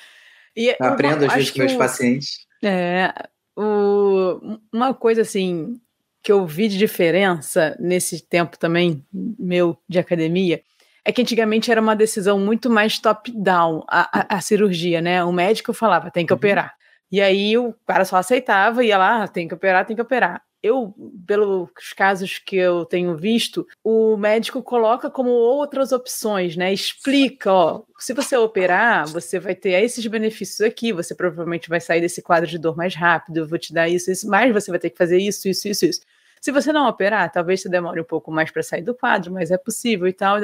e 0.55 0.75
Aprendo 0.79 1.25
às 1.25 1.33
vezes 1.33 1.51
com 1.51 1.59
meus 1.59 1.73
pacientes. 1.73 2.45
É, 2.63 3.13
o, 3.55 4.59
uma 4.73 4.93
coisa 4.93 5.21
assim 5.21 5.79
que 6.25 6.31
eu 6.31 6.43
vi 6.45 6.67
de 6.67 6.77
diferença 6.77 7.77
nesse 7.79 8.19
tempo 8.27 8.57
também 8.57 9.05
meu 9.13 9.77
de 9.87 9.99
academia 9.99 10.59
é 11.05 11.11
que 11.11 11.21
antigamente 11.21 11.69
era 11.69 11.79
uma 11.79 11.95
decisão 11.95 12.39
muito 12.39 12.67
mais 12.67 12.97
top-down 12.97 13.83
a, 13.87 14.21
a, 14.21 14.37
a, 14.37 14.41
cirurgia, 14.41 15.01
né? 15.01 15.23
O 15.23 15.31
médico 15.31 15.71
falava, 15.71 16.09
tem 16.09 16.25
que 16.25 16.33
uhum. 16.33 16.37
operar. 16.37 16.73
E 17.11 17.21
aí 17.21 17.55
o 17.55 17.75
cara 17.85 18.03
só 18.03 18.15
aceitava, 18.17 18.83
ia 18.83 18.97
lá, 18.97 19.27
tem 19.27 19.47
que 19.47 19.53
operar, 19.53 19.85
tem 19.85 19.95
que 19.95 20.01
operar. 20.01 20.41
Eu, 20.63 20.95
pelos 21.27 21.69
casos 21.95 22.39
que 22.39 22.55
eu 22.55 22.85
tenho 22.85 23.15
visto, 23.15 23.67
o 23.83 24.17
médico 24.17 24.63
coloca 24.63 25.11
como 25.11 25.29
outras 25.29 25.91
opções, 25.91 26.57
né? 26.57 26.73
Explica, 26.73 27.53
ó, 27.53 27.83
se 27.99 28.13
você 28.13 28.35
operar, 28.35 29.07
você 29.07 29.39
vai 29.39 29.53
ter 29.53 29.73
esses 29.83 30.07
benefícios 30.07 30.61
aqui, 30.61 30.91
você 30.91 31.13
provavelmente 31.13 31.69
vai 31.69 31.79
sair 31.79 32.01
desse 32.01 32.23
quadro 32.23 32.49
de 32.49 32.57
dor 32.57 32.75
mais 32.75 32.95
rápido, 32.95 33.37
eu 33.37 33.47
vou 33.47 33.59
te 33.59 33.71
dar 33.71 33.87
isso, 33.87 34.09
isso, 34.09 34.27
mas 34.27 34.51
você 34.51 34.71
vai 34.71 34.79
ter 34.79 34.89
que 34.89 34.97
fazer 34.97 35.19
isso, 35.19 35.47
isso, 35.47 35.67
isso, 35.67 35.85
isso. 35.85 36.01
Se 36.45 36.51
você 36.51 36.71
não 36.71 36.87
operar, 36.87 37.31
talvez 37.31 37.59
você 37.63 37.67
demore 37.67 37.99
um 37.99 38.03
pouco 38.03 38.31
mais 38.31 38.51
para 38.51 38.61
sair 38.61 38.83
do 38.83 38.93
quadro, 38.93 39.33
mas 39.33 39.49
é 39.49 39.57
possível 39.57 40.07
e 40.07 40.13
tal. 40.13 40.37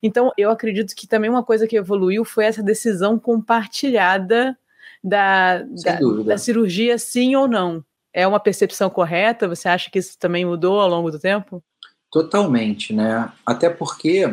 Então, 0.00 0.30
eu 0.38 0.52
acredito 0.52 0.94
que 0.94 1.04
também 1.04 1.28
uma 1.28 1.42
coisa 1.42 1.66
que 1.66 1.74
evoluiu 1.74 2.24
foi 2.24 2.44
essa 2.44 2.62
decisão 2.62 3.18
compartilhada 3.18 4.56
da, 5.02 5.58
da, 5.62 5.98
da, 6.24 6.38
cirurgia, 6.38 6.96
sim 6.96 7.34
ou 7.34 7.48
não. 7.48 7.84
É 8.14 8.24
uma 8.24 8.38
percepção 8.38 8.88
correta? 8.88 9.48
Você 9.48 9.68
acha 9.68 9.90
que 9.90 9.98
isso 9.98 10.16
também 10.16 10.44
mudou 10.44 10.78
ao 10.78 10.88
longo 10.88 11.10
do 11.10 11.18
tempo? 11.18 11.60
Totalmente, 12.08 12.92
né? 12.92 13.28
Até 13.44 13.68
porque 13.68 14.32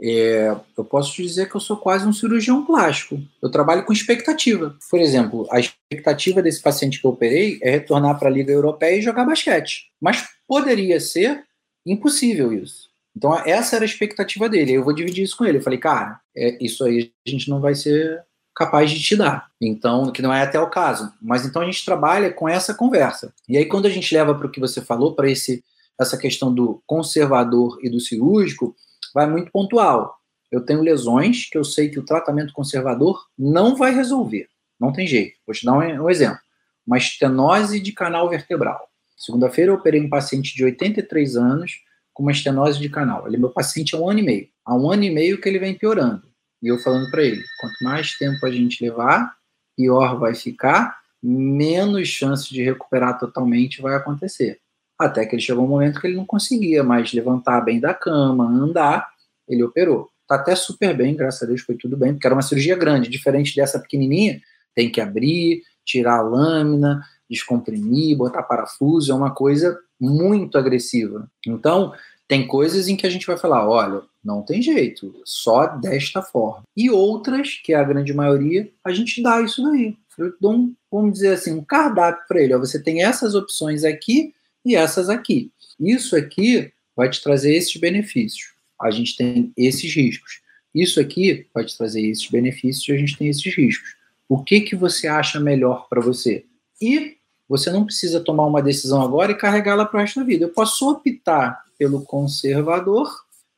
é, 0.00 0.56
eu 0.74 0.84
posso 0.86 1.12
te 1.12 1.22
dizer 1.22 1.50
que 1.50 1.56
eu 1.56 1.60
sou 1.60 1.76
quase 1.76 2.08
um 2.08 2.14
cirurgião 2.14 2.64
plástico. 2.64 3.20
Eu 3.42 3.50
trabalho 3.50 3.84
com 3.84 3.92
expectativa. 3.92 4.74
Por 4.90 5.00
exemplo, 5.00 5.46
a 5.50 5.60
expectativa 5.60 6.40
desse 6.40 6.62
paciente 6.62 6.98
que 6.98 7.06
eu 7.06 7.10
operei 7.10 7.58
é 7.60 7.72
retornar 7.72 8.18
para 8.18 8.30
a 8.30 8.32
Liga 8.32 8.52
Europeia 8.52 8.96
e 8.96 9.02
jogar 9.02 9.26
basquete. 9.26 9.90
Mas 10.00 10.34
poderia 10.46 11.00
ser 11.00 11.44
impossível 11.84 12.52
isso. 12.52 12.88
Então, 13.16 13.34
essa 13.46 13.76
era 13.76 13.84
a 13.84 13.86
expectativa 13.86 14.48
dele. 14.48 14.72
Eu 14.72 14.84
vou 14.84 14.92
dividir 14.92 15.24
isso 15.24 15.36
com 15.36 15.44
ele. 15.44 15.58
Eu 15.58 15.62
falei, 15.62 15.78
cara, 15.78 16.20
é, 16.36 16.62
isso 16.62 16.84
aí 16.84 17.12
a 17.26 17.30
gente 17.30 17.48
não 17.48 17.60
vai 17.60 17.74
ser 17.74 18.22
capaz 18.54 18.90
de 18.90 19.02
te 19.02 19.16
dar. 19.16 19.50
Então, 19.60 20.10
que 20.10 20.20
não 20.20 20.32
é 20.32 20.42
até 20.42 20.60
o 20.60 20.68
caso. 20.68 21.12
Mas 21.20 21.46
então 21.46 21.62
a 21.62 21.64
gente 21.64 21.84
trabalha 21.84 22.30
com 22.30 22.48
essa 22.48 22.74
conversa. 22.74 23.32
E 23.48 23.56
aí, 23.56 23.64
quando 23.64 23.86
a 23.86 23.90
gente 23.90 24.14
leva 24.14 24.34
para 24.34 24.46
o 24.46 24.50
que 24.50 24.60
você 24.60 24.82
falou, 24.82 25.14
para 25.14 25.30
esse 25.30 25.64
essa 25.98 26.18
questão 26.18 26.52
do 26.52 26.82
conservador 26.86 27.78
e 27.82 27.88
do 27.88 27.98
cirúrgico, 27.98 28.76
vai 29.14 29.26
muito 29.26 29.50
pontual. 29.50 30.16
Eu 30.52 30.60
tenho 30.60 30.82
lesões 30.82 31.48
que 31.48 31.56
eu 31.56 31.64
sei 31.64 31.88
que 31.88 31.98
o 31.98 32.04
tratamento 32.04 32.52
conservador 32.52 33.26
não 33.38 33.76
vai 33.76 33.94
resolver. 33.94 34.46
Não 34.78 34.92
tem 34.92 35.06
jeito. 35.06 35.38
Vou 35.46 35.54
te 35.54 35.64
dar 35.64 35.72
um, 35.72 36.04
um 36.04 36.10
exemplo. 36.10 36.38
Uma 36.86 36.98
estenose 36.98 37.80
de 37.80 37.92
canal 37.92 38.28
vertebral. 38.28 38.88
Segunda-feira 39.16 39.70
eu 39.70 39.76
operei 39.76 40.00
um 40.00 40.08
paciente 40.08 40.54
de 40.54 40.64
83 40.64 41.36
anos 41.36 41.80
com 42.12 42.22
uma 42.22 42.32
estenose 42.32 42.78
de 42.78 42.88
canal. 42.88 43.26
Ele 43.26 43.36
é 43.36 43.38
meu 43.38 43.50
paciente 43.50 43.94
há 43.94 43.98
um 43.98 44.08
ano 44.08 44.20
e 44.20 44.22
meio. 44.22 44.48
Há 44.64 44.74
um 44.74 44.90
ano 44.90 45.04
e 45.04 45.10
meio 45.10 45.40
que 45.40 45.48
ele 45.48 45.58
vem 45.58 45.74
piorando. 45.74 46.22
E 46.62 46.68
eu 46.68 46.78
falando 46.78 47.10
para 47.10 47.22
ele, 47.22 47.42
quanto 47.60 47.84
mais 47.84 48.16
tempo 48.16 48.44
a 48.44 48.50
gente 48.50 48.84
levar, 48.84 49.34
pior 49.76 50.18
vai 50.18 50.34
ficar, 50.34 50.98
menos 51.22 52.08
chance 52.08 52.52
de 52.52 52.62
recuperar 52.62 53.18
totalmente 53.18 53.82
vai 53.82 53.94
acontecer. 53.94 54.58
Até 54.98 55.26
que 55.26 55.34
ele 55.34 55.42
chegou 55.42 55.64
um 55.64 55.68
momento 55.68 56.00
que 56.00 56.06
ele 56.06 56.16
não 56.16 56.24
conseguia 56.24 56.82
mais 56.82 57.12
levantar 57.12 57.60
bem 57.60 57.78
da 57.78 57.92
cama, 57.92 58.48
andar, 58.48 59.06
ele 59.46 59.62
operou. 59.62 60.08
Tá 60.26 60.36
até 60.36 60.56
super 60.56 60.96
bem, 60.96 61.14
graças 61.14 61.42
a 61.42 61.46
Deus 61.46 61.60
foi 61.60 61.76
tudo 61.76 61.96
bem, 61.96 62.14
porque 62.14 62.26
era 62.26 62.34
uma 62.34 62.42
cirurgia 62.42 62.76
grande, 62.76 63.08
diferente 63.08 63.54
dessa 63.54 63.78
pequenininha, 63.78 64.40
tem 64.74 64.90
que 64.90 65.00
abrir, 65.00 65.62
tirar 65.84 66.18
a 66.18 66.22
lâmina, 66.22 67.02
descomprimir, 67.28 68.16
botar 68.16 68.42
parafuso, 68.42 69.10
é 69.10 69.14
uma 69.14 69.30
coisa 69.30 69.78
muito 70.00 70.56
agressiva. 70.56 71.30
Então, 71.46 71.92
tem 72.28 72.46
coisas 72.46 72.88
em 72.88 72.96
que 72.96 73.06
a 73.06 73.10
gente 73.10 73.26
vai 73.26 73.36
falar, 73.36 73.68
olha, 73.68 74.02
não 74.24 74.42
tem 74.42 74.60
jeito, 74.60 75.14
só 75.24 75.66
desta 75.66 76.20
forma. 76.20 76.64
E 76.76 76.90
outras, 76.90 77.60
que 77.62 77.72
é 77.72 77.76
a 77.76 77.84
grande 77.84 78.12
maioria, 78.12 78.68
a 78.84 78.92
gente 78.92 79.22
dá 79.22 79.40
isso 79.40 79.62
daí. 79.62 79.96
Eu 80.18 80.34
dou 80.40 80.52
um, 80.52 80.74
vamos 80.90 81.12
dizer 81.12 81.34
assim, 81.34 81.52
um 81.52 81.64
cardápio 81.64 82.24
para 82.26 82.42
ele. 82.42 82.54
Ó, 82.54 82.58
você 82.58 82.82
tem 82.82 83.02
essas 83.02 83.34
opções 83.34 83.84
aqui 83.84 84.34
e 84.64 84.74
essas 84.74 85.08
aqui. 85.08 85.52
Isso 85.78 86.16
aqui 86.16 86.72
vai 86.96 87.08
te 87.10 87.22
trazer 87.22 87.54
esses 87.54 87.76
benefícios. 87.76 88.54
A 88.80 88.90
gente 88.90 89.16
tem 89.16 89.52
esses 89.56 89.94
riscos. 89.94 90.40
Isso 90.74 90.98
aqui 91.00 91.46
vai 91.54 91.64
te 91.64 91.76
trazer 91.76 92.02
esses 92.02 92.28
benefícios 92.28 92.88
e 92.88 92.92
a 92.92 92.98
gente 92.98 93.16
tem 93.16 93.28
esses 93.28 93.54
riscos. 93.54 93.94
O 94.28 94.42
que 94.42 94.60
que 94.60 94.74
você 94.74 95.06
acha 95.06 95.38
melhor 95.38 95.86
para 95.88 96.00
você? 96.00 96.44
E 96.80 97.15
você 97.48 97.70
não 97.70 97.84
precisa 97.84 98.20
tomar 98.20 98.46
uma 98.46 98.62
decisão 98.62 99.02
agora 99.02 99.32
e 99.32 99.36
carregá-la 99.36 99.84
para 99.84 99.98
o 99.98 100.00
resto 100.00 100.20
da 100.20 100.26
vida. 100.26 100.44
Eu 100.44 100.50
posso 100.50 100.88
optar 100.90 101.62
pelo 101.78 102.02
conservador. 102.02 103.08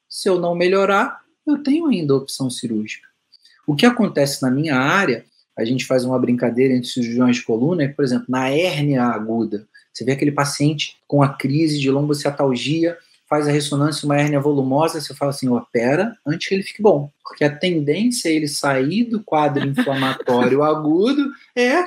Se 0.09 0.28
eu 0.28 0.39
não 0.39 0.55
melhorar, 0.55 1.20
eu 1.47 1.62
tenho 1.62 1.86
ainda 1.86 2.14
a 2.14 2.16
opção 2.16 2.51
cirúrgica. 2.51 3.07
O 3.66 3.74
que 3.74 3.86
acontece 3.86 4.43
na 4.43 4.51
minha 4.51 4.76
área, 4.76 5.24
a 5.57 5.64
gente 5.64 5.86
faz 5.86 6.05
uma 6.05 6.18
brincadeira 6.18 6.74
entre 6.74 6.89
cirurgiões 6.89 7.36
de 7.36 7.45
coluna, 7.45 7.84
é, 7.84 7.89
por 7.89 8.05
exemplo, 8.05 8.26
na 8.28 8.49
hérnia 8.49 9.03
aguda, 9.03 9.66
você 9.99 10.05
vê 10.05 10.12
aquele 10.12 10.30
paciente 10.30 10.97
com 11.09 11.22
a 11.22 11.28
crise 11.30 11.80
de 11.80 11.91
lombocetalgia, 11.91 12.97
faz 13.28 13.49
a 13.49 13.51
ressonância 13.51 14.07
uma 14.07 14.16
hérnia 14.16 14.41
volumosa, 14.41 15.01
você 15.01 15.12
fala 15.12 15.32
assim, 15.32 15.49
opera 15.49 16.16
antes 16.24 16.49
que 16.49 16.55
ele 16.55 16.62
fique 16.62 16.80
bom. 16.80 17.11
Porque 17.22 17.45
a 17.45 17.55
tendência 17.55 18.28
é 18.28 18.32
ele 18.32 18.47
sair 18.47 19.05
do 19.05 19.22
quadro 19.22 19.66
inflamatório 19.66 20.62
agudo 20.62 21.30
é 21.57 21.84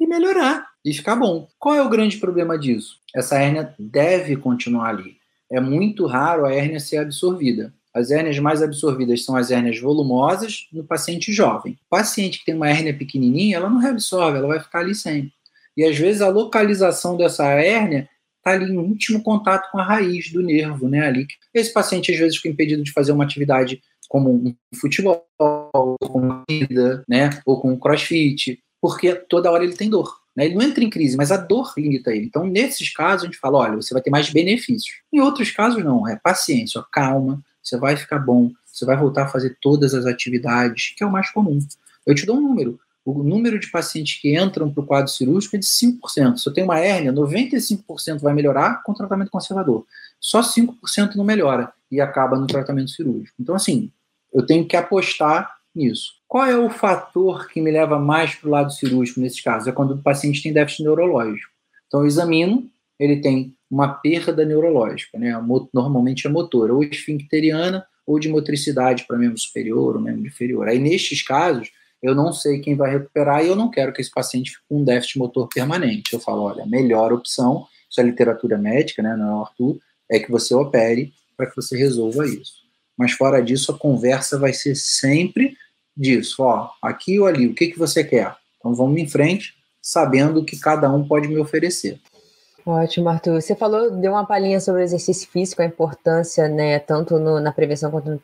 e 0.00 0.06
melhorar 0.06 0.66
e 0.84 0.92
ficar 0.94 1.14
bom. 1.14 1.46
Qual 1.58 1.74
é 1.74 1.82
o 1.82 1.88
grande 1.88 2.16
problema 2.16 2.58
disso? 2.58 2.96
Essa 3.14 3.38
hérnia 3.38 3.74
deve 3.78 4.34
continuar 4.36 4.88
ali. 4.88 5.18
É 5.50 5.60
muito 5.60 6.06
raro 6.06 6.46
a 6.46 6.52
hérnia 6.52 6.80
ser 6.80 6.96
absorvida. 6.96 7.72
As 7.92 8.10
hérnias 8.10 8.38
mais 8.38 8.62
absorvidas 8.62 9.24
são 9.24 9.36
as 9.36 9.50
hérnias 9.50 9.78
volumosas 9.78 10.68
no 10.72 10.84
paciente 10.84 11.32
jovem. 11.32 11.72
O 11.72 11.90
paciente 11.90 12.38
que 12.38 12.44
tem 12.46 12.54
uma 12.54 12.70
hérnia 12.70 12.96
pequenininha, 12.96 13.56
ela 13.56 13.68
não 13.68 13.78
reabsorve, 13.78 14.38
ela 14.38 14.46
vai 14.46 14.60
ficar 14.60 14.80
ali 14.80 14.94
sempre. 14.94 15.32
E 15.76 15.84
às 15.84 15.98
vezes 15.98 16.22
a 16.22 16.28
localização 16.28 17.16
dessa 17.16 17.46
hérnia 17.46 18.08
está 18.38 18.52
ali 18.52 18.72
em 18.72 18.78
íntimo 18.78 19.22
contato 19.22 19.70
com 19.70 19.78
a 19.78 19.84
raiz 19.84 20.32
do 20.32 20.40
nervo, 20.40 20.88
né? 20.88 21.06
Ali. 21.06 21.26
Esse 21.52 21.72
paciente 21.72 22.12
às 22.12 22.18
vezes 22.18 22.36
fica 22.36 22.48
impedido 22.48 22.82
de 22.82 22.92
fazer 22.92 23.12
uma 23.12 23.24
atividade 23.24 23.82
como 24.08 24.30
um 24.30 24.54
futebol, 24.80 25.24
ou 25.38 25.96
com 26.00 26.44
corrida, 26.44 27.04
né? 27.08 27.30
Ou 27.44 27.60
com 27.60 27.72
um 27.72 27.78
crossfit, 27.78 28.60
porque 28.80 29.14
toda 29.14 29.50
hora 29.50 29.64
ele 29.64 29.76
tem 29.76 29.90
dor. 29.90 30.20
Né? 30.34 30.46
Ele 30.46 30.54
não 30.54 30.62
entra 30.62 30.82
em 30.82 30.90
crise, 30.90 31.16
mas 31.16 31.32
a 31.32 31.36
dor 31.36 31.72
limita 31.76 32.10
ele. 32.10 32.26
Então, 32.26 32.46
nesses 32.46 32.92
casos, 32.92 33.24
a 33.24 33.26
gente 33.26 33.38
fala: 33.38 33.58
olha, 33.58 33.76
você 33.76 33.92
vai 33.92 34.02
ter 34.02 34.10
mais 34.10 34.30
benefícios. 34.30 34.96
Em 35.12 35.20
outros 35.20 35.50
casos, 35.50 35.84
não. 35.84 36.08
É 36.08 36.16
paciência, 36.16 36.80
ó, 36.80 36.84
calma, 36.90 37.42
você 37.62 37.76
vai 37.76 37.96
ficar 37.96 38.18
bom, 38.18 38.50
você 38.64 38.84
vai 38.84 38.96
voltar 38.96 39.24
a 39.24 39.28
fazer 39.28 39.56
todas 39.60 39.94
as 39.94 40.06
atividades, 40.06 40.94
que 40.96 41.02
é 41.04 41.06
o 41.06 41.12
mais 41.12 41.30
comum. 41.30 41.58
Eu 42.06 42.14
te 42.14 42.24
dou 42.24 42.36
um 42.36 42.40
número 42.40 42.80
o 43.04 43.22
número 43.22 43.58
de 43.58 43.70
pacientes 43.70 44.20
que 44.20 44.38
entram 44.38 44.72
para 44.72 44.82
o 44.82 44.86
quadro 44.86 45.10
cirúrgico 45.10 45.56
é 45.56 45.58
de 45.58 45.66
5%. 45.66 46.36
Se 46.36 46.48
eu 46.48 46.52
tenho 46.52 46.66
uma 46.66 46.78
hérnia, 46.78 47.12
95% 47.12 48.20
vai 48.20 48.34
melhorar 48.34 48.82
com 48.82 48.94
tratamento 48.94 49.30
conservador. 49.30 49.86
Só 50.18 50.40
5% 50.40 51.14
não 51.16 51.24
melhora 51.24 51.72
e 51.90 52.00
acaba 52.00 52.38
no 52.38 52.46
tratamento 52.46 52.90
cirúrgico. 52.90 53.34
Então, 53.40 53.54
assim, 53.54 53.90
eu 54.32 54.44
tenho 54.44 54.66
que 54.66 54.76
apostar 54.76 55.56
nisso. 55.74 56.19
Qual 56.30 56.46
é 56.46 56.56
o 56.56 56.70
fator 56.70 57.48
que 57.48 57.60
me 57.60 57.72
leva 57.72 57.98
mais 57.98 58.36
para 58.36 58.46
o 58.46 58.52
lado 58.52 58.72
cirúrgico 58.72 59.18
nesses 59.18 59.40
casos? 59.40 59.66
É 59.66 59.72
quando 59.72 59.94
o 59.94 59.98
paciente 59.98 60.40
tem 60.40 60.52
déficit 60.52 60.84
neurológico. 60.84 61.50
Então, 61.88 62.02
eu 62.02 62.06
examino, 62.06 62.70
ele 63.00 63.16
tem 63.16 63.52
uma 63.68 63.94
perda 63.94 64.44
neurológica, 64.44 65.18
né? 65.18 65.32
normalmente 65.74 66.28
é 66.28 66.30
motor, 66.30 66.70
ou 66.70 66.84
esfincteriana, 66.84 67.84
ou 68.06 68.20
de 68.20 68.28
motricidade 68.28 69.06
para 69.08 69.18
membro 69.18 69.40
superior 69.40 69.96
ou 69.96 70.00
membro 70.00 70.24
inferior. 70.24 70.68
Aí, 70.68 70.78
nestes 70.78 71.20
casos, 71.20 71.68
eu 72.00 72.14
não 72.14 72.32
sei 72.32 72.60
quem 72.60 72.76
vai 72.76 72.92
recuperar 72.92 73.44
e 73.44 73.48
eu 73.48 73.56
não 73.56 73.68
quero 73.68 73.92
que 73.92 74.00
esse 74.00 74.10
paciente 74.12 74.52
fique 74.52 74.62
com 74.68 74.82
um 74.82 74.84
déficit 74.84 75.18
motor 75.18 75.48
permanente. 75.48 76.12
Eu 76.12 76.20
falo, 76.20 76.42
olha, 76.42 76.62
a 76.62 76.66
melhor 76.66 77.12
opção, 77.12 77.66
isso 77.90 78.00
é 78.00 78.04
literatura 78.04 78.56
médica, 78.56 79.02
né, 79.02 79.16
não 79.16 79.40
é 79.40 79.42
Arthur, 79.42 79.80
é 80.08 80.20
que 80.20 80.30
você 80.30 80.54
opere 80.54 81.12
para 81.36 81.46
que 81.46 81.56
você 81.56 81.76
resolva 81.76 82.24
isso. 82.24 82.60
Mas 82.96 83.10
fora 83.12 83.42
disso, 83.42 83.72
a 83.72 83.76
conversa 83.76 84.38
vai 84.38 84.52
ser 84.52 84.76
sempre 84.76 85.56
disso, 86.00 86.42
ó, 86.42 86.70
aqui 86.80 87.20
ou 87.20 87.26
ali, 87.26 87.46
o 87.46 87.54
que, 87.54 87.68
que 87.68 87.78
você 87.78 88.02
quer? 88.02 88.34
Então 88.58 88.74
vamos 88.74 88.98
em 88.98 89.06
frente, 89.06 89.54
sabendo 89.82 90.40
o 90.40 90.44
que 90.44 90.58
cada 90.58 90.90
um 90.90 91.06
pode 91.06 91.28
me 91.28 91.38
oferecer. 91.38 92.00
Ótimo, 92.70 93.08
Arthur. 93.08 93.40
Você 93.40 93.56
falou, 93.56 93.90
deu 93.90 94.12
uma 94.12 94.24
palhinha 94.24 94.60
sobre 94.60 94.82
o 94.82 94.84
exercício 94.84 95.28
físico, 95.28 95.60
a 95.60 95.64
importância, 95.64 96.46
né, 96.48 96.78
tanto 96.78 97.18
no, 97.18 97.40
na 97.40 97.50
prevenção 97.50 97.90
quanto 97.90 98.08
no, 98.08 98.20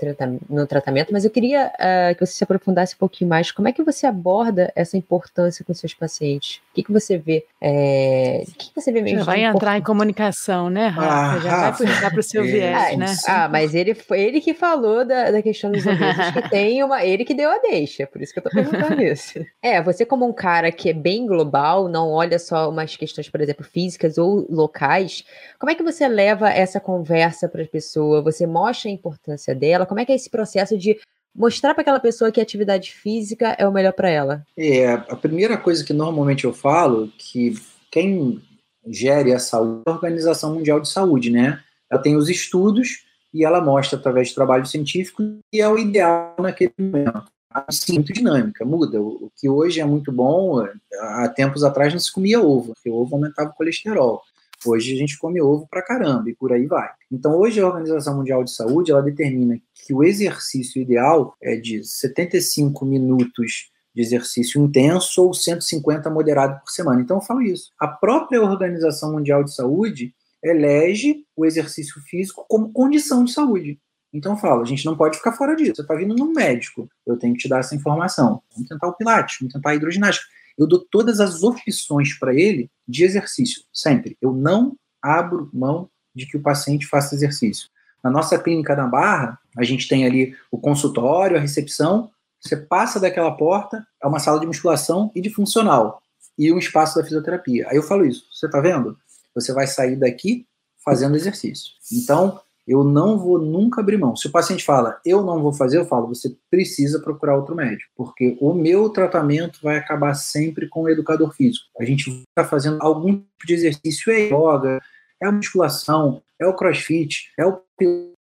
no, 0.48 0.66
tratamento, 0.66 1.12
mas 1.12 1.24
eu 1.24 1.30
queria 1.32 1.72
uh, 1.74 2.14
que 2.14 2.24
você 2.24 2.32
se 2.32 2.44
aprofundasse 2.44 2.94
um 2.94 2.98
pouquinho 2.98 3.28
mais. 3.28 3.50
Como 3.50 3.66
é 3.66 3.72
que 3.72 3.82
você 3.82 4.06
aborda 4.06 4.72
essa 4.76 4.96
importância 4.96 5.64
com 5.64 5.74
seus 5.74 5.94
pacientes? 5.94 6.60
O 6.70 6.74
que, 6.76 6.84
que 6.84 6.92
você 6.92 7.18
vê? 7.18 7.44
É, 7.60 8.44
o 8.46 8.52
que, 8.52 8.70
que 8.70 8.80
você 8.80 8.92
vê 8.92 9.02
mesmo? 9.02 9.18
Já 9.18 9.24
vai 9.24 9.44
entrar 9.44 9.78
em 9.78 9.82
comunicação, 9.82 10.70
né, 10.70 10.86
Rafa? 10.88 11.08
Ah, 11.08 11.40
Já 11.40 11.50
Rafa, 11.50 11.84
vai 11.84 11.94
puxar 11.94 12.10
para 12.10 12.20
o 12.20 12.22
seu 12.22 12.44
é, 12.44 12.46
viés, 12.46 12.98
né? 12.98 13.06
Ah, 13.26 13.48
mas 13.48 13.74
ele 13.74 13.94
foi 13.94 14.20
ele 14.20 14.40
que 14.40 14.54
falou 14.54 15.04
da, 15.04 15.32
da 15.32 15.42
questão 15.42 15.72
dos 15.72 15.84
obesos, 15.84 16.30
que 16.30 16.48
tem 16.50 16.84
uma. 16.84 17.04
Ele 17.04 17.24
que 17.24 17.34
deu 17.34 17.50
a 17.50 17.58
deixa, 17.58 18.06
por 18.06 18.22
isso 18.22 18.32
que 18.32 18.38
eu 18.38 18.44
tô 18.44 18.50
perguntando 18.50 19.02
isso. 19.02 19.44
É, 19.60 19.82
você, 19.82 20.04
como 20.04 20.24
um 20.24 20.32
cara 20.32 20.70
que 20.70 20.90
é 20.90 20.92
bem 20.92 21.26
global, 21.26 21.88
não 21.88 22.10
olha 22.10 22.38
só 22.38 22.70
umas 22.70 22.94
questões, 22.96 23.28
por 23.28 23.40
exemplo, 23.40 23.64
físicas 23.64 24.18
ou 24.18 24.35
locais, 24.50 25.24
como 25.58 25.70
é 25.70 25.74
que 25.74 25.82
você 25.82 26.06
leva 26.08 26.50
essa 26.50 26.80
conversa 26.80 27.48
para 27.48 27.62
a 27.62 27.68
pessoa? 27.68 28.22
Você 28.22 28.46
mostra 28.46 28.90
a 28.90 28.92
importância 28.92 29.54
dela? 29.54 29.86
Como 29.86 30.00
é 30.00 30.04
que 30.04 30.12
é 30.12 30.16
esse 30.16 30.28
processo 30.28 30.76
de 30.76 30.98
mostrar 31.34 31.74
para 31.74 31.82
aquela 31.82 32.00
pessoa 32.00 32.32
que 32.32 32.40
a 32.40 32.42
atividade 32.42 32.92
física 32.92 33.54
é 33.58 33.68
o 33.68 33.72
melhor 33.72 33.92
para 33.92 34.10
ela? 34.10 34.44
É, 34.56 34.92
a 34.92 35.16
primeira 35.16 35.56
coisa 35.56 35.84
que 35.84 35.92
normalmente 35.92 36.44
eu 36.44 36.52
falo 36.52 37.12
que 37.18 37.54
quem 37.90 38.42
gere 38.86 39.32
a 39.32 39.38
saúde 39.38 39.82
é 39.86 39.90
a 39.90 39.94
Organização 39.94 40.54
Mundial 40.54 40.80
de 40.80 40.88
Saúde, 40.88 41.30
né? 41.30 41.60
Ela 41.90 42.00
tem 42.00 42.16
os 42.16 42.28
estudos 42.28 43.04
e 43.32 43.44
ela 43.44 43.60
mostra 43.60 43.98
através 43.98 44.28
de 44.28 44.34
trabalho 44.34 44.66
científico 44.66 45.22
que 45.52 45.60
é 45.60 45.68
o 45.68 45.78
ideal 45.78 46.34
naquele 46.38 46.72
momento. 46.78 47.24
Assim, 47.66 47.94
muito 47.94 48.12
dinâmica, 48.12 48.64
muda. 48.64 49.00
O 49.00 49.30
que 49.36 49.48
hoje 49.48 49.80
é 49.80 49.84
muito 49.84 50.12
bom, 50.12 50.66
há 51.00 51.28
tempos 51.28 51.64
atrás 51.64 51.92
não 51.92 52.00
se 52.00 52.12
comia 52.12 52.40
ovo, 52.40 52.74
porque 52.74 52.90
o 52.90 52.94
ovo 52.94 53.14
aumentava 53.14 53.50
o 53.50 53.54
colesterol. 53.54 54.20
Hoje 54.64 54.94
a 54.94 54.96
gente 54.96 55.18
come 55.18 55.40
ovo 55.40 55.66
pra 55.70 55.82
caramba 55.82 56.30
e 56.30 56.34
por 56.34 56.52
aí 56.52 56.66
vai. 56.66 56.88
Então 57.10 57.36
hoje 57.38 57.60
a 57.60 57.66
Organização 57.66 58.16
Mundial 58.16 58.42
de 58.42 58.50
Saúde 58.50 58.90
ela 58.90 59.02
determina 59.02 59.60
que 59.74 59.94
o 59.94 60.02
exercício 60.02 60.80
ideal 60.80 61.34
é 61.42 61.56
de 61.56 61.84
75 61.84 62.84
minutos 62.84 63.70
de 63.94 64.02
exercício 64.02 64.62
intenso 64.62 65.24
ou 65.24 65.32
150 65.32 66.10
moderado 66.10 66.60
por 66.60 66.70
semana. 66.70 67.00
Então 67.00 67.18
eu 67.18 67.22
falo 67.22 67.42
isso. 67.42 67.70
A 67.78 67.86
própria 67.86 68.42
Organização 68.42 69.12
Mundial 69.12 69.44
de 69.44 69.54
Saúde 69.54 70.14
elege 70.42 71.24
o 71.34 71.46
exercício 71.46 72.00
físico 72.02 72.44
como 72.48 72.72
condição 72.72 73.24
de 73.24 73.32
saúde. 73.32 73.78
Então 74.16 74.32
eu 74.32 74.38
falo, 74.38 74.62
a 74.62 74.66
gente 74.66 74.84
não 74.84 74.96
pode 74.96 75.16
ficar 75.18 75.32
fora 75.32 75.54
disso. 75.54 75.76
Você 75.76 75.82
está 75.82 75.94
vindo 75.94 76.14
num 76.14 76.32
médico, 76.32 76.88
eu 77.06 77.16
tenho 77.16 77.34
que 77.34 77.40
te 77.40 77.48
dar 77.48 77.60
essa 77.60 77.74
informação. 77.74 78.42
Vamos 78.52 78.68
tentar 78.68 78.88
o 78.88 78.94
pilates, 78.94 79.36
vamos 79.40 79.52
tentar 79.52 79.70
a 79.70 79.74
hidroginástica 79.74 80.26
eu 80.56 80.66
dou 80.66 80.80
todas 80.80 81.20
as 81.20 81.42
opções 81.42 82.18
para 82.18 82.34
ele 82.34 82.70
de 82.88 83.04
exercício, 83.04 83.62
sempre. 83.72 84.16
Eu 84.20 84.32
não 84.32 84.76
abro 85.02 85.50
mão 85.52 85.90
de 86.14 86.26
que 86.26 86.36
o 86.36 86.42
paciente 86.42 86.86
faça 86.86 87.14
exercício. 87.14 87.68
Na 88.02 88.10
nossa 88.10 88.38
clínica 88.38 88.74
da 88.74 88.86
Barra, 88.86 89.38
a 89.56 89.64
gente 89.64 89.88
tem 89.88 90.06
ali 90.06 90.34
o 90.50 90.58
consultório, 90.58 91.36
a 91.36 91.40
recepção, 91.40 92.10
você 92.40 92.56
passa 92.56 92.98
daquela 92.98 93.32
porta, 93.32 93.86
é 94.02 94.06
uma 94.06 94.18
sala 94.18 94.40
de 94.40 94.46
musculação 94.46 95.10
e 95.14 95.20
de 95.20 95.28
funcional, 95.28 96.02
e 96.38 96.52
um 96.52 96.58
espaço 96.58 96.96
da 96.96 97.04
fisioterapia. 97.04 97.66
Aí 97.68 97.76
eu 97.76 97.82
falo 97.82 98.06
isso, 98.06 98.24
você 98.32 98.46
está 98.46 98.60
vendo? 98.60 98.96
Você 99.34 99.52
vai 99.52 99.66
sair 99.66 99.96
daqui 99.96 100.46
fazendo 100.84 101.16
exercício. 101.16 101.72
Então, 101.92 102.40
eu 102.66 102.82
não 102.82 103.18
vou 103.18 103.38
nunca 103.38 103.80
abrir 103.80 103.96
mão. 103.96 104.16
Se 104.16 104.26
o 104.26 104.30
paciente 104.30 104.64
fala, 104.64 104.98
eu 105.04 105.22
não 105.22 105.42
vou 105.42 105.52
fazer, 105.52 105.78
eu 105.78 105.86
falo, 105.86 106.08
você 106.08 106.34
precisa 106.50 107.00
procurar 107.00 107.36
outro 107.36 107.54
médico, 107.54 107.90
porque 107.96 108.36
o 108.40 108.52
meu 108.52 108.88
tratamento 108.88 109.60
vai 109.62 109.76
acabar 109.76 110.14
sempre 110.14 110.68
com 110.68 110.82
o 110.82 110.88
educador 110.88 111.32
físico. 111.34 111.66
A 111.78 111.84
gente 111.84 112.10
está 112.10 112.44
fazendo 112.44 112.78
algum 112.80 113.14
tipo 113.14 113.46
de 113.46 113.54
exercício, 113.54 114.12
é 114.12 114.26
yoga, 114.26 114.80
é 115.22 115.26
a 115.26 115.32
musculação, 115.32 116.22
é 116.40 116.46
o 116.46 116.54
crossfit, 116.54 117.30
é 117.38 117.46
o 117.46 117.60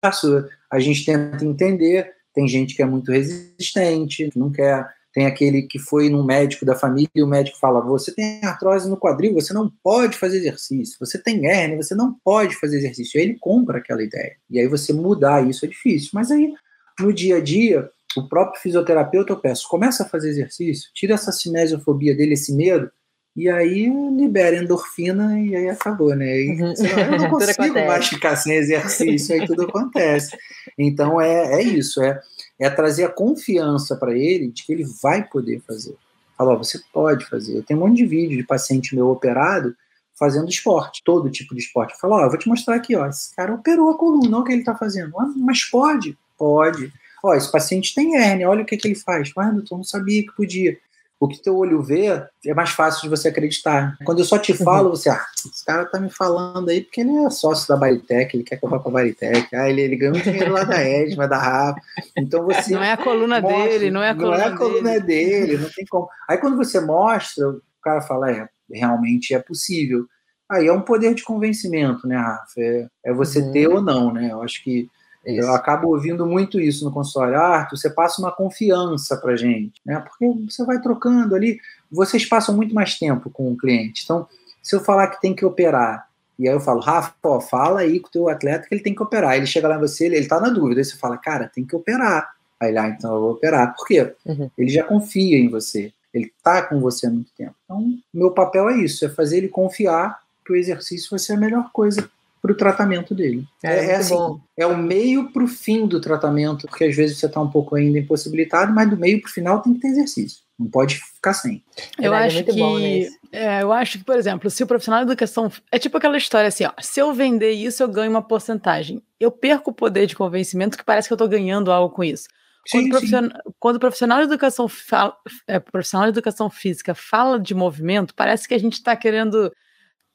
passo. 0.00 0.44
A 0.70 0.78
gente 0.78 1.04
tenta 1.04 1.44
entender, 1.44 2.12
tem 2.34 2.48
gente 2.48 2.74
que 2.74 2.82
é 2.82 2.86
muito 2.86 3.12
resistente, 3.12 4.30
não 4.34 4.50
quer 4.50 4.88
tem 5.12 5.26
aquele 5.26 5.62
que 5.62 5.78
foi 5.78 6.08
num 6.08 6.24
médico 6.24 6.64
da 6.64 6.74
família 6.74 7.10
e 7.14 7.22
o 7.22 7.26
médico 7.26 7.58
fala: 7.58 7.80
você 7.80 8.12
tem 8.12 8.40
artrose 8.42 8.88
no 8.88 8.96
quadril, 8.96 9.34
você 9.34 9.52
não 9.52 9.70
pode 9.82 10.16
fazer 10.16 10.38
exercício. 10.38 10.96
Você 10.98 11.18
tem 11.18 11.46
hérnia, 11.46 11.76
você 11.76 11.94
não 11.94 12.16
pode 12.24 12.56
fazer 12.58 12.78
exercício. 12.78 13.20
Aí 13.20 13.26
ele 13.26 13.38
compra 13.38 13.78
aquela 13.78 14.02
ideia. 14.02 14.36
E 14.50 14.58
aí 14.58 14.66
você 14.66 14.92
mudar 14.92 15.46
isso 15.46 15.64
é 15.64 15.68
difícil. 15.68 16.10
Mas 16.14 16.30
aí, 16.30 16.52
no 16.98 17.12
dia 17.12 17.36
a 17.36 17.40
dia, 17.40 17.90
o 18.16 18.26
próprio 18.26 18.60
fisioterapeuta 18.62 19.32
eu 19.32 19.40
peço: 19.40 19.68
começa 19.68 20.02
a 20.02 20.08
fazer 20.08 20.30
exercício, 20.30 20.90
tira 20.94 21.14
essa 21.14 21.30
cinesiofobia 21.30 22.16
dele, 22.16 22.32
esse 22.32 22.54
medo, 22.54 22.90
e 23.34 23.48
aí 23.48 23.90
libera 24.16 24.56
endorfina 24.56 25.40
e 25.40 25.56
aí 25.56 25.68
acabou, 25.68 26.14
né? 26.14 26.24
Aí, 26.24 26.48
uhum. 26.48 26.74
eu 26.74 27.18
não 27.18 27.30
consigo 27.38 27.74
mais 27.86 28.06
ficar 28.06 28.36
sem 28.36 28.54
exercício, 28.54 29.34
aí 29.34 29.46
tudo 29.46 29.64
acontece. 29.64 30.36
Então 30.78 31.20
é, 31.20 31.60
é 31.60 31.62
isso, 31.62 32.02
é 32.02 32.20
é 32.62 32.70
trazer 32.70 33.04
a 33.04 33.08
confiança 33.08 33.96
para 33.96 34.16
ele 34.16 34.48
de 34.48 34.64
que 34.64 34.72
ele 34.72 34.84
vai 35.02 35.26
poder 35.26 35.60
fazer. 35.66 35.96
Falar, 36.36 36.54
você 36.54 36.80
pode 36.92 37.26
fazer. 37.26 37.56
Eu 37.56 37.62
tenho 37.62 37.80
um 37.80 37.88
monte 37.88 37.96
de 37.96 38.06
vídeo 38.06 38.36
de 38.36 38.44
paciente 38.44 38.94
meu 38.94 39.08
operado 39.08 39.74
fazendo 40.14 40.48
esporte, 40.48 41.02
todo 41.04 41.30
tipo 41.30 41.54
de 41.54 41.62
esporte. 41.62 41.94
Eu 41.94 41.98
falo, 41.98 42.14
ó, 42.14 42.28
vou 42.28 42.38
te 42.38 42.48
mostrar 42.48 42.76
aqui, 42.76 42.94
ó, 42.94 43.06
esse 43.06 43.34
cara 43.34 43.52
operou 43.52 43.90
a 43.90 43.98
coluna, 43.98 44.36
olha 44.36 44.38
o 44.38 44.44
que 44.44 44.52
ele 44.52 44.60
está 44.60 44.76
fazendo. 44.76 45.18
Ah, 45.18 45.32
mas 45.36 45.64
pode? 45.64 46.16
Pode. 46.38 46.92
Ó, 47.24 47.34
esse 47.34 47.50
paciente 47.50 47.94
tem 47.94 48.16
hérnia, 48.16 48.48
olha 48.48 48.62
o 48.62 48.66
que, 48.66 48.76
que 48.76 48.86
ele 48.86 48.94
faz. 48.94 49.32
Ah, 49.36 49.50
doutor, 49.50 49.76
não 49.76 49.84
sabia 49.84 50.22
que 50.22 50.32
podia 50.32 50.78
o 51.22 51.28
que 51.28 51.40
teu 51.40 51.56
olho 51.56 51.80
vê 51.80 52.06
é 52.44 52.52
mais 52.52 52.70
fácil 52.70 53.02
de 53.02 53.08
você 53.08 53.28
acreditar. 53.28 53.96
Quando 54.04 54.18
eu 54.18 54.24
só 54.24 54.40
te 54.40 54.50
uhum. 54.50 54.58
falo, 54.58 54.90
você, 54.90 55.08
ah, 55.08 55.24
esse 55.46 55.64
cara 55.64 55.84
tá 55.84 56.00
me 56.00 56.10
falando 56.10 56.68
aí 56.68 56.80
porque 56.80 57.00
ele 57.00 57.16
é 57.16 57.30
sócio 57.30 57.68
da 57.68 57.76
Baritec, 57.76 58.36
ele 58.36 58.42
quer 58.42 58.56
que 58.56 58.64
eu 58.64 58.68
vá 58.68 58.80
pra 58.80 58.90
Baritec, 58.90 59.54
ah, 59.54 59.70
ele, 59.70 59.82
ele 59.82 59.94
ganha 59.94 60.10
um 60.10 60.20
dinheiro 60.20 60.50
lá 60.50 60.64
da 60.64 60.82
Edma, 60.82 61.28
da 61.28 61.38
Rafa. 61.38 61.80
Então 62.18 62.44
você. 62.44 62.74
Não 62.74 62.82
é 62.82 62.90
a 62.90 62.96
coluna 62.96 63.40
mostra, 63.40 63.68
dele, 63.68 63.90
não 63.92 64.02
é 64.02 64.10
a 64.10 64.14
coluna, 64.16 64.36
não 64.36 64.42
é 64.42 64.46
a 64.48 64.56
coluna 64.56 65.00
dele. 65.00 65.46
dele, 65.46 65.58
não 65.58 65.70
tem 65.70 65.84
como. 65.88 66.08
Aí 66.28 66.38
quando 66.38 66.56
você 66.56 66.80
mostra, 66.80 67.50
o 67.50 67.62
cara 67.80 68.00
fala, 68.00 68.28
é, 68.32 68.48
realmente 68.68 69.32
é 69.32 69.38
possível. 69.38 70.04
Aí 70.50 70.66
é 70.66 70.72
um 70.72 70.82
poder 70.82 71.14
de 71.14 71.22
convencimento, 71.22 72.04
né, 72.04 72.16
Rafa? 72.16 72.52
É, 72.58 72.88
é 73.06 73.12
você 73.12 73.38
uhum. 73.38 73.52
ter 73.52 73.68
ou 73.68 73.80
não, 73.80 74.12
né? 74.12 74.32
Eu 74.32 74.42
acho 74.42 74.60
que 74.64 74.88
isso. 75.24 75.40
Eu 75.40 75.54
acabo 75.54 75.88
ouvindo 75.88 76.26
muito 76.26 76.60
isso 76.60 76.84
no 76.84 76.92
consultório. 76.92 77.36
Ah, 77.36 77.58
Arthur, 77.58 77.76
você 77.76 77.90
passa 77.90 78.20
uma 78.20 78.32
confiança 78.32 79.16
para 79.16 79.36
gente, 79.36 79.80
né? 79.84 80.00
Porque 80.00 80.26
você 80.50 80.64
vai 80.64 80.80
trocando 80.80 81.34
ali. 81.34 81.60
Vocês 81.90 82.24
passam 82.24 82.56
muito 82.56 82.74
mais 82.74 82.98
tempo 82.98 83.30
com 83.30 83.52
o 83.52 83.56
cliente. 83.56 84.02
Então, 84.04 84.26
se 84.62 84.74
eu 84.74 84.80
falar 84.80 85.08
que 85.08 85.20
tem 85.20 85.34
que 85.34 85.44
operar, 85.44 86.08
e 86.38 86.48
aí 86.48 86.54
eu 86.54 86.60
falo, 86.60 86.80
Rafa, 86.80 87.14
ó, 87.22 87.40
fala 87.40 87.80
aí 87.80 88.00
com 88.00 88.08
o 88.08 88.10
teu 88.10 88.28
atleta 88.28 88.66
que 88.66 88.74
ele 88.74 88.82
tem 88.82 88.94
que 88.94 89.02
operar. 89.02 89.36
Ele 89.36 89.46
chega 89.46 89.68
lá 89.68 89.76
em 89.76 89.80
você, 89.80 90.06
ele, 90.06 90.16
ele 90.16 90.26
tá 90.26 90.40
na 90.40 90.48
dúvida. 90.48 90.80
Aí 90.80 90.84
você 90.84 90.96
fala, 90.96 91.16
cara, 91.16 91.48
tem 91.48 91.64
que 91.64 91.76
operar. 91.76 92.32
Aí 92.58 92.70
ele, 92.70 92.78
ah, 92.78 92.88
então 92.88 93.14
eu 93.14 93.20
vou 93.20 93.30
operar. 93.32 93.74
Por 93.76 93.86
quê? 93.86 94.12
Uhum. 94.26 94.50
Ele 94.58 94.70
já 94.70 94.82
confia 94.84 95.38
em 95.38 95.48
você. 95.48 95.92
Ele 96.12 96.32
tá 96.42 96.62
com 96.62 96.80
você 96.80 97.06
há 97.06 97.10
muito 97.10 97.30
tempo. 97.36 97.54
Então, 97.64 97.96
meu 98.12 98.30
papel 98.32 98.68
é 98.70 98.78
isso, 98.78 99.04
é 99.04 99.08
fazer 99.08 99.38
ele 99.38 99.48
confiar 99.48 100.20
que 100.44 100.52
o 100.52 100.56
exercício 100.56 101.10
vai 101.10 101.18
ser 101.18 101.34
a 101.34 101.36
melhor 101.36 101.70
coisa 101.72 102.10
para 102.42 102.52
o 102.52 102.56
tratamento 102.56 103.14
dele. 103.14 103.46
É, 103.62 103.68
é, 103.68 103.86
é 103.92 103.96
assim, 103.96 104.14
bom. 104.14 104.40
é 104.58 104.66
o 104.66 104.76
meio 104.76 105.30
para 105.30 105.44
o 105.44 105.48
fim 105.48 105.86
do 105.86 106.00
tratamento, 106.00 106.66
porque 106.66 106.84
às 106.84 106.96
vezes 106.96 107.16
você 107.16 107.26
está 107.26 107.40
um 107.40 107.48
pouco 107.48 107.76
ainda 107.76 108.00
impossibilitado, 108.00 108.74
mas 108.74 108.90
do 108.90 108.96
meio 108.96 109.20
para 109.20 109.30
o 109.30 109.32
final 109.32 109.62
tem 109.62 109.72
que 109.74 109.80
ter 109.80 109.88
exercício. 109.88 110.42
Não 110.58 110.68
pode 110.68 110.96
ficar 110.96 111.34
sem. 111.34 111.62
Eu 111.98 112.12
é 112.12 112.26
acho 112.26 112.42
que, 112.42 112.52
bom, 112.52 112.78
né, 112.78 113.08
é, 113.30 113.62
eu 113.62 113.72
acho 113.72 113.98
que, 113.98 114.04
por 114.04 114.16
exemplo, 114.16 114.50
se 114.50 114.62
o 114.62 114.66
profissional 114.66 115.04
de 115.04 115.12
educação 115.12 115.50
é 115.70 115.78
tipo 115.78 115.96
aquela 115.96 116.16
história 116.16 116.48
assim, 116.48 116.64
ó, 116.64 116.72
se 116.80 117.00
eu 117.00 117.12
vender 117.14 117.52
isso, 117.52 117.80
eu 117.80 117.88
ganho 117.88 118.10
uma 118.10 118.22
porcentagem. 118.22 119.00
Eu 119.20 119.30
perco 119.30 119.70
o 119.70 119.74
poder 119.74 120.06
de 120.06 120.16
convencimento 120.16 120.76
que 120.76 120.84
parece 120.84 121.08
que 121.08 121.12
eu 121.12 121.16
estou 121.16 121.28
ganhando 121.28 121.70
algo 121.70 121.94
com 121.94 122.02
isso. 122.02 122.26
Quando, 122.70 122.84
sim, 122.84 122.90
profissional, 122.90 123.30
sim. 123.30 123.52
quando 123.58 123.76
o 123.76 123.80
profissional 123.80 124.18
de 124.18 124.24
educação 124.24 124.68
fala, 124.68 125.16
é, 125.46 125.58
profissional 125.60 126.06
de 126.06 126.18
educação 126.18 126.50
física 126.50 126.94
fala 126.94 127.38
de 127.38 127.54
movimento, 127.54 128.14
parece 128.14 128.46
que 128.46 128.54
a 128.54 128.58
gente 128.58 128.74
está 128.74 128.94
querendo, 128.94 129.52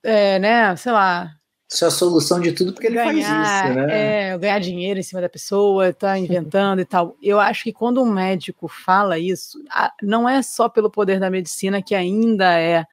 é, 0.04 0.40
né, 0.40 0.76
sei 0.78 0.92
lá, 0.92 1.37
isso 1.70 1.84
é 1.84 1.88
a 1.88 1.92
solução 1.92 2.40
de 2.40 2.54
tudo 2.54 2.72
porque 2.72 2.90
ganhar, 2.90 3.14
ele 3.14 3.24
faz 3.24 3.70
isso, 3.70 3.76
né? 3.76 4.32
É, 4.32 4.38
ganhar 4.38 4.60
dinheiro 4.60 5.00
em 5.00 5.04
cima 5.04 5.20
da 5.20 5.28
pessoa, 5.28 5.92
tá 5.92 6.18
inventando 6.18 6.80
e 6.80 6.86
tal. 6.86 7.18
Eu 7.22 7.40
acho 7.40 7.66
que 7.66 7.74
quando 7.74 8.02
um 8.02 8.10
médico 8.10 8.68
fala 8.70 9.20
isso, 9.20 9.60
não 10.02 10.30
é 10.30 10.42
só 10.42 10.70
pelo 10.70 10.90
poder 10.90 11.20
da 11.20 11.30
medicina 11.30 11.82
que 11.82 11.94
ainda 11.94 12.58
é 12.58 12.86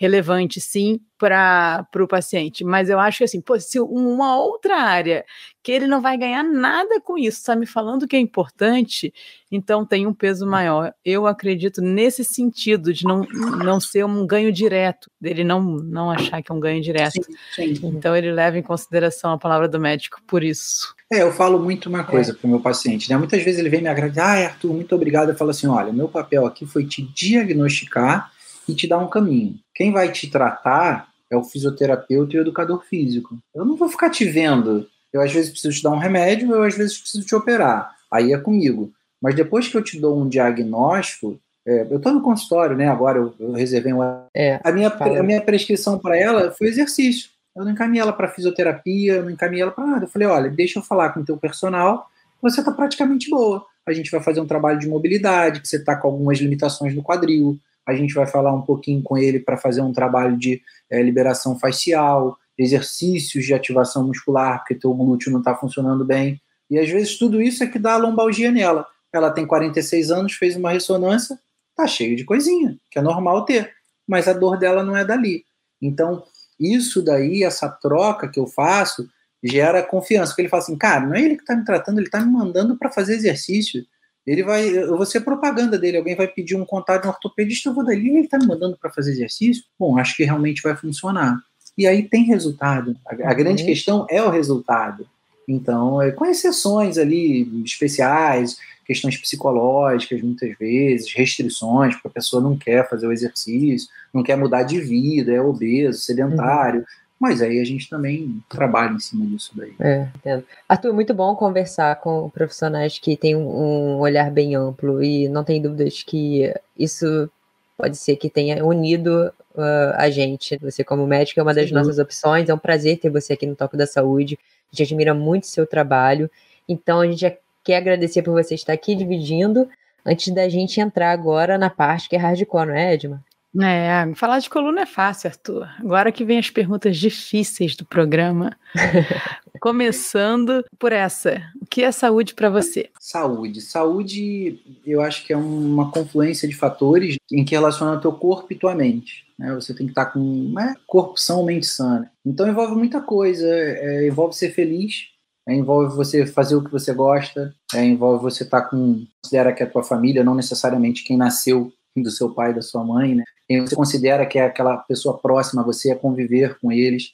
relevante, 0.00 0.62
sim, 0.62 0.98
para 1.18 1.86
o 1.94 2.08
paciente. 2.08 2.64
Mas 2.64 2.88
eu 2.88 2.98
acho 2.98 3.18
que 3.18 3.24
assim, 3.24 3.38
pô, 3.38 3.60
se 3.60 3.78
uma 3.78 4.38
outra 4.38 4.78
área 4.78 5.26
que 5.62 5.70
ele 5.70 5.86
não 5.86 6.00
vai 6.00 6.16
ganhar 6.16 6.42
nada 6.42 6.98
com 7.02 7.18
isso, 7.18 7.36
está 7.36 7.54
me 7.54 7.66
falando 7.66 8.08
que 8.08 8.16
é 8.16 8.18
importante, 8.18 9.12
então 9.52 9.84
tem 9.84 10.06
um 10.06 10.14
peso 10.14 10.46
maior. 10.46 10.94
Eu 11.04 11.26
acredito 11.26 11.82
nesse 11.82 12.24
sentido 12.24 12.94
de 12.94 13.04
não, 13.04 13.26
não 13.62 13.78
ser 13.78 14.06
um 14.06 14.26
ganho 14.26 14.50
direto, 14.50 15.10
dele 15.20 15.44
não, 15.44 15.60
não 15.60 16.10
achar 16.10 16.42
que 16.42 16.50
é 16.50 16.54
um 16.54 16.60
ganho 16.60 16.80
direto. 16.80 17.22
Sim, 17.54 17.74
sim. 17.74 17.86
Então 17.88 18.16
ele 18.16 18.32
leva 18.32 18.56
em 18.56 18.62
consideração 18.62 19.32
a 19.32 19.38
palavra 19.38 19.68
do 19.68 19.78
médico 19.78 20.22
por 20.26 20.42
isso. 20.42 20.94
É, 21.12 21.20
eu 21.20 21.30
falo 21.30 21.58
muito 21.58 21.90
uma 21.90 22.04
coisa 22.04 22.32
é. 22.32 22.34
para 22.34 22.46
o 22.46 22.50
meu 22.50 22.60
paciente, 22.60 23.10
né? 23.10 23.18
Muitas 23.18 23.42
vezes 23.42 23.60
ele 23.60 23.68
vem 23.68 23.82
me 23.82 23.88
agradecer, 23.88 24.20
ah, 24.20 24.46
Arthur, 24.46 24.72
muito 24.72 24.94
obrigado. 24.94 25.28
Eu 25.28 25.36
falo 25.36 25.50
assim: 25.50 25.66
olha, 25.66 25.92
meu 25.92 26.08
papel 26.08 26.46
aqui 26.46 26.64
foi 26.64 26.86
te 26.86 27.02
diagnosticar 27.02 28.32
e 28.70 28.74
te 28.74 28.86
dar 28.86 28.98
um 28.98 29.08
caminho. 29.08 29.58
Quem 29.74 29.92
vai 29.92 30.10
te 30.10 30.30
tratar 30.30 31.08
é 31.30 31.36
o 31.36 31.44
fisioterapeuta 31.44 32.34
e 32.34 32.38
o 32.38 32.42
educador 32.42 32.84
físico. 32.84 33.38
Eu 33.54 33.64
não 33.64 33.76
vou 33.76 33.88
ficar 33.88 34.10
te 34.10 34.24
vendo. 34.24 34.86
Eu 35.12 35.20
às 35.20 35.32
vezes 35.32 35.50
preciso 35.50 35.76
te 35.76 35.82
dar 35.82 35.90
um 35.90 35.98
remédio, 35.98 36.52
eu 36.52 36.62
às 36.62 36.76
vezes 36.76 36.98
preciso 36.98 37.24
te 37.24 37.34
operar. 37.34 37.94
Aí 38.10 38.32
é 38.32 38.38
comigo. 38.38 38.92
Mas 39.20 39.34
depois 39.34 39.68
que 39.68 39.76
eu 39.76 39.82
te 39.82 40.00
dou 40.00 40.18
um 40.18 40.28
diagnóstico, 40.28 41.38
é, 41.66 41.86
eu 41.90 41.98
estou 41.98 42.12
no 42.12 42.22
consultório, 42.22 42.76
né? 42.76 42.88
Agora 42.88 43.18
eu, 43.18 43.34
eu 43.38 43.52
reservei 43.52 43.92
um. 43.92 44.00
É, 44.34 44.60
a, 44.64 44.72
minha, 44.72 44.88
a 44.88 45.22
minha 45.22 45.40
prescrição 45.40 45.98
para 45.98 46.16
ela 46.16 46.50
foi 46.52 46.68
exercício. 46.68 47.30
Eu 47.54 47.64
não 47.64 47.72
encaminhei 47.72 48.00
ela 48.00 48.12
para 48.12 48.28
fisioterapia, 48.28 49.14
eu 49.14 49.24
não 49.24 49.30
encaminhei 49.30 49.62
ela 49.62 49.72
para 49.72 49.86
nada. 49.86 50.04
Eu 50.04 50.08
falei: 50.08 50.26
olha, 50.26 50.50
deixa 50.50 50.78
eu 50.78 50.82
falar 50.82 51.10
com 51.10 51.20
o 51.20 51.24
teu 51.24 51.36
personal, 51.36 52.08
você 52.40 52.60
está 52.60 52.72
praticamente 52.72 53.28
boa. 53.28 53.64
A 53.86 53.92
gente 53.92 54.10
vai 54.10 54.22
fazer 54.22 54.40
um 54.40 54.46
trabalho 54.46 54.78
de 54.78 54.88
mobilidade, 54.88 55.60
que 55.60 55.68
você 55.68 55.76
está 55.76 55.96
com 55.96 56.08
algumas 56.08 56.38
limitações 56.38 56.94
no 56.94 57.02
quadril. 57.02 57.58
A 57.86 57.94
gente 57.94 58.14
vai 58.14 58.26
falar 58.26 58.52
um 58.54 58.62
pouquinho 58.62 59.02
com 59.02 59.16
ele 59.16 59.40
para 59.40 59.56
fazer 59.56 59.80
um 59.80 59.92
trabalho 59.92 60.36
de 60.36 60.62
é, 60.90 61.02
liberação 61.02 61.58
facial, 61.58 62.38
exercícios 62.56 63.44
de 63.44 63.54
ativação 63.54 64.06
muscular, 64.06 64.58
porque 64.58 64.74
teu 64.74 64.92
glúteo 64.92 65.32
não 65.32 65.38
está 65.38 65.54
funcionando 65.54 66.04
bem. 66.04 66.40
E 66.70 66.78
às 66.78 66.88
vezes 66.88 67.18
tudo 67.18 67.40
isso 67.40 67.64
é 67.64 67.66
que 67.66 67.78
dá 67.78 67.94
a 67.94 67.98
lombalgia 67.98 68.50
nela. 68.50 68.86
Ela 69.12 69.30
tem 69.30 69.46
46 69.46 70.10
anos, 70.10 70.34
fez 70.34 70.56
uma 70.56 70.70
ressonância, 70.70 71.38
tá 71.74 71.86
cheio 71.86 72.14
de 72.16 72.24
coisinha, 72.24 72.78
que 72.90 72.98
é 72.98 73.02
normal 73.02 73.44
ter, 73.44 73.72
mas 74.06 74.28
a 74.28 74.32
dor 74.32 74.58
dela 74.58 74.84
não 74.84 74.96
é 74.96 75.04
dali. 75.04 75.44
Então, 75.80 76.22
isso 76.58 77.02
daí, 77.02 77.42
essa 77.42 77.68
troca 77.68 78.28
que 78.28 78.38
eu 78.38 78.46
faço, 78.46 79.08
gera 79.42 79.82
confiança, 79.82 80.32
porque 80.32 80.42
ele 80.42 80.48
fala 80.48 80.62
assim, 80.62 80.76
cara, 80.76 81.06
não 81.06 81.14
é 81.14 81.22
ele 81.22 81.36
que 81.36 81.42
está 81.42 81.56
me 81.56 81.64
tratando, 81.64 81.98
ele 81.98 82.06
está 82.06 82.20
me 82.20 82.30
mandando 82.30 82.76
para 82.76 82.90
fazer 82.90 83.14
exercício. 83.14 83.84
Ele 84.26 84.42
vai, 84.42 84.68
eu 84.68 84.96
vou 84.96 85.06
ser 85.06 85.20
propaganda 85.20 85.78
dele, 85.78 85.96
alguém 85.96 86.14
vai 86.14 86.28
pedir 86.28 86.54
um 86.54 86.64
contato 86.64 87.02
de 87.02 87.08
um 87.08 87.10
ortopedista, 87.10 87.68
eu 87.68 87.74
vou 87.74 87.84
dali, 87.84 88.08
ele 88.10 88.20
está 88.20 88.38
me 88.38 88.46
mandando 88.46 88.76
para 88.76 88.90
fazer 88.90 89.12
exercício. 89.12 89.64
Bom, 89.78 89.98
acho 89.98 90.16
que 90.16 90.24
realmente 90.24 90.62
vai 90.62 90.76
funcionar. 90.76 91.38
E 91.76 91.86
aí 91.86 92.02
tem 92.02 92.24
resultado. 92.24 92.96
A, 93.06 93.30
a 93.30 93.34
grande 93.34 93.62
uhum. 93.62 93.68
questão 93.68 94.06
é 94.10 94.22
o 94.22 94.30
resultado. 94.30 95.06
Então, 95.48 96.00
é, 96.00 96.12
com 96.12 96.26
exceções 96.26 96.98
ali 96.98 97.64
especiais, 97.64 98.58
questões 98.86 99.16
psicológicas, 99.16 100.20
muitas 100.20 100.56
vezes, 100.58 101.12
restrições, 101.12 101.94
porque 101.94 102.08
a 102.08 102.12
pessoa 102.12 102.42
não 102.42 102.56
quer 102.56 102.88
fazer 102.88 103.06
o 103.06 103.12
exercício, 103.12 103.88
não 104.12 104.22
quer 104.22 104.36
mudar 104.36 104.62
de 104.62 104.80
vida, 104.80 105.32
é 105.32 105.40
obeso, 105.40 106.00
sedentário. 106.00 106.80
Uhum. 106.80 106.86
Mas 107.20 107.42
aí 107.42 107.60
a 107.60 107.64
gente 107.64 107.90
também 107.90 108.42
trabalha 108.48 108.94
em 108.94 108.98
cima 108.98 109.26
disso 109.26 109.52
daí. 109.54 109.74
É, 109.78 110.08
entendo. 110.16 110.42
Arthur, 110.66 110.94
muito 110.94 111.12
bom 111.12 111.36
conversar 111.36 111.96
com 111.96 112.30
profissionais 112.30 112.98
que 112.98 113.14
têm 113.14 113.36
um 113.36 113.98
olhar 113.98 114.30
bem 114.30 114.54
amplo 114.54 115.04
e 115.04 115.28
não 115.28 115.44
tem 115.44 115.60
dúvidas 115.60 116.02
que 116.02 116.50
isso 116.78 117.30
pode 117.76 117.98
ser 117.98 118.16
que 118.16 118.30
tenha 118.30 118.64
unido 118.64 119.30
uh, 119.54 119.94
a 119.96 120.08
gente. 120.08 120.56
Você, 120.62 120.82
como 120.82 121.06
médico, 121.06 121.38
é 121.38 121.42
uma 121.42 121.52
das 121.52 121.68
Sim. 121.68 121.74
nossas 121.74 121.98
opções. 121.98 122.48
É 122.48 122.54
um 122.54 122.58
prazer 122.58 122.98
ter 122.98 123.10
você 123.10 123.34
aqui 123.34 123.44
no 123.46 123.54
Toque 123.54 123.76
da 123.76 123.86
Saúde. 123.86 124.38
A 124.72 124.76
gente 124.76 124.88
admira 124.88 125.12
muito 125.12 125.44
o 125.44 125.48
seu 125.48 125.66
trabalho. 125.66 126.30
Então, 126.66 127.00
a 127.00 127.06
gente 127.06 127.36
quer 127.62 127.76
agradecer 127.76 128.22
por 128.22 128.32
você 128.32 128.54
estar 128.54 128.72
aqui 128.72 128.94
dividindo. 128.94 129.68
Antes 130.06 130.32
da 130.32 130.48
gente 130.48 130.80
entrar 130.80 131.10
agora 131.10 131.58
na 131.58 131.68
parte 131.68 132.08
que 132.08 132.16
é 132.16 132.18
hardcore, 132.18 132.68
não 132.68 132.74
é, 132.74 132.94
Edma? 132.94 133.22
É, 133.58 134.14
falar 134.14 134.38
de 134.38 134.48
coluna 134.48 134.82
é 134.82 134.86
fácil, 134.86 135.28
Arthur. 135.28 135.68
Agora 135.80 136.12
que 136.12 136.24
vem 136.24 136.38
as 136.38 136.50
perguntas 136.50 136.96
difíceis 136.96 137.74
do 137.74 137.84
programa. 137.84 138.56
Começando 139.60 140.64
por 140.78 140.92
essa. 140.92 141.42
O 141.60 141.66
que 141.66 141.82
é 141.82 141.90
saúde 141.90 142.34
para 142.34 142.48
você? 142.48 142.88
Saúde. 143.00 143.60
Saúde, 143.60 144.60
eu 144.86 145.02
acho 145.02 145.26
que 145.26 145.32
é 145.32 145.36
uma 145.36 145.90
confluência 145.90 146.48
de 146.48 146.56
fatores 146.56 147.16
em 147.30 147.44
que 147.44 147.54
relaciona 147.54 147.96
o 147.96 148.00
teu 148.00 148.12
corpo 148.12 148.52
e 148.52 148.56
tua 148.56 148.74
mente. 148.74 149.26
Né? 149.38 149.52
Você 149.54 149.74
tem 149.74 149.86
que 149.86 149.92
estar 149.92 150.06
com 150.06 150.52
né, 150.54 150.74
corpo 150.86 151.18
são, 151.18 151.44
mente 151.44 151.66
sana. 151.66 152.10
Então 152.24 152.48
envolve 152.48 152.74
muita 152.74 153.00
coisa. 153.00 153.46
É, 153.46 154.06
envolve 154.06 154.34
ser 154.34 154.50
feliz, 154.50 155.08
é, 155.48 155.54
envolve 155.54 155.94
você 155.94 156.24
fazer 156.24 156.54
o 156.54 156.62
que 156.64 156.70
você 156.70 156.94
gosta, 156.94 157.54
é, 157.74 157.84
envolve 157.84 158.22
você 158.22 158.44
estar 158.44 158.62
com. 158.62 159.04
Considera 159.22 159.52
que 159.52 159.62
é 159.62 159.66
a 159.66 159.70
tua 159.70 159.82
família, 159.82 160.24
não 160.24 160.34
necessariamente 160.34 161.04
quem 161.04 161.16
nasceu 161.16 161.72
do 161.96 162.10
seu 162.10 162.30
pai, 162.30 162.54
da 162.54 162.62
sua 162.62 162.84
mãe, 162.84 163.14
né? 163.14 163.24
Quem 163.50 163.62
você 163.62 163.74
considera 163.74 164.24
que 164.24 164.38
é 164.38 164.44
aquela 164.44 164.76
pessoa 164.76 165.18
próxima 165.18 165.62
a 165.62 165.64
você, 165.64 165.90
é 165.90 165.94
conviver 165.96 166.56
com 166.60 166.70
eles, 166.70 167.12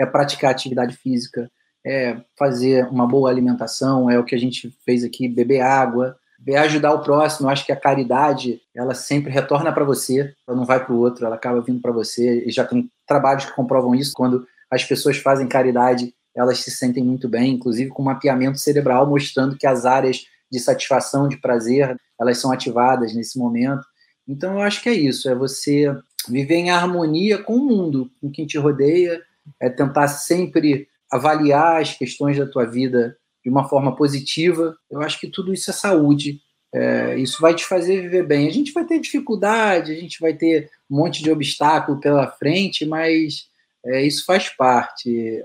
é 0.00 0.04
praticar 0.04 0.50
atividade 0.50 0.96
física, 0.96 1.48
é 1.86 2.16
fazer 2.36 2.88
uma 2.88 3.06
boa 3.06 3.30
alimentação, 3.30 4.10
é 4.10 4.18
o 4.18 4.24
que 4.24 4.34
a 4.34 4.38
gente 4.38 4.76
fez 4.84 5.04
aqui, 5.04 5.28
beber 5.28 5.60
água, 5.60 6.16
é 6.44 6.58
ajudar 6.58 6.92
o 6.92 7.04
próximo. 7.04 7.46
Eu 7.46 7.52
acho 7.52 7.64
que 7.64 7.70
a 7.70 7.78
caridade, 7.78 8.60
ela 8.74 8.94
sempre 8.94 9.30
retorna 9.30 9.72
para 9.72 9.84
você, 9.84 10.34
ela 10.44 10.56
não 10.56 10.64
vai 10.64 10.84
para 10.84 10.92
o 10.92 10.98
outro, 10.98 11.24
ela 11.24 11.36
acaba 11.36 11.60
vindo 11.60 11.80
para 11.80 11.92
você. 11.92 12.42
E 12.44 12.50
já 12.50 12.64
tem 12.64 12.90
trabalhos 13.06 13.44
que 13.44 13.54
comprovam 13.54 13.94
isso, 13.94 14.10
quando 14.12 14.44
as 14.68 14.82
pessoas 14.82 15.18
fazem 15.18 15.46
caridade, 15.46 16.12
elas 16.34 16.58
se 16.58 16.70
sentem 16.72 17.04
muito 17.04 17.28
bem, 17.28 17.52
inclusive 17.52 17.90
com 17.90 18.02
mapeamento 18.02 18.58
cerebral 18.58 19.08
mostrando 19.08 19.56
que 19.56 19.68
as 19.68 19.86
áreas 19.86 20.26
de 20.50 20.58
satisfação, 20.58 21.28
de 21.28 21.36
prazer, 21.36 21.96
elas 22.20 22.38
são 22.38 22.50
ativadas 22.50 23.14
nesse 23.14 23.38
momento. 23.38 23.86
Então 24.28 24.54
eu 24.54 24.60
acho 24.60 24.82
que 24.82 24.88
é 24.88 24.94
isso, 24.94 25.28
é 25.28 25.34
você 25.34 25.94
viver 26.28 26.56
em 26.56 26.70
harmonia 26.70 27.38
com 27.38 27.54
o 27.54 27.64
mundo, 27.64 28.10
com 28.20 28.30
quem 28.30 28.46
te 28.46 28.58
rodeia, 28.58 29.22
é 29.60 29.68
tentar 29.68 30.08
sempre 30.08 30.88
avaliar 31.10 31.80
as 31.80 31.94
questões 31.94 32.36
da 32.36 32.46
tua 32.46 32.64
vida 32.64 33.16
de 33.44 33.50
uma 33.50 33.68
forma 33.68 33.94
positiva. 33.94 34.76
Eu 34.90 35.00
acho 35.00 35.20
que 35.20 35.28
tudo 35.28 35.54
isso 35.54 35.70
é 35.70 35.72
saúde. 35.72 36.40
É, 36.74 37.16
isso 37.16 37.40
vai 37.40 37.54
te 37.54 37.64
fazer 37.64 38.02
viver 38.02 38.26
bem. 38.26 38.48
A 38.48 38.52
gente 38.52 38.72
vai 38.72 38.84
ter 38.84 38.98
dificuldade, 38.98 39.92
a 39.92 39.94
gente 39.94 40.20
vai 40.20 40.34
ter 40.34 40.68
um 40.90 40.96
monte 40.96 41.22
de 41.22 41.30
obstáculo 41.30 42.00
pela 42.00 42.26
frente, 42.28 42.84
mas 42.84 43.46
é, 43.86 44.02
isso 44.04 44.24
faz 44.24 44.48
parte. 44.48 45.42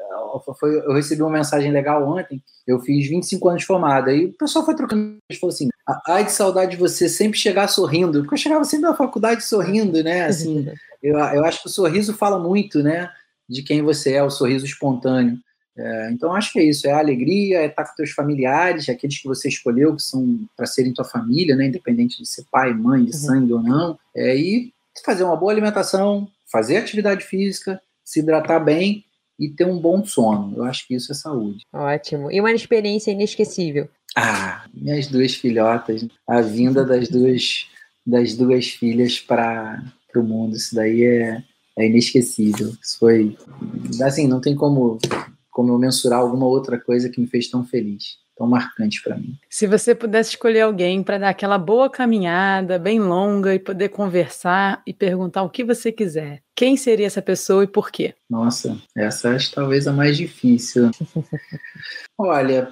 Foi, 0.59 0.75
eu 0.75 0.93
recebi 0.93 1.21
uma 1.21 1.31
mensagem 1.31 1.71
legal 1.71 2.07
ontem. 2.07 2.41
Eu 2.65 2.79
fiz 2.79 3.07
25 3.07 3.49
anos 3.49 3.61
de 3.61 3.67
formada. 3.67 4.11
E 4.11 4.25
o 4.25 4.33
pessoal 4.33 4.65
foi 4.65 4.75
trocando. 4.75 5.17
Falou 5.39 5.53
assim: 5.53 5.69
ai 6.07 6.25
de 6.25 6.31
saudade 6.31 6.71
de 6.71 6.77
você 6.77 7.07
sempre 7.07 7.37
chegar 7.37 7.67
sorrindo. 7.67 8.21
Porque 8.21 8.33
eu 8.33 8.39
chegava 8.39 8.63
sempre 8.63 8.89
na 8.89 8.95
faculdade 8.95 9.43
sorrindo, 9.45 10.03
né? 10.03 10.25
Assim, 10.31 10.67
eu, 11.03 11.17
eu 11.17 11.45
acho 11.45 11.61
que 11.61 11.67
o 11.67 11.71
sorriso 11.71 12.13
fala 12.13 12.39
muito, 12.39 12.81
né? 12.81 13.11
De 13.47 13.61
quem 13.61 13.83
você 13.83 14.13
é, 14.13 14.23
o 14.23 14.31
sorriso 14.31 14.65
espontâneo. 14.65 15.37
É, 15.77 16.11
então, 16.11 16.33
acho 16.33 16.51
que 16.51 16.59
é 16.59 16.63
isso: 16.63 16.87
é 16.87 16.91
a 16.91 16.99
alegria, 16.99 17.59
é 17.59 17.67
estar 17.67 17.85
com 17.85 17.95
teus 17.95 18.11
familiares, 18.11 18.89
aqueles 18.89 19.21
que 19.21 19.27
você 19.27 19.49
escolheu, 19.49 19.95
que 19.95 20.01
são 20.01 20.39
para 20.57 20.65
serem 20.65 20.93
tua 20.93 21.05
família, 21.05 21.55
né? 21.55 21.67
Independente 21.67 22.17
de 22.17 22.27
ser 22.27 22.45
pai, 22.51 22.73
mãe, 22.73 23.05
de 23.05 23.11
uhum. 23.11 23.17
sangue 23.17 23.53
ou 23.53 23.61
não. 23.61 23.99
É, 24.15 24.35
e 24.35 24.73
fazer 25.05 25.23
uma 25.23 25.37
boa 25.37 25.51
alimentação, 25.51 26.27
fazer 26.51 26.77
atividade 26.77 27.23
física 27.23 27.79
se 28.03 28.19
hidratar 28.19 28.63
bem 28.63 29.05
e 29.39 29.49
ter 29.49 29.65
um 29.65 29.79
bom 29.79 30.03
sono. 30.05 30.55
Eu 30.55 30.63
acho 30.63 30.87
que 30.87 30.95
isso 30.95 31.11
é 31.11 31.15
saúde. 31.15 31.63
Ótimo. 31.73 32.31
E 32.31 32.39
uma 32.39 32.51
experiência 32.51 33.11
inesquecível? 33.11 33.89
Ah, 34.15 34.65
minhas 34.73 35.07
duas 35.07 35.35
filhotas, 35.35 36.05
a 36.27 36.41
vinda 36.41 36.85
das 36.85 37.09
duas 37.09 37.67
das 38.05 38.35
duas 38.35 38.67
filhas 38.67 39.19
para 39.19 39.83
o 40.15 40.23
mundo, 40.23 40.55
isso 40.55 40.73
daí 40.73 41.03
é, 41.03 41.43
é 41.77 41.87
inesquecível. 41.87 42.73
Isso 42.81 42.97
foi 42.99 43.37
assim, 44.03 44.27
não 44.27 44.41
tem 44.41 44.55
como 44.55 44.99
como 45.49 45.73
eu 45.73 45.77
mensurar 45.77 46.19
alguma 46.19 46.45
outra 46.45 46.79
coisa 46.79 47.09
que 47.09 47.19
me 47.19 47.27
fez 47.27 47.49
tão 47.49 47.63
feliz 47.63 48.21
tão 48.41 48.47
marcante 48.47 49.03
para 49.03 49.15
mim. 49.15 49.37
Se 49.49 49.67
você 49.67 49.93
pudesse 49.93 50.31
escolher 50.31 50.61
alguém 50.61 51.03
para 51.03 51.19
dar 51.19 51.29
aquela 51.29 51.59
boa 51.59 51.89
caminhada, 51.89 52.79
bem 52.79 52.99
longa, 52.99 53.53
e 53.53 53.59
poder 53.59 53.89
conversar 53.89 54.81
e 54.85 54.93
perguntar 54.93 55.43
o 55.43 55.49
que 55.49 55.63
você 55.63 55.91
quiser, 55.91 56.41
quem 56.61 56.77
seria 56.77 57.07
essa 57.07 57.23
pessoa 57.23 57.63
e 57.63 57.67
por 57.67 57.89
quê? 57.89 58.13
Nossa, 58.29 58.77
essa 58.95 59.31
acho 59.31 59.51
talvez 59.51 59.87
a 59.87 59.91
mais 59.91 60.15
difícil. 60.15 60.91
Olha, 62.15 62.71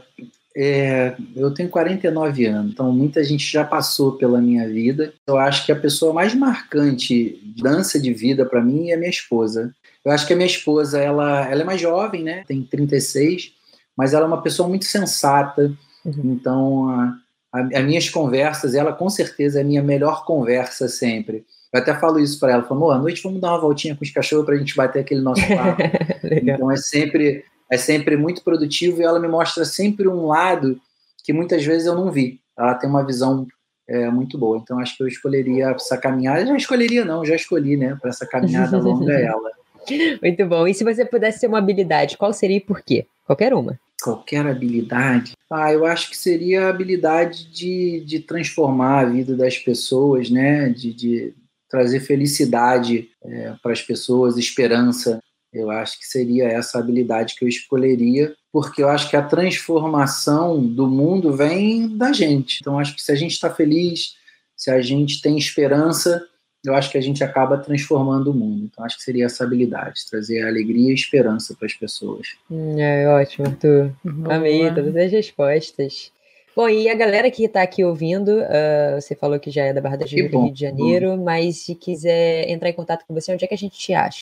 é, 0.55 1.15
eu 1.35 1.51
tenho 1.51 1.69
49 1.69 2.45
anos, 2.45 2.71
então 2.71 2.91
muita 2.91 3.23
gente 3.23 3.51
já 3.51 3.65
passou 3.65 4.11
pela 4.11 4.39
minha 4.39 4.69
vida. 4.69 5.11
Eu 5.25 5.39
acho 5.39 5.65
que 5.65 5.71
a 5.71 5.75
pessoa 5.75 6.13
mais 6.13 6.35
marcante 6.35 7.41
dança 7.59 7.99
de 7.99 8.13
vida 8.13 8.45
para 8.45 8.63
mim 8.63 8.91
é 8.91 8.95
minha 8.95 9.09
esposa. 9.09 9.73
Eu 10.05 10.11
acho 10.11 10.27
que 10.27 10.33
a 10.33 10.35
minha 10.35 10.45
esposa, 10.45 10.99
ela, 10.99 11.49
ela 11.49 11.61
é 11.61 11.65
mais 11.65 11.81
jovem, 11.81 12.21
né? 12.21 12.43
Tem 12.47 12.61
36, 12.61 13.53
mas 13.97 14.13
ela 14.13 14.25
é 14.25 14.27
uma 14.27 14.43
pessoa 14.43 14.69
muito 14.69 14.85
sensata. 14.85 15.75
Uhum. 16.05 16.33
Então, 16.33 17.17
as 17.51 17.83
minhas 17.83 18.07
conversas, 18.07 18.75
ela 18.75 18.93
com 18.93 19.09
certeza 19.09 19.57
é 19.57 19.63
a 19.63 19.65
minha 19.65 19.81
melhor 19.81 20.25
conversa 20.25 20.87
sempre. 20.87 21.43
Eu 21.71 21.79
até 21.79 21.93
falo 21.93 22.19
isso 22.19 22.39
para 22.39 22.53
ela, 22.53 22.63
falo, 22.63 22.91
à 22.91 22.97
noite 22.97 23.21
vamos 23.21 23.39
dar 23.39 23.51
uma 23.51 23.61
voltinha 23.61 23.95
com 23.95 24.03
os 24.03 24.11
cachorros 24.11 24.45
para 24.45 24.55
a 24.55 24.57
gente 24.57 24.75
bater 24.75 24.99
aquele 24.99 25.21
nosso 25.21 25.41
papo. 25.47 25.81
então 26.43 26.71
é 26.71 26.77
sempre 26.77 27.45
é 27.71 27.77
sempre 27.77 28.17
muito 28.17 28.43
produtivo 28.43 29.01
e 29.01 29.03
ela 29.03 29.19
me 29.19 29.27
mostra 29.27 29.63
sempre 29.63 30.07
um 30.07 30.25
lado 30.25 30.79
que 31.23 31.31
muitas 31.31 31.63
vezes 31.63 31.85
eu 31.85 31.93
não 31.93 32.11
vi. 32.11 32.39
Ela 32.57 32.73
tem 32.73 32.89
uma 32.89 33.05
visão 33.05 33.45
é, 33.87 34.09
muito 34.09 34.37
boa. 34.37 34.57
Então 34.57 34.79
acho 34.79 34.97
que 34.97 35.03
eu 35.03 35.07
escolheria 35.07 35.67
essa 35.67 35.95
caminhada. 35.95 36.45
Já 36.45 36.55
escolheria 36.55 37.05
não, 37.05 37.23
já 37.23 37.35
escolhi, 37.35 37.77
né, 37.77 37.95
para 38.01 38.09
essa 38.09 38.25
caminhada 38.25 38.77
longa 38.79 39.13
ela. 39.13 39.51
Muito 40.21 40.45
bom. 40.45 40.67
E 40.67 40.73
se 40.73 40.83
você 40.83 41.03
pudesse 41.03 41.39
ter 41.39 41.47
uma 41.47 41.57
habilidade, 41.57 42.15
qual 42.15 42.31
seria 42.31 42.57
e 42.57 42.61
por 42.61 42.81
quê? 42.81 43.07
Qualquer 43.25 43.53
uma 43.55 43.79
qualquer 44.01 44.47
habilidade, 44.47 45.33
ah, 45.51 45.71
eu 45.73 45.85
acho 45.85 46.09
que 46.09 46.17
seria 46.17 46.65
a 46.65 46.69
habilidade 46.69 47.45
de, 47.51 48.01
de 48.05 48.19
transformar 48.19 48.99
a 49.01 49.05
vida 49.05 49.35
das 49.35 49.57
pessoas, 49.57 50.29
né? 50.29 50.69
De, 50.69 50.93
de 50.93 51.33
trazer 51.69 51.99
felicidade 51.99 53.09
é, 53.23 53.53
para 53.61 53.71
as 53.71 53.81
pessoas, 53.81 54.37
esperança. 54.37 55.19
Eu 55.53 55.69
acho 55.69 55.99
que 55.99 56.05
seria 56.05 56.45
essa 56.45 56.79
habilidade 56.79 57.35
que 57.35 57.43
eu 57.43 57.49
escolheria, 57.49 58.35
porque 58.51 58.83
eu 58.83 58.89
acho 58.89 59.09
que 59.09 59.15
a 59.15 59.21
transformação 59.21 60.63
do 60.63 60.87
mundo 60.87 61.33
vem 61.33 61.95
da 61.97 62.11
gente. 62.11 62.59
Então, 62.61 62.79
acho 62.79 62.95
que 62.95 63.01
se 63.01 63.11
a 63.11 63.15
gente 63.15 63.31
está 63.31 63.49
feliz, 63.49 64.15
se 64.55 64.69
a 64.69 64.81
gente 64.81 65.21
tem 65.21 65.37
esperança, 65.37 66.23
eu 66.65 66.75
acho 66.75 66.91
que 66.91 66.97
a 66.97 67.01
gente 67.01 67.23
acaba 67.23 67.57
transformando 67.57 68.31
o 68.31 68.33
mundo. 68.33 68.65
Então, 68.65 68.83
acho 68.83 68.97
que 68.97 69.03
seria 69.03 69.25
essa 69.25 69.43
habilidade, 69.43 70.05
trazer 70.09 70.45
alegria 70.45 70.91
e 70.91 70.93
esperança 70.93 71.55
para 71.55 71.65
as 71.65 71.73
pessoas. 71.73 72.27
Hum, 72.49 72.77
é 72.77 73.07
ótimo, 73.07 73.47
Arthur. 73.47 73.91
Boa. 74.03 74.35
Amei 74.35 74.67
todas 74.73 74.95
as 74.95 75.11
respostas. 75.11 76.11
Bom, 76.59 76.67
e 76.67 76.89
a 76.89 76.93
galera 76.93 77.31
que 77.31 77.45
está 77.45 77.61
aqui 77.61 77.85
ouvindo, 77.85 78.41
uh, 78.41 78.99
você 78.99 79.15
falou 79.15 79.39
que 79.39 79.49
já 79.49 79.63
é 79.63 79.71
da 79.71 79.79
Barra 79.79 79.95
da 79.95 80.05
Tijuca, 80.05 80.39
Rio 80.39 80.53
de 80.53 80.59
Janeiro, 80.59 81.15
bom. 81.15 81.23
mas 81.23 81.59
se 81.59 81.73
quiser 81.73 82.49
entrar 82.49 82.67
em 82.67 82.73
contato 82.73 83.05
com 83.07 83.13
você, 83.13 83.33
onde 83.33 83.45
é 83.45 83.47
que 83.47 83.53
a 83.53 83.57
gente 83.57 83.79
te 83.79 83.93
acha? 83.93 84.19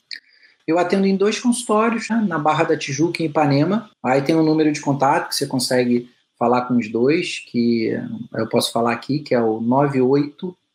Eu 0.64 0.78
atendo 0.78 1.08
em 1.08 1.16
dois 1.16 1.40
consultórios, 1.40 2.08
né, 2.08 2.24
na 2.28 2.38
Barra 2.38 2.62
da 2.62 2.76
Tijuca, 2.76 3.24
em 3.24 3.26
Ipanema. 3.26 3.90
Aí 4.00 4.22
tem 4.22 4.36
um 4.36 4.44
número 4.44 4.70
de 4.70 4.80
contato 4.80 5.30
que 5.30 5.34
você 5.34 5.48
consegue 5.48 6.08
falar 6.38 6.66
com 6.66 6.76
os 6.76 6.88
dois, 6.88 7.40
que 7.40 7.88
eu 8.32 8.48
posso 8.48 8.70
falar 8.70 8.92
aqui, 8.92 9.18
que 9.18 9.34
é 9.34 9.40
o 9.40 9.60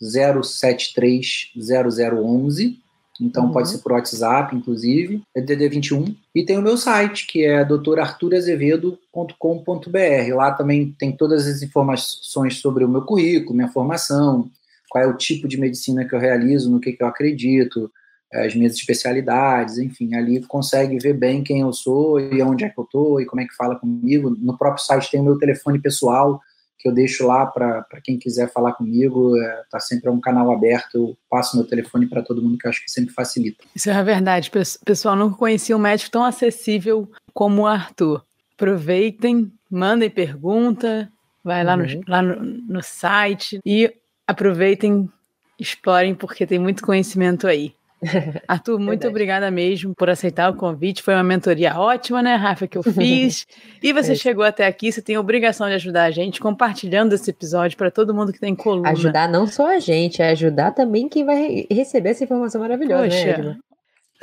980730011. 0.01 2.75
Então 3.21 3.45
uhum. 3.45 3.51
pode 3.51 3.69
ser 3.69 3.77
por 3.79 3.91
WhatsApp, 3.91 4.55
inclusive, 4.55 5.21
é 5.35 5.41
DD21. 5.41 6.15
E 6.33 6.43
tem 6.43 6.57
o 6.57 6.61
meu 6.61 6.77
site, 6.77 7.27
que 7.27 7.45
é 7.45 7.63
doutorarturazevedo.com.br. 7.63 10.35
Lá 10.35 10.51
também 10.51 10.95
tem 10.97 11.11
todas 11.11 11.47
as 11.47 11.61
informações 11.61 12.57
sobre 12.57 12.83
o 12.83 12.89
meu 12.89 13.03
currículo, 13.03 13.55
minha 13.55 13.67
formação, 13.67 14.49
qual 14.89 15.03
é 15.03 15.07
o 15.07 15.17
tipo 15.17 15.47
de 15.47 15.59
medicina 15.59 16.05
que 16.05 16.13
eu 16.13 16.19
realizo, 16.19 16.71
no 16.71 16.79
que, 16.79 16.93
que 16.93 17.03
eu 17.03 17.07
acredito, 17.07 17.91
as 18.33 18.55
minhas 18.55 18.73
especialidades, 18.73 19.77
enfim, 19.77 20.15
ali 20.15 20.43
consegue 20.45 20.97
ver 20.97 21.13
bem 21.13 21.43
quem 21.43 21.61
eu 21.61 21.71
sou 21.71 22.19
e 22.19 22.41
onde 22.41 22.63
é 22.63 22.69
que 22.69 22.79
eu 22.79 22.83
estou 22.83 23.21
e 23.21 23.25
como 23.25 23.41
é 23.41 23.45
que 23.45 23.55
fala 23.55 23.75
comigo. 23.75 24.35
No 24.39 24.57
próprio 24.57 24.83
site 24.83 25.11
tem 25.11 25.19
o 25.19 25.23
meu 25.23 25.37
telefone 25.37 25.79
pessoal, 25.79 26.41
que 26.83 26.89
eu 26.89 26.91
deixo 26.91 27.25
lá 27.25 27.45
para 27.45 28.01
quem 28.03 28.19
quiser 28.19 28.51
falar 28.51 28.73
comigo. 28.73 29.37
É, 29.37 29.63
tá 29.71 29.79
sempre 29.79 30.09
um 30.09 30.19
canal 30.19 30.51
aberto, 30.51 30.95
eu 30.95 31.17
passo 31.29 31.55
meu 31.55 31.65
telefone 31.65 32.07
para 32.07 32.21
todo 32.21 32.41
mundo, 32.41 32.57
que 32.57 32.67
eu 32.67 32.69
acho 32.69 32.83
que 32.83 32.91
sempre 32.91 33.13
facilita. 33.13 33.63
Isso 33.73 33.89
é 33.89 34.03
verdade. 34.03 34.51
Pessoal, 34.85 35.15
nunca 35.15 35.37
conhecia 35.37 35.77
um 35.77 35.79
médico 35.79 36.11
tão 36.11 36.25
acessível 36.25 37.09
como 37.33 37.61
o 37.61 37.65
Arthur. 37.65 38.21
Aproveitem, 38.55 39.49
mandem 39.71 40.09
pergunta, 40.09 41.09
vai 41.41 41.63
lá, 41.63 41.75
uhum. 41.75 41.85
no, 41.85 42.01
lá 42.05 42.21
no, 42.21 42.43
no 42.43 42.83
site 42.83 43.59
e 43.65 43.91
aproveitem, 44.27 45.09
explorem, 45.57 46.13
porque 46.13 46.45
tem 46.45 46.59
muito 46.59 46.83
conhecimento 46.83 47.47
aí. 47.47 47.73
Arthur, 48.47 48.77
muito 48.77 48.89
Verdade. 48.89 49.07
obrigada 49.07 49.51
mesmo 49.51 49.95
por 49.95 50.09
aceitar 50.09 50.51
o 50.51 50.55
convite. 50.55 51.01
Foi 51.01 51.13
uma 51.13 51.23
mentoria 51.23 51.77
ótima, 51.77 52.21
né, 52.21 52.35
Rafa, 52.35 52.67
que 52.67 52.77
eu 52.77 52.83
fiz. 52.83 53.47
e 53.81 53.91
você 53.93 54.13
é 54.13 54.15
chegou 54.15 54.43
até 54.43 54.65
aqui, 54.67 54.91
você 54.91 55.01
tem 55.01 55.15
a 55.15 55.19
obrigação 55.19 55.67
de 55.67 55.73
ajudar 55.73 56.03
a 56.03 56.11
gente 56.11 56.39
compartilhando 56.39 57.13
esse 57.13 57.29
episódio 57.29 57.77
para 57.77 57.89
todo 57.89 58.13
mundo 58.13 58.33
que 58.33 58.39
tem 58.39 58.55
coluna. 58.55 58.89
Ajudar 58.89 59.27
não 59.29 59.47
só 59.47 59.75
a 59.75 59.79
gente, 59.79 60.21
é 60.21 60.29
ajudar 60.29 60.71
também 60.71 61.07
quem 61.07 61.25
vai 61.25 61.65
receber 61.71 62.09
essa 62.09 62.23
informação 62.23 62.61
maravilhosa, 62.61 63.07
né, 63.07 63.33
Poxa, 63.33 63.59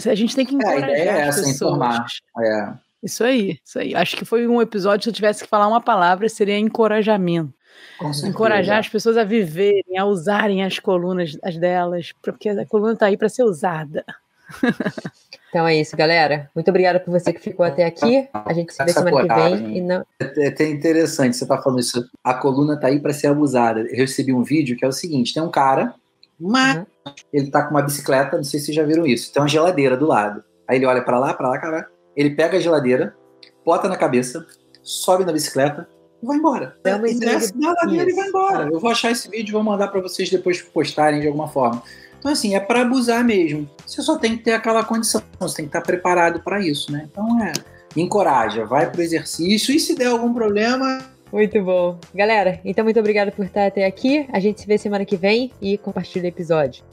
né, 0.07 0.13
A 0.13 0.15
gente 0.15 0.37
tem 0.37 0.47
que 0.47 0.55
encorajar 0.55 0.91
é, 0.91 1.07
é 1.07 1.23
as 1.25 1.37
pessoas. 1.37 1.57
Informar. 1.57 2.07
É. 2.39 2.73
Isso 3.03 3.25
aí, 3.25 3.59
isso 3.65 3.79
aí. 3.79 3.95
Acho 3.95 4.17
que 4.17 4.25
foi 4.25 4.47
um 4.47 4.61
episódio, 4.61 5.05
se 5.05 5.11
eu 5.11 5.15
tivesse 5.15 5.43
que 5.43 5.49
falar 5.49 5.67
uma 5.67 5.81
palavra, 5.81 6.29
seria 6.29 6.59
encorajamento 6.59 7.60
encorajar 8.25 8.79
as 8.79 8.89
pessoas 8.89 9.17
a 9.17 9.25
viverem, 9.25 9.99
a 9.99 10.05
usarem 10.05 10.65
as 10.65 10.79
colunas 10.79 11.37
as 11.43 11.57
delas, 11.59 12.13
porque 12.23 12.49
a 12.49 12.67
coluna 12.67 12.95
está 12.95 13.07
aí 13.07 13.17
para 13.17 13.29
ser 13.29 13.45
usada. 13.45 14.05
Então 15.51 15.67
é 15.67 15.75
isso, 15.75 15.97
galera. 15.97 16.49
Muito 16.55 16.69
obrigada 16.69 17.01
por 17.01 17.11
você 17.11 17.33
que 17.33 17.41
ficou 17.41 17.67
até 17.67 17.85
aqui. 17.85 18.29
A 18.33 18.53
gente 18.53 18.73
se 18.73 18.79
vê 18.85 18.91
Essa 18.91 19.01
semana 19.01 19.23
coragem. 19.23 19.59
que 19.59 19.65
vem. 19.65 19.77
E 19.79 19.81
não... 19.81 20.07
É 20.21 20.47
até 20.47 20.69
interessante 20.69 21.37
você 21.37 21.45
tá 21.45 21.61
falando 21.61 21.81
isso. 21.81 22.09
A 22.23 22.35
coluna 22.35 22.79
tá 22.79 22.87
aí 22.87 23.01
para 23.01 23.13
ser 23.13 23.27
abusada. 23.27 23.81
Eu 23.81 23.97
recebi 23.97 24.33
um 24.33 24.45
vídeo 24.45 24.77
que 24.77 24.85
é 24.85 24.89
o 24.89 24.93
seguinte: 24.93 25.35
tem 25.35 25.43
um 25.43 25.51
cara, 25.51 25.93
uma... 26.39 26.77
Uhum. 26.77 26.87
ele 27.33 27.51
tá 27.51 27.65
com 27.65 27.71
uma 27.73 27.83
bicicleta, 27.83 28.37
não 28.37 28.45
sei 28.45 28.61
se 28.61 28.67
vocês 28.67 28.77
já 28.77 28.85
viram 28.85 29.05
isso. 29.05 29.33
Tem 29.33 29.43
uma 29.43 29.49
geladeira 29.49 29.97
do 29.97 30.07
lado. 30.07 30.45
Aí 30.69 30.77
ele 30.79 30.87
olha 30.87 31.03
para 31.03 31.19
lá, 31.19 31.35
para 31.35 31.49
lá, 31.49 31.59
cara. 31.59 31.89
Ele 32.17 32.31
pega 32.31 32.57
a 32.57 32.61
geladeira, 32.61 33.15
bota 33.65 33.89
na 33.89 33.97
cabeça, 33.97 34.47
sobe 34.83 35.25
na 35.25 35.33
bicicleta, 35.33 35.89
vai 36.27 36.37
embora. 36.37 36.77
É 36.85 36.95
uma 36.95 37.07
desce 37.07 37.57
da 37.59 37.73
ladeira 37.73 38.11
e 38.11 38.15
vai 38.15 38.29
embora. 38.29 38.69
Eu 38.71 38.81
vou 38.81 38.91
achar 38.91 39.11
esse 39.11 39.29
vídeo 39.29 39.51
e 39.51 39.53
vou 39.53 39.63
mandar 39.63 39.89
para 39.89 40.01
vocês 40.01 40.31
depois 40.31 40.61
postarem 40.61 41.21
de 41.21 41.27
alguma 41.27 41.49
forma. 41.49 41.83
Então, 42.19 42.31
assim, 42.31 42.55
é 42.55 42.61
para 42.61 42.83
abusar 42.83 43.25
mesmo. 43.25 43.69
Você 43.87 44.03
só 44.03 44.19
tem 44.19 44.37
que 44.37 44.45
ter 44.45 44.53
aquela 44.53 44.85
condição, 44.85 45.23
você 45.39 45.57
tem 45.57 45.65
que 45.65 45.71
estar 45.71 45.81
preparado 45.81 46.41
para 46.41 46.61
isso, 46.61 46.93
né? 46.93 47.09
Então, 47.11 47.43
é. 47.43 47.53
Encoraja, 47.97 48.65
vai 48.65 48.89
pro 48.89 49.03
exercício 49.03 49.75
e 49.75 49.81
se 49.81 49.97
der 49.97 50.07
algum 50.07 50.33
problema. 50.33 51.01
Muito 51.33 51.63
bom. 51.63 51.99
Galera, 52.15 52.61
então 52.65 52.85
muito 52.85 53.01
obrigada 53.01 53.33
por 53.33 53.45
estar 53.45 53.67
até 53.67 53.87
aqui. 53.87 54.27
A 54.33 54.39
gente 54.39 54.61
se 54.61 54.67
vê 54.67 54.77
semana 54.77 55.05
que 55.05 55.17
vem 55.17 55.51
e 55.61 55.79
compartilha 55.79 56.25
o 56.25 56.29
episódio. 56.29 56.85